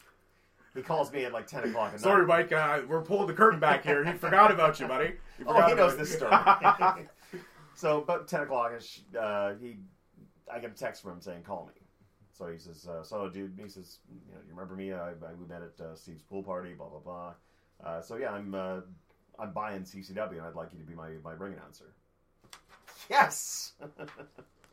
He 0.74 0.82
calls 0.82 1.12
me 1.12 1.24
at 1.24 1.32
like 1.32 1.46
ten 1.46 1.62
o'clock 1.62 1.94
at 1.94 2.00
Sorry, 2.00 2.26
night. 2.26 2.50
Mike. 2.50 2.52
Uh, 2.52 2.80
we're 2.88 3.02
pulling 3.02 3.28
the 3.28 3.32
curtain 3.32 3.60
back 3.60 3.84
here. 3.84 4.04
He 4.04 4.12
forgot 4.18 4.50
about 4.50 4.80
you, 4.80 4.88
buddy. 4.88 5.12
He 5.38 5.44
Oh, 5.46 5.52
forgot 5.54 5.66
he 5.68 5.72
about 5.74 5.76
knows 5.90 5.96
this 5.96 6.16
story. 6.16 7.06
so 7.76 7.98
about 8.02 8.26
ten 8.26 8.40
o'clock, 8.40 8.72
uh, 9.16 9.52
he, 9.60 9.76
I 10.52 10.58
get 10.58 10.72
a 10.72 10.74
text 10.74 11.02
from 11.02 11.12
him 11.12 11.20
saying, 11.20 11.42
"Call 11.44 11.66
me." 11.66 11.80
So 12.32 12.48
he 12.48 12.58
says, 12.58 12.88
uh, 12.88 13.04
"So, 13.04 13.28
dude," 13.28 13.56
he 13.62 13.68
says, 13.68 13.98
"You 14.10 14.32
know, 14.34 14.40
you 14.44 14.50
remember 14.50 14.74
me? 14.74 14.92
I, 14.92 15.10
I 15.10 15.34
we 15.38 15.46
met 15.46 15.62
at 15.62 15.80
uh, 15.80 15.94
Steve's 15.94 16.22
pool 16.24 16.42
party. 16.42 16.72
Blah 16.74 16.88
blah 16.88 16.98
blah." 16.98 17.34
Uh, 17.84 18.00
so 18.00 18.16
yeah, 18.16 18.32
I'm 18.32 18.52
uh, 18.52 18.80
I'm 19.38 19.52
buying 19.52 19.82
CCW, 19.82 20.32
and 20.32 20.42
I'd 20.42 20.54
like 20.54 20.68
you 20.72 20.78
to 20.80 20.84
be 20.86 20.94
my 20.94 21.10
my 21.24 21.32
ring 21.32 21.52
announcer. 21.54 21.92
Yes, 23.10 23.72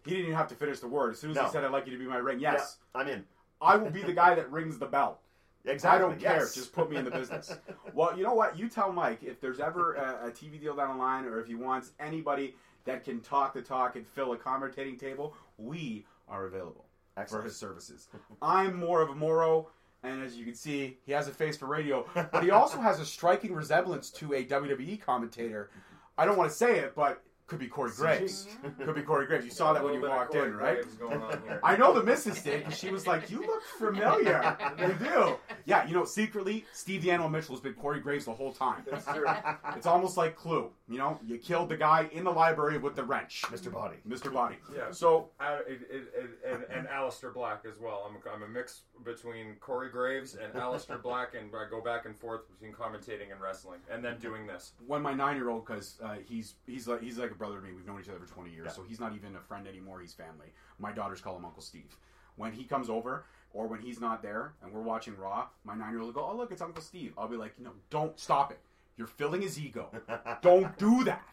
He 0.05 0.11
didn't 0.11 0.25
even 0.25 0.35
have 0.35 0.47
to 0.47 0.55
finish 0.55 0.79
the 0.79 0.87
word. 0.87 1.11
As 1.13 1.19
soon 1.19 1.31
as 1.31 1.35
No. 1.35 1.43
he 1.45 1.51
said, 1.51 1.63
"I'd 1.63 1.71
like 1.71 1.85
you 1.85 1.91
to 1.93 1.99
be 1.99 2.05
my 2.09 2.17
ring," 2.17 2.39
yes, 2.39 2.77
Yeah, 2.95 3.01
I'm 3.01 3.07
in. 3.07 3.23
I 3.61 3.75
will 3.75 3.91
be 3.91 4.01
the 4.01 4.13
guy 4.13 4.33
that 4.35 4.51
rings 4.51 4.77
the 4.79 4.85
bell. 4.87 5.19
Exactly. 5.63 5.95
I 5.95 5.99
don't 6.09 6.19
care. 6.19 6.37
yes. 6.39 6.55
Just 6.55 6.73
put 6.73 6.89
me 6.89 6.97
in 6.97 7.05
the 7.05 7.11
business. 7.11 7.55
well, 7.93 8.17
you 8.17 8.23
know 8.23 8.33
what? 8.33 8.57
You 8.57 8.67
tell 8.67 8.91
Mike 8.91 9.21
if 9.21 9.39
there's 9.39 9.59
ever 9.59 9.93
a, 9.93 10.29
a 10.29 10.31
TV 10.31 10.59
deal 10.59 10.75
down 10.75 10.97
the 10.97 11.03
line, 11.03 11.25
or 11.25 11.39
if 11.39 11.45
he 11.45 11.53
wants 11.53 11.91
anybody 11.99 12.55
that 12.85 13.03
can 13.03 13.19
talk 13.19 13.53
the 13.53 13.61
talk 13.61 13.95
and 13.95 14.07
fill 14.07 14.33
a 14.33 14.37
commentating 14.37 14.99
table, 14.99 15.35
we 15.59 16.03
are 16.27 16.47
available 16.47 16.85
for 17.13 17.21
Excellent. 17.21 17.43
his 17.45 17.57
services. 17.57 18.07
I'm 18.41 18.75
more 18.79 19.03
of 19.03 19.11
a 19.11 19.13
Moro, 19.15 19.67
and 20.03 20.23
as 20.23 20.35
you 20.35 20.45
can 20.45 20.55
see, 20.55 20.97
he 21.05 21.11
has 21.11 21.27
a 21.27 21.31
face 21.31 21.57
for 21.57 21.67
radio, 21.67 22.05
but 22.31 22.43
he 22.43 22.51
also 22.51 22.79
has 22.79 22.99
a 22.99 23.05
striking 23.05 23.53
resemblance 23.53 24.09
to 24.11 24.33
a 24.33 24.43
WWE 24.45 25.01
commentator. 25.01 25.69
I 26.17 26.25
don't 26.25 26.37
want 26.37 26.49
to 26.49 26.55
say 26.55 26.79
it, 26.79 26.95
but 26.95 27.23
could 27.51 27.59
be 27.59 27.67
Corey 27.67 27.91
Graves. 27.93 28.47
could 28.85 28.95
be 28.95 29.01
Corey 29.01 29.25
Graves. 29.27 29.43
You 29.43 29.51
saw 29.51 29.73
that 29.73 29.83
when 29.83 29.93
you 29.93 29.99
Little 29.99 30.15
bit 30.15 30.21
of 30.21 30.21
walked 30.21 30.31
Corey 30.31 30.47
in, 30.47 30.55
right? 30.55 30.99
Going 30.99 31.21
on 31.21 31.41
here. 31.45 31.59
I 31.61 31.75
know 31.75 31.91
the 31.91 32.01
missus 32.01 32.41
did 32.41 32.63
because 32.63 32.79
she 32.79 32.91
was 32.91 33.05
like, 33.05 33.29
"You 33.29 33.45
look 33.45 33.61
familiar." 33.77 34.55
you 34.79 34.93
do. 34.93 35.35
Yeah, 35.65 35.85
you 35.85 35.93
know, 35.93 36.05
secretly, 36.05 36.63
Steve 36.71 37.01
the 37.01 37.11
Animal 37.11 37.29
Mitchell 37.29 37.53
has 37.53 37.61
been 37.61 37.73
Corey 37.73 37.99
Graves 37.99 38.23
the 38.23 38.31
whole 38.31 38.53
time. 38.53 38.83
It's 38.89 39.05
true. 39.05 39.25
It's 39.75 39.85
almost 39.85 40.15
like 40.15 40.37
Clue. 40.37 40.69
You 40.87 40.97
know, 40.97 41.19
you 41.25 41.37
killed 41.37 41.69
the 41.69 41.77
guy 41.77 42.07
in 42.13 42.23
the 42.23 42.31
library 42.31 42.77
with 42.77 42.95
the 42.95 43.03
wrench, 43.03 43.41
Mr. 43.47 43.71
Boddy. 43.71 43.97
Mr. 44.07 44.31
Boddy. 44.31 44.55
Yeah. 44.73 44.91
So 44.91 45.29
Uh, 45.39 45.59
it, 45.67 45.81
it, 45.89 46.03
it, 46.15 46.29
and, 46.47 46.63
and 46.73 46.87
Aleister 46.87 47.33
Black 47.33 47.63
as 47.65 47.79
well. 47.81 48.09
I'm, 48.09 48.17
I'm 48.33 48.43
a 48.43 48.47
mix 48.47 48.81
between 49.03 49.55
Corey 49.59 49.89
Graves 49.89 50.35
and 50.35 50.53
Aleister 50.53 51.01
Black, 51.01 51.33
and 51.35 51.49
I 51.55 51.69
go 51.69 51.81
back 51.81 52.05
and 52.05 52.17
forth 52.17 52.41
between 52.49 52.73
commentating 52.73 53.31
and 53.31 53.41
wrestling, 53.41 53.79
and 53.91 54.03
then 54.03 54.19
doing 54.19 54.45
this. 54.47 54.73
when 54.85 55.01
my 55.01 55.13
nine-year-old, 55.13 55.65
because 55.65 55.97
uh, 56.03 56.15
he's 56.23 56.55
he's 56.65 56.87
like 56.87 57.01
he's 57.01 57.17
like 57.17 57.31
a 57.31 57.35
brother 57.41 57.55
to 57.59 57.61
me. 57.65 57.73
We've 57.73 57.87
known 57.87 57.99
each 57.99 58.07
other 58.09 58.19
for 58.19 58.31
twenty 58.31 58.51
years, 58.51 58.65
Yeah. 58.67 58.71
so 58.73 58.83
he's 58.83 58.99
not 58.99 59.15
even 59.15 59.35
a 59.35 59.39
friend 59.41 59.67
anymore. 59.67 59.99
He's 59.99 60.13
family. 60.13 60.53
My 60.77 60.91
daughters 60.91 61.21
call 61.21 61.35
him 61.35 61.43
Uncle 61.43 61.63
Steve. 61.63 61.97
When 62.35 62.51
he 62.53 62.63
comes 62.65 62.87
over, 62.87 63.25
or 63.51 63.65
when 63.67 63.81
he's 63.81 63.99
not 63.99 64.21
there, 64.21 64.53
and 64.61 64.71
we're 64.71 64.81
watching 64.83 65.17
Raw, 65.17 65.47
my 65.63 65.73
nine-year-old 65.75 66.13
will 66.13 66.21
go, 66.21 66.29
"Oh 66.31 66.35
look, 66.37 66.51
it's 66.51 66.61
Uncle 66.61 66.83
Steve." 66.83 67.13
I'll 67.17 67.27
be 67.27 67.35
like, 67.37 67.57
"No, 67.59 67.71
don't 67.89 68.17
stop 68.19 68.51
it. 68.51 68.59
You're 68.97 69.07
filling 69.07 69.41
his 69.41 69.59
ego. 69.59 69.89
don't 70.41 70.77
do 70.77 71.03
that." 71.05 71.23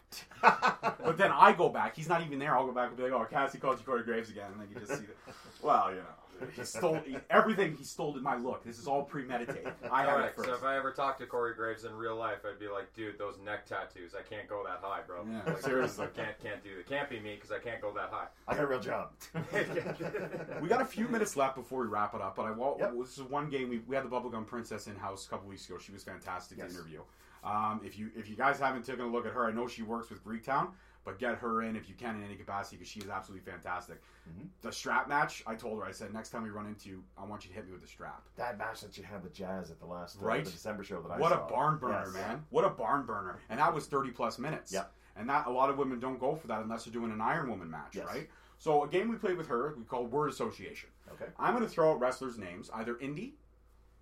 but 1.03 1.17
then 1.17 1.31
I 1.31 1.51
go 1.53 1.69
back. 1.69 1.95
He's 1.95 2.09
not 2.09 2.21
even 2.25 2.39
there. 2.39 2.55
I'll 2.57 2.65
go 2.65 2.71
back 2.71 2.87
and 2.89 2.97
be 2.97 3.03
like, 3.03 3.11
"Oh, 3.11 3.25
Cassie 3.29 3.59
called 3.59 3.79
you 3.79 3.85
Corey 3.85 4.03
Graves 4.03 4.29
again," 4.29 4.51
and 4.51 4.61
then 4.61 4.67
you 4.73 4.79
just 4.79 4.99
see 4.99 5.05
that. 5.05 5.35
Well, 5.61 5.91
you 5.91 5.97
know, 5.97 6.47
he 6.55 6.63
stole 6.63 6.95
he, 7.05 7.17
everything. 7.29 7.75
He 7.75 7.83
stole 7.83 8.15
in 8.17 8.23
my 8.23 8.35
look. 8.37 8.63
This 8.63 8.79
is 8.79 8.87
all 8.87 9.03
premeditated. 9.03 9.71
I 9.91 10.01
had 10.03 10.09
Alright, 10.09 10.25
it 10.29 10.35
first. 10.37 10.47
so 10.49 10.55
if 10.55 10.63
I 10.63 10.77
ever 10.77 10.91
talked 10.93 11.19
to 11.19 11.27
Corey 11.27 11.53
Graves 11.53 11.83
in 11.83 11.93
real 11.93 12.15
life, 12.15 12.39
I'd 12.49 12.57
be 12.59 12.69
like, 12.69 12.91
dude, 12.95 13.19
those 13.19 13.35
neck 13.45 13.65
tattoos, 13.67 14.15
I 14.17 14.21
can't 14.23 14.47
go 14.47 14.63
that 14.65 14.79
high, 14.81 15.01
bro. 15.05 15.25
Yeah, 15.29 15.41
Like, 15.45 15.61
seriously. 15.61 16.07
can't 16.15 16.39
can't 16.41 16.63
do 16.63 16.69
that. 16.75 16.79
It 16.79 16.87
can't 16.89 17.09
be 17.09 17.19
me 17.19 17.35
because 17.35 17.51
I 17.51 17.59
can't 17.59 17.81
go 17.81 17.91
that 17.93 18.09
high. 18.09 18.27
I 18.47 18.55
got 18.55 18.63
a 18.63 18.67
real 18.67 18.79
job. 18.79 19.09
we 20.61 20.67
got 20.69 20.81
a 20.81 20.85
few 20.85 21.07
minutes 21.09 21.35
left 21.35 21.55
before 21.55 21.81
we 21.81 21.87
wrap 21.87 22.15
it 22.15 22.21
up, 22.21 22.35
but 22.35 22.45
I 22.45 22.51
want 22.51 22.79
Yep. 22.79 22.93
this 22.99 23.17
is 23.17 23.23
one 23.23 23.49
game 23.49 23.69
we, 23.69 23.79
we 23.79 23.95
had 23.95 24.05
the 24.05 24.09
Bubblegum 24.09 24.47
Princess 24.47 24.87
in 24.87 24.95
house 24.95 25.25
a 25.27 25.29
couple 25.29 25.49
weeks 25.49 25.67
ago. 25.69 25.77
She 25.77 25.91
was 25.91 26.03
fantastic 26.03 26.57
Yes. 26.57 26.71
to 26.71 26.75
interview. 26.79 27.01
Um, 27.43 27.81
if 27.83 27.97
you 27.97 28.09
if 28.15 28.29
you 28.29 28.35
guys 28.35 28.59
haven't 28.59 28.83
taken 28.85 29.05
a 29.05 29.07
look 29.07 29.25
at 29.25 29.33
her, 29.33 29.45
I 29.45 29.51
know 29.51 29.67
she 29.67 29.81
works 29.81 30.09
with 30.09 30.23
Greektown, 30.23 30.69
but 31.05 31.19
get 31.19 31.35
her 31.35 31.61
in 31.63 31.75
if 31.75 31.87
you 31.87 31.95
can 31.95 32.15
in 32.17 32.23
any 32.23 32.35
capacity 32.35 32.75
because 32.77 32.89
she 32.91 32.99
is 32.99 33.09
absolutely 33.09 33.49
fantastic. 33.49 34.01
Mm-hmm. 34.29 34.47
The 34.61 34.71
strap 34.71 35.07
match, 35.07 35.41
I 35.47 35.55
told 35.55 35.79
her, 35.79 35.85
I 35.85 35.91
said 35.91 36.13
next 36.13 36.29
time 36.29 36.43
we 36.43 36.49
run 36.49 36.65
into 36.67 36.89
you, 36.89 37.03
I 37.17 37.23
want 37.25 37.45
you 37.45 37.49
to 37.49 37.55
hit 37.55 37.65
me 37.65 37.71
with 37.71 37.81
the 37.81 37.87
strap. 37.87 38.23
that 38.35 38.57
match 38.57 38.81
that 38.81 38.97
you 38.97 39.03
had 39.03 39.23
with 39.23 39.33
Jazz 39.33 39.71
at 39.71 39.79
the 39.79 39.85
last 39.85 40.17
uh, 40.21 40.25
Right? 40.25 40.43
the 40.43 40.51
December 40.51 40.83
show 40.83 41.01
that 41.01 41.11
I 41.11 41.17
What 41.17 41.31
saw. 41.31 41.45
a 41.45 41.49
barn 41.49 41.77
burner, 41.77 42.03
Yes. 42.07 42.13
man! 42.13 42.43
What 42.49 42.65
a 42.65 42.69
barn 42.69 43.05
burner, 43.05 43.39
and 43.49 43.59
that 43.59 43.73
was 43.73 43.85
thirty 43.87 44.11
plus 44.11 44.37
minutes. 44.37 44.73
Yep. 44.73 44.91
And 45.15 45.29
that 45.29 45.47
a 45.47 45.49
lot 45.51 45.69
of 45.69 45.77
women 45.77 45.99
don't 45.99 46.19
go 46.19 46.35
for 46.35 46.47
that 46.47 46.61
unless 46.61 46.85
they're 46.85 46.93
doing 46.93 47.11
an 47.11 47.19
Iron 47.21 47.49
Woman 47.49 47.69
match, 47.69 47.95
Yes. 47.95 48.05
right? 48.05 48.29
So 48.57 48.83
a 48.83 48.87
game 48.89 49.07
we 49.09 49.15
played 49.15 49.37
with 49.37 49.47
her, 49.47 49.73
we 49.77 49.83
called 49.85 50.11
Word 50.11 50.29
Association. 50.29 50.89
Okay. 51.13 51.25
I'm 51.39 51.53
going 51.55 51.63
to 51.65 51.69
throw 51.69 51.91
out 51.91 51.99
wrestlers' 52.01 52.37
names, 52.37 52.69
either 52.73 52.95
indie 52.95 53.33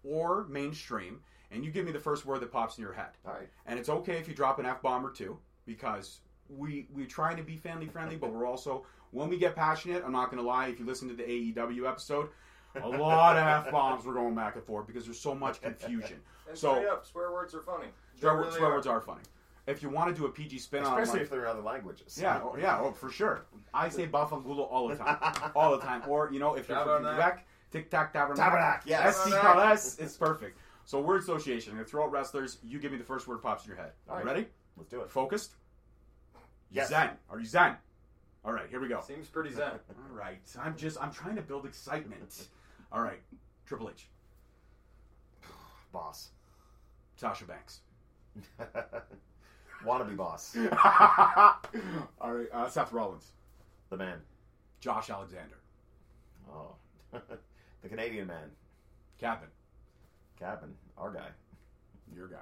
or 0.04 0.46
mainstream, 0.48 1.22
and 1.52 1.64
you 1.64 1.72
give 1.72 1.86
me 1.86 1.92
the 1.92 2.00
first 2.00 2.26
word 2.26 2.40
that 2.42 2.52
pops 2.52 2.78
in 2.78 2.84
your 2.84 2.94
head. 2.94 3.10
All 3.26 3.34
right. 3.34 3.48
And 3.66 3.80
it's 3.80 3.90
okay 3.90 4.18
if 4.18 4.28
you 4.28 4.34
drop 4.34 4.60
an 4.60 4.66
F 4.66 4.82
bomb 4.82 5.06
or 5.06 5.12
two 5.12 5.38
because 5.66 6.20
we 6.50 6.88
we're 6.94 7.06
trying 7.06 7.38
to 7.38 7.44
be 7.44 7.56
family 7.58 7.88
friendly, 7.88 8.16
but 8.16 8.32
we're 8.32 8.46
also 8.46 8.86
when 9.12 9.30
we 9.30 9.38
get 9.38 9.56
passionate. 9.56 10.04
I'm 10.06 10.12
not 10.12 10.30
going 10.32 10.42
to 10.42 10.48
lie. 10.48 10.68
If 10.68 10.80
you 10.80 10.86
listen 10.86 11.08
to 11.10 11.14
the 11.14 11.24
AEW 11.24 11.88
episode, 11.88 12.30
a 12.82 12.88
lot 12.88 13.38
of 13.38 13.66
F 13.66 13.72
bombs 13.72 14.06
were 14.06 14.14
going 14.14 14.36
back 14.36 14.56
and 14.56 14.64
forth 14.64 14.88
because 14.88 15.06
there's 15.06 15.20
so 15.20 15.34
much 15.36 15.62
confusion. 15.62 16.20
And 16.50 16.58
So- 16.58 16.76
straight 16.76 16.88
up, 16.88 17.06
swear 17.06 17.32
words 17.34 17.54
are 17.54 17.62
funny. 17.62 17.88
Swear, 18.18 18.38
really 18.38 18.52
swear 18.54 18.70
are. 18.70 18.76
words 18.76 18.88
are 18.88 19.02
funny. 19.02 19.20
If 19.68 19.84
you 19.84 19.90
want 19.90 20.16
to 20.16 20.18
do 20.18 20.28
a 20.28 20.30
PG 20.30 20.60
spin 20.60 20.86
on, 20.86 20.94
Especially 20.98 21.20
like- 21.20 21.22
if 21.24 21.30
they're 21.30 21.46
other 21.46 21.60
languages. 21.62 22.18
yeah, 22.22 22.40
oh, 22.42 22.56
yeah, 22.58 22.80
oh, 22.80 22.94
for 22.94 23.10
sure. 23.12 23.42
I 23.74 23.90
say 23.90 24.08
Bafangulo 24.08 24.60
all 24.72 24.88
the 24.88 24.96
time, 24.96 25.18
all 25.58 25.72
the 25.78 25.84
time. 25.84 26.04
Or 26.08 26.30
you 26.32 26.40
know, 26.40 26.54
if 26.56 26.70
you're 26.70 26.78
from 26.78 27.04
Tabernac. 27.04 27.16
Quebec, 27.16 27.48
Tic 27.70 27.92
Tac 27.92 28.14
Tabernac, 28.14 28.38
Tabernac, 28.38 28.82
yes. 28.86 29.18
SC 29.18 29.32
Calais, 29.32 29.74
it's 30.00 30.16
perfect. 30.16 30.58
So 30.88 31.02
word 31.02 31.22
association. 31.22 31.72
I'm 31.74 31.78
gonna 31.78 31.88
throw 31.88 32.06
out 32.06 32.12
wrestlers. 32.12 32.58
You 32.64 32.80
give 32.80 32.94
me 32.94 32.98
the 32.98 33.04
first 33.04 33.28
word 33.28 33.42
pops 33.44 33.66
in 33.66 33.70
your 33.70 33.78
head. 33.78 33.92
All 34.10 34.16
right. 34.16 34.26
Ready? 34.26 34.48
Let's 34.78 34.90
do 34.90 35.02
it. 35.02 35.12
Focused. 35.12 35.52
Yes. 36.72 36.88
Zen. 36.90 37.10
Are 37.30 37.40
you 37.40 37.46
zen? 37.46 37.76
All 38.46 38.54
right, 38.54 38.70
here 38.70 38.80
we 38.80 38.88
go. 38.88 39.02
Seems 39.02 39.28
pretty 39.28 39.52
zen. 39.52 39.72
All 39.90 40.16
right, 40.16 40.40
I'm 40.62 40.78
just 40.78 40.98
I'm 41.02 41.12
trying 41.12 41.36
to 41.36 41.42
build 41.42 41.66
excitement. 41.66 42.48
All 42.94 43.02
right, 43.02 43.20
Triple 43.66 43.90
H, 43.90 44.08
Boss. 45.92 46.30
Sasha 47.18 47.44
Banks, 47.46 47.80
Wannabe 49.86 50.16
boss. 50.16 50.56
All 52.22 52.34
right, 52.34 52.48
uh, 52.54 52.70
Seth 52.70 52.94
Rollins, 52.94 53.32
The 53.90 53.98
man. 53.98 54.20
Josh 54.80 55.10
Alexander, 55.10 55.58
Oh. 56.50 56.76
the 57.12 57.90
Canadian 57.90 58.28
man. 58.28 58.52
Cabin, 59.20 59.48
Cabin. 60.40 60.74
Our 60.98 61.12
guy. 61.12 61.30
your 62.16 62.28
guy. 62.28 62.38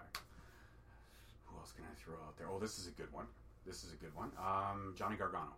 Who 1.46 1.58
else 1.58 1.72
can 1.72 1.86
I 1.86 1.96
throw 1.96 2.16
out 2.16 2.38
there? 2.38 2.48
Oh, 2.52 2.60
this 2.60 2.78
is 2.78 2.88
a 2.88 2.92
good 2.92 3.12
one. 3.12 3.26
This 3.66 3.84
is 3.84 3.94
a 3.94 3.96
good 3.96 4.14
one. 4.16 4.32
Um, 4.38 4.94
Johnny 4.98 5.16
Gargano, 5.16 5.56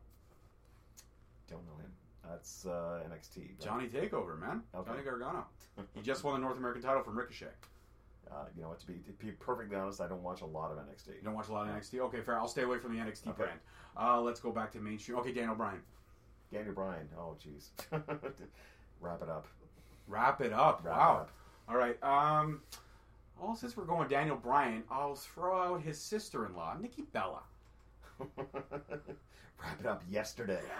Don't 1.49 1.65
know 1.65 1.75
him. 1.81 1.91
That's 2.29 2.65
uh, 2.65 3.01
NXT. 3.09 3.37
right? 3.37 3.59
Johnny 3.59 3.87
Takeover, 3.87 4.39
man. 4.39 4.61
Okay. 4.75 4.91
Johnny 4.91 5.03
Gargano. 5.03 5.45
He 5.93 6.01
just 6.01 6.23
won 6.23 6.33
the 6.33 6.39
North 6.39 6.57
American 6.57 6.81
title 6.81 7.03
from 7.03 7.15
Ricochet. 7.15 7.53
Uh, 8.31 8.45
you 8.55 8.63
know 8.63 8.69
what? 8.69 8.79
To 8.79 8.87
be, 8.87 8.93
to 9.05 9.11
be 9.23 9.31
perfectly 9.31 9.75
honest, 9.77 10.01
I 10.01 10.07
don't 10.07 10.23
watch 10.23 10.41
a 10.41 10.45
lot 10.45 10.71
of 10.71 10.77
NXT. 10.79 11.07
You 11.07 11.21
don't 11.23 11.35
watch 11.35 11.49
a 11.49 11.53
lot 11.53 11.67
of 11.67 11.75
NXT. 11.75 11.99
Okay, 11.99 12.21
fair. 12.21 12.39
I'll 12.39 12.47
stay 12.47 12.63
away 12.63 12.79
from 12.79 12.93
the 12.95 12.99
NXT 13.01 13.27
Okay. 13.27 13.43
brand. 13.43 13.59
Uh, 13.95 14.19
let's 14.21 14.39
go 14.39 14.51
back 14.51 14.71
to 14.71 14.79
mainstream. 14.79 15.19
Okay, 15.19 15.31
Daniel 15.31 15.53
Bryan. 15.55 15.81
Daniel 16.51 16.73
Bryan. 16.73 17.07
Oh, 17.17 17.35
jeez. 17.39 17.69
Wrap 18.99 19.21
it 19.21 19.29
up. 19.29 19.47
Wrap 20.07 20.41
it 20.41 20.51
up. 20.51 20.81
Wrap 20.83 20.97
wow. 20.97 21.15
it 21.17 21.21
up. 21.21 21.31
All 21.69 21.77
right. 21.77 22.01
Um, 22.03 22.61
well, 23.39 23.55
since 23.55 23.75
we're 23.77 23.85
going 23.85 24.07
Daniel 24.07 24.37
Bryan, 24.37 24.83
I'll 24.89 25.15
throw 25.15 25.75
out 25.75 25.81
his 25.81 25.99
sister-in-law, 25.99 26.77
Nikki 26.81 27.03
Bella. 27.13 27.41
Wrap 28.37 29.79
it 29.79 29.85
up 29.85 30.03
yesterday. 30.09 30.61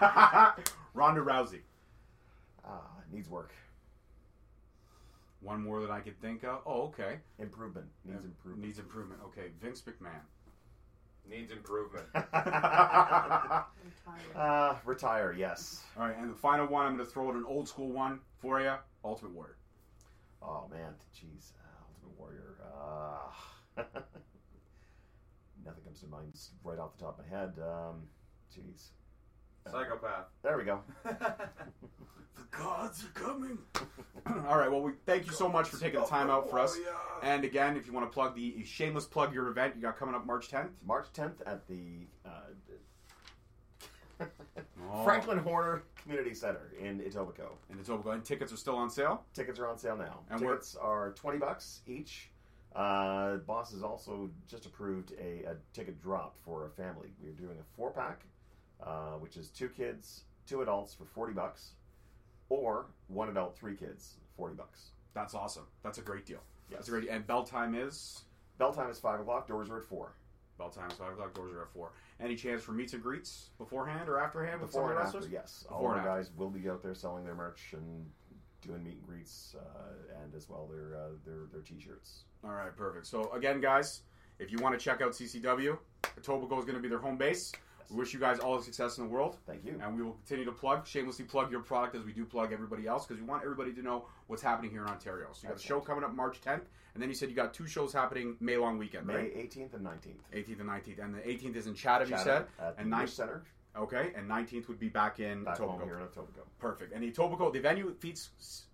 Ronda 0.94 1.20
Rousey. 1.20 1.60
Ah, 2.64 2.80
needs 3.12 3.28
work. 3.28 3.52
One 5.40 5.62
more 5.62 5.80
that 5.80 5.90
I 5.90 6.00
could 6.00 6.20
think 6.20 6.42
of. 6.44 6.60
Oh, 6.66 6.82
okay. 6.82 7.18
Improvement. 7.38 7.86
Needs 8.04 8.24
improvement. 8.24 8.64
Needs 8.64 8.78
improvement. 8.78 9.20
Okay, 9.26 9.50
Vince 9.62 9.82
McMahon. 9.82 10.20
Needs 11.30 11.52
improvement. 11.52 12.06
I'm. 12.14 13.64
Uh, 14.34 14.74
retire, 14.84 15.32
yes. 15.36 15.82
All 15.96 16.06
right, 16.06 16.16
and 16.16 16.30
the 16.30 16.34
final 16.34 16.66
one, 16.66 16.86
I'm 16.86 16.96
going 16.96 17.06
to 17.06 17.12
throw 17.12 17.28
out 17.28 17.34
an 17.34 17.44
old 17.46 17.68
school 17.68 17.90
one 17.90 18.20
for 18.40 18.60
you. 18.60 18.72
Ultimate 19.04 19.32
Warrior. 19.32 19.57
Oh, 20.42 20.68
man. 20.70 20.94
Jeez. 21.14 21.52
Uh, 21.60 21.84
Ultimate 21.88 22.18
Warrior. 22.18 22.56
Uh, 23.76 23.82
nothing 25.64 25.82
comes 25.84 26.00
to 26.00 26.06
mind 26.06 26.34
right 26.64 26.78
off 26.78 26.96
the 26.96 27.04
top 27.04 27.18
of 27.18 27.24
my 27.30 27.36
head. 27.36 27.52
Um, 27.58 28.02
jeez. 28.54 28.88
Psychopath. 29.70 30.26
There 30.42 30.56
we 30.56 30.64
go. 30.64 30.80
The 32.38 32.56
gods 32.56 33.04
are 33.04 33.20
coming. 33.20 33.58
All 34.46 34.58
right. 34.58 34.70
Well, 34.70 34.80
we 34.80 34.92
thank 35.06 35.26
you 35.26 35.32
so 35.32 35.48
much 35.48 35.68
for 35.68 35.78
taking 35.78 36.00
the 36.00 36.06
time 36.06 36.30
out 36.30 36.48
for 36.48 36.60
us. 36.60 36.78
And 37.22 37.44
again, 37.44 37.76
if 37.76 37.86
you 37.86 37.92
want 37.92 38.08
to 38.08 38.14
plug 38.14 38.36
the 38.36 38.62
shameless 38.64 39.06
plug 39.06 39.34
your 39.34 39.48
event 39.48 39.74
you 39.74 39.82
got 39.82 39.98
coming 39.98 40.14
up 40.14 40.24
March 40.24 40.48
10th. 40.48 40.70
March 40.86 41.06
10th 41.12 41.34
at 41.46 41.66
the 41.66 42.06
uh, 42.24 44.24
Oh. 44.92 45.04
Franklin 45.04 45.38
Horner 45.38 45.82
Community 45.96 46.34
Center 46.34 46.72
in 46.80 47.00
Etobicoke. 47.00 47.58
And 47.70 47.80
it's 47.80 47.88
over. 47.88 48.12
And 48.12 48.24
tickets 48.24 48.52
are 48.52 48.56
still 48.56 48.76
on 48.76 48.90
sale. 48.90 49.24
Tickets 49.34 49.58
are 49.58 49.68
on 49.68 49.78
sale 49.78 49.96
now. 49.96 50.20
And 50.30 50.40
Tickets 50.40 50.76
are 50.76 51.12
20 51.12 51.38
bucks 51.38 51.80
each. 51.86 52.30
Uh, 52.74 53.36
Boss 53.38 53.72
has 53.72 53.82
also 53.82 54.30
just 54.48 54.66
approved 54.66 55.12
a, 55.12 55.44
a 55.50 55.56
ticket 55.72 56.00
drop 56.00 56.36
for 56.44 56.66
a 56.66 56.70
family. 56.70 57.08
We're 57.22 57.32
doing 57.32 57.58
a 57.58 57.76
four 57.76 57.90
pack, 57.90 58.22
uh, 58.82 59.12
which 59.14 59.36
is 59.36 59.48
two 59.48 59.68
kids, 59.68 60.22
two 60.46 60.62
adults 60.62 60.94
for 60.94 61.04
40 61.04 61.32
bucks, 61.32 61.70
or 62.48 62.86
one 63.08 63.30
adult, 63.30 63.56
three 63.56 63.74
kids, 63.74 64.16
40 64.36 64.54
bucks. 64.54 64.90
That's 65.14 65.34
awesome. 65.34 65.64
That's 65.82 65.98
a 65.98 66.02
great 66.02 66.26
deal. 66.26 66.40
Yes. 66.70 66.78
That's 66.78 66.88
a 66.88 66.90
great. 66.92 67.08
And 67.08 67.26
bell 67.26 67.42
time 67.42 67.74
is 67.74 68.22
Bell 68.58 68.72
time 68.72 68.90
is 68.90 68.98
5 68.98 69.20
o'clock, 69.20 69.46
doors 69.46 69.70
are 69.70 69.78
at 69.78 69.84
4. 69.84 70.12
Bell 70.58 70.70
time 70.70 70.90
is 70.90 70.96
five 70.96 71.12
o'clock. 71.12 71.34
Doors 71.34 71.52
are 71.52 71.62
at 71.62 71.72
four. 71.72 71.92
Any 72.20 72.34
chance 72.36 72.62
for 72.62 72.72
meets 72.72 72.92
and 72.92 73.02
greets 73.02 73.50
beforehand 73.58 74.08
or 74.08 74.18
afterhand 74.18 74.60
with 74.60 74.72
some 74.72 74.82
Before 74.82 74.94
the 74.94 75.00
and 75.00 75.14
after, 75.16 75.28
yes. 75.28 75.64
All 75.70 75.78
Before 75.78 75.92
and 75.92 76.00
after. 76.00 76.10
guys 76.22 76.30
will 76.36 76.50
be 76.50 76.68
out 76.68 76.82
there 76.82 76.94
selling 76.94 77.24
their 77.24 77.34
merch 77.34 77.70
and 77.72 78.06
doing 78.60 78.82
meet 78.82 78.94
and 78.94 79.06
greets 79.06 79.54
uh, 79.58 80.20
and 80.22 80.34
as 80.34 80.48
well 80.48 80.68
their, 80.70 80.96
uh, 80.96 81.08
their, 81.24 81.46
their 81.52 81.62
t-shirts. 81.62 82.24
All 82.44 82.50
right, 82.50 82.74
perfect. 82.76 83.06
So 83.06 83.32
again, 83.32 83.60
guys, 83.60 84.02
if 84.38 84.50
you 84.50 84.58
want 84.58 84.78
to 84.78 84.84
check 84.84 85.00
out 85.00 85.12
CCW, 85.12 85.78
Etobicoke 86.20 86.58
is 86.58 86.64
going 86.64 86.76
to 86.76 86.80
be 86.82 86.88
their 86.88 86.98
home 86.98 87.16
base. 87.16 87.52
We 87.90 87.96
wish 87.96 88.12
you 88.12 88.20
guys 88.20 88.38
all 88.38 88.56
the 88.58 88.62
success 88.62 88.98
in 88.98 89.04
the 89.04 89.10
world. 89.10 89.38
Thank 89.46 89.64
you. 89.64 89.80
And 89.82 89.96
we 89.96 90.02
will 90.02 90.12
continue 90.12 90.44
to 90.44 90.52
plug, 90.52 90.86
shamelessly 90.86 91.24
plug 91.24 91.50
your 91.50 91.60
product 91.60 91.94
as 91.96 92.04
we 92.04 92.12
do 92.12 92.24
plug 92.24 92.52
everybody 92.52 92.86
else 92.86 93.06
because 93.06 93.20
we 93.20 93.26
want 93.26 93.42
everybody 93.42 93.72
to 93.72 93.82
know 93.82 94.04
what's 94.26 94.42
happening 94.42 94.70
here 94.70 94.82
in 94.82 94.88
Ontario. 94.88 95.28
So 95.32 95.40
you 95.44 95.48
got 95.48 95.56
the 95.58 95.62
show 95.64 95.80
coming 95.80 96.04
up 96.04 96.14
March 96.14 96.40
10th, 96.42 96.62
and 96.94 97.02
then 97.02 97.08
you 97.08 97.14
said 97.14 97.30
you 97.30 97.34
got 97.36 97.54
two 97.54 97.66
shows 97.66 97.92
happening 97.92 98.36
May 98.40 98.56
long 98.58 98.76
weekend, 98.76 99.06
May 99.06 99.14
right? 99.14 99.36
18th 99.36 99.72
and 99.74 99.86
19th. 99.86 100.18
18th 100.34 100.60
and 100.60 100.68
19th. 100.68 101.02
And 101.02 101.14
the 101.14 101.20
18th 101.20 101.56
is 101.56 101.66
in 101.66 101.74
Chatham, 101.74 102.10
you 102.10 102.18
said? 102.18 102.46
At 102.60 102.74
And 102.78 102.90
Wish 102.90 103.10
9th, 103.10 103.14
Center, 103.14 103.42
okay, 103.76 104.12
and 104.14 104.28
19th 104.28 104.68
would 104.68 104.78
be 104.78 104.88
back 104.90 105.18
in 105.20 105.44
back 105.44 105.58
Etobicoke. 105.58 105.84
here 105.84 105.98
in 105.98 106.06
Etobicoke, 106.06 106.46
Perfect. 106.58 106.92
And 106.92 107.02
the 107.02 107.10
Etobicoke, 107.10 107.52
the 107.54 107.60
venue 107.60 107.94
feats, 108.00 108.64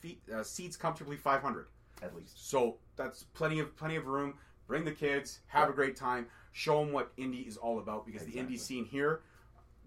feet, 0.00 0.20
uh, 0.34 0.42
seats 0.42 0.76
comfortably 0.76 1.16
500. 1.16 1.66
at 2.02 2.14
least. 2.14 2.48
So 2.48 2.76
that's 2.96 3.22
plenty 3.34 3.58
of 3.60 3.76
plenty 3.76 3.96
of 3.96 4.06
room. 4.06 4.34
Bring 4.68 4.84
the 4.84 4.92
kids, 4.92 5.40
have 5.48 5.62
Yep. 5.62 5.70
a 5.70 5.72
great 5.72 5.96
time, 5.96 6.26
show 6.58 6.84
them 6.84 6.92
what 6.92 7.16
indie 7.16 7.46
is 7.46 7.56
all 7.56 7.78
about 7.78 8.04
because 8.04 8.24
the 8.26 8.32
indie 8.32 8.58
scene 8.58 8.84
here, 8.84 9.20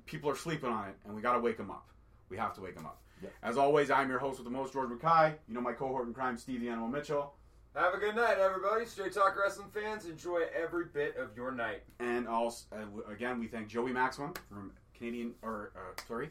people 0.05 0.29
are 0.29 0.35
sleeping 0.37 0.69
on 0.69 0.87
it, 0.87 0.95
and 1.05 1.13
we 1.13 1.21
got 1.21 1.33
to 1.33 1.39
wake 1.39 1.57
them 1.57 1.69
up. 1.69 1.89
We 2.29 2.37
have 2.37 2.53
to 2.55 2.61
wake 2.61 2.75
them 2.75 2.85
up. 2.85 3.01
Yep. 3.21 3.33
As 3.43 3.57
always, 3.57 3.91
I'm 3.91 4.09
your 4.09 4.19
host 4.19 4.37
with 4.39 4.45
the 4.45 4.51
most, 4.51 4.71
George 4.71 4.89
Mackay. 4.89 5.35
You 5.49 5.53
know 5.53 5.59
my 5.61 5.73
cohort 5.73 6.07
in 6.07 6.13
crime, 6.13 6.37
Steve 6.37 6.61
the 6.61 6.69
Animal 6.69 6.87
Mitchell, 6.87 7.33
Have 7.75 7.93
a 7.93 7.97
good 7.97 8.15
night, 8.15 8.37
everybody. 8.39 8.85
Straight 8.85 9.11
Talk 9.13 9.35
Wrestling 9.37 9.67
fans, 9.73 10.05
enjoy 10.05 10.43
every 10.55 10.85
bit 10.85 11.17
of 11.17 11.35
your 11.35 11.51
night. 11.51 11.83
and 11.99 12.27
also 12.27 12.65
uh, 12.71 12.79
w- 12.85 13.03
again 13.11 13.37
we 13.39 13.47
thank 13.47 13.67
Joey 13.67 13.91
Maxwell 13.91 14.33
from 14.49 14.71
Canadian 14.97 15.33
or 15.41 15.73
uh, 15.75 16.01
sorry, 16.07 16.29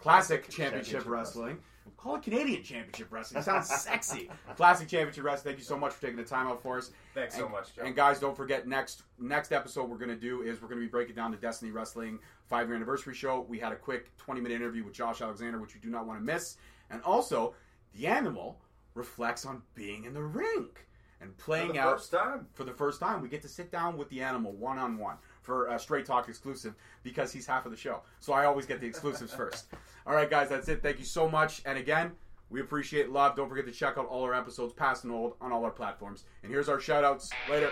Classic 0.00 0.42
Championship, 0.48 0.84
Championship 0.92 1.06
Wrestling. 1.10 1.58
Call 1.96 2.16
it 2.16 2.22
Canadian 2.22 2.62
Championship 2.64 3.08
Wrestling. 3.10 3.42
Sounds 3.42 3.68
sexy. 3.82 4.28
Classic 4.56 4.88
Championship 4.88 5.24
Wrestling. 5.24 5.52
Thank 5.52 5.58
you 5.58 5.64
so 5.64 5.78
much 5.78 5.92
for 5.92 6.00
taking 6.00 6.16
the 6.16 6.24
time 6.24 6.48
out 6.48 6.60
for 6.60 6.78
us. 6.78 6.90
Thanks 7.14 7.36
so 7.36 7.48
much, 7.48 7.74
Joe. 7.76 7.82
And 7.84 7.94
guys, 7.94 8.18
don't 8.18 8.36
forget 8.36 8.66
next 8.66 9.02
next 9.18 9.52
episode 9.52 9.88
we're 9.88 9.98
going 9.98 10.08
to 10.10 10.16
do 10.16 10.42
is 10.42 10.60
we're 10.60 10.68
going 10.68 10.80
to 10.80 10.86
be 10.86 10.90
breaking 10.90 11.14
down 11.14 11.30
the 11.30 11.36
Destiny 11.36 11.70
Wrestling 11.70 12.18
five 12.46 12.66
year 12.66 12.74
anniversary 12.76 13.14
show. 13.14 13.46
We 13.48 13.58
had 13.58 13.72
a 13.72 13.76
quick 13.76 14.16
twenty 14.16 14.40
minute 14.40 14.56
interview 14.56 14.84
with 14.84 14.94
Josh 14.94 15.20
Alexander, 15.20 15.60
which 15.60 15.74
you 15.74 15.80
do 15.80 15.90
not 15.90 16.06
want 16.06 16.18
to 16.18 16.24
miss. 16.24 16.56
And 16.90 17.00
also, 17.02 17.54
the 17.94 18.06
animal 18.08 18.58
reflects 18.94 19.46
on 19.46 19.62
being 19.74 20.04
in 20.04 20.12
the 20.12 20.22
rink 20.22 20.86
and 21.20 21.34
For 21.36 21.44
playing 21.44 21.72
the 21.74 21.78
out 21.78 21.98
first 21.98 22.10
time. 22.10 22.46
for 22.52 22.64
the 22.64 22.72
first 22.72 22.98
time. 23.00 23.22
We 23.22 23.28
get 23.28 23.42
to 23.42 23.48
sit 23.48 23.70
down 23.70 23.96
with 23.96 24.08
the 24.10 24.20
animal 24.22 24.52
one 24.52 24.78
on 24.78 24.98
one 24.98 25.16
for 25.40 25.68
a 25.68 25.78
straight 25.78 26.04
talk 26.04 26.28
exclusive 26.28 26.74
because 27.04 27.32
he's 27.32 27.46
half 27.46 27.64
of 27.64 27.70
the 27.70 27.76
show. 27.78 28.02
So 28.18 28.32
I 28.32 28.44
always 28.44 28.66
get 28.66 28.80
the 28.80 28.86
exclusives 28.86 29.32
first. 29.36 29.66
All 30.06 30.14
right, 30.14 30.28
guys, 30.28 30.48
that's 30.48 30.68
it. 30.68 30.82
Thank 30.82 30.98
you 30.98 31.04
so 31.04 31.28
much. 31.28 31.62
And 31.64 31.78
again, 31.78 32.12
we 32.50 32.60
appreciate 32.60 33.10
love. 33.10 33.36
Don't 33.36 33.48
forget 33.48 33.66
to 33.66 33.72
check 33.72 33.96
out 33.98 34.06
all 34.06 34.24
our 34.24 34.34
episodes, 34.34 34.72
past 34.72 35.04
and 35.04 35.12
old, 35.12 35.34
on 35.40 35.52
all 35.52 35.64
our 35.64 35.70
platforms. 35.70 36.24
And 36.42 36.50
here's 36.50 36.68
our 36.68 36.80
shout 36.80 37.04
outs. 37.04 37.30
Later. 37.50 37.70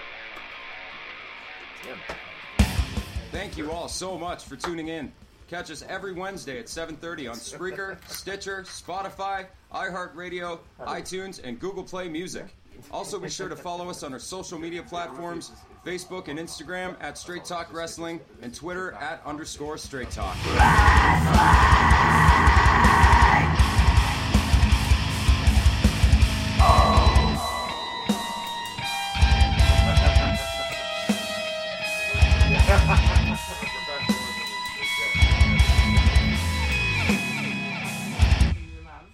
Thank 3.32 3.56
you 3.56 3.70
all 3.70 3.88
so 3.88 4.18
much 4.18 4.44
for 4.44 4.56
tuning 4.56 4.88
in. 4.88 5.12
Catch 5.48 5.70
us 5.70 5.84
every 5.88 6.12
Wednesday 6.12 6.60
at 6.60 6.66
7:30 6.66 7.28
on 7.28 7.36
Spreaker, 7.36 7.96
Stitcher, 8.08 8.62
Spotify, 8.62 9.46
iHeartRadio, 9.74 10.60
iTunes, 10.80 11.42
and 11.42 11.58
Google 11.58 11.82
Play 11.82 12.08
Music. 12.08 12.46
Also, 12.92 13.18
be 13.18 13.28
sure 13.28 13.48
to 13.48 13.56
follow 13.56 13.90
us 13.90 14.02
on 14.02 14.12
our 14.12 14.18
social 14.20 14.58
media 14.58 14.82
platforms: 14.82 15.50
Facebook 15.84 16.28
and 16.28 16.38
Instagram 16.38 16.96
at 17.00 17.16
Straight 17.16 17.44
Talk 17.44 17.72
Wrestling, 17.72 18.20
and 18.42 18.54
Twitter 18.54 18.92
at 18.92 19.22
underscore 19.24 19.78
Straight 19.78 20.10
Talk. 20.10 20.36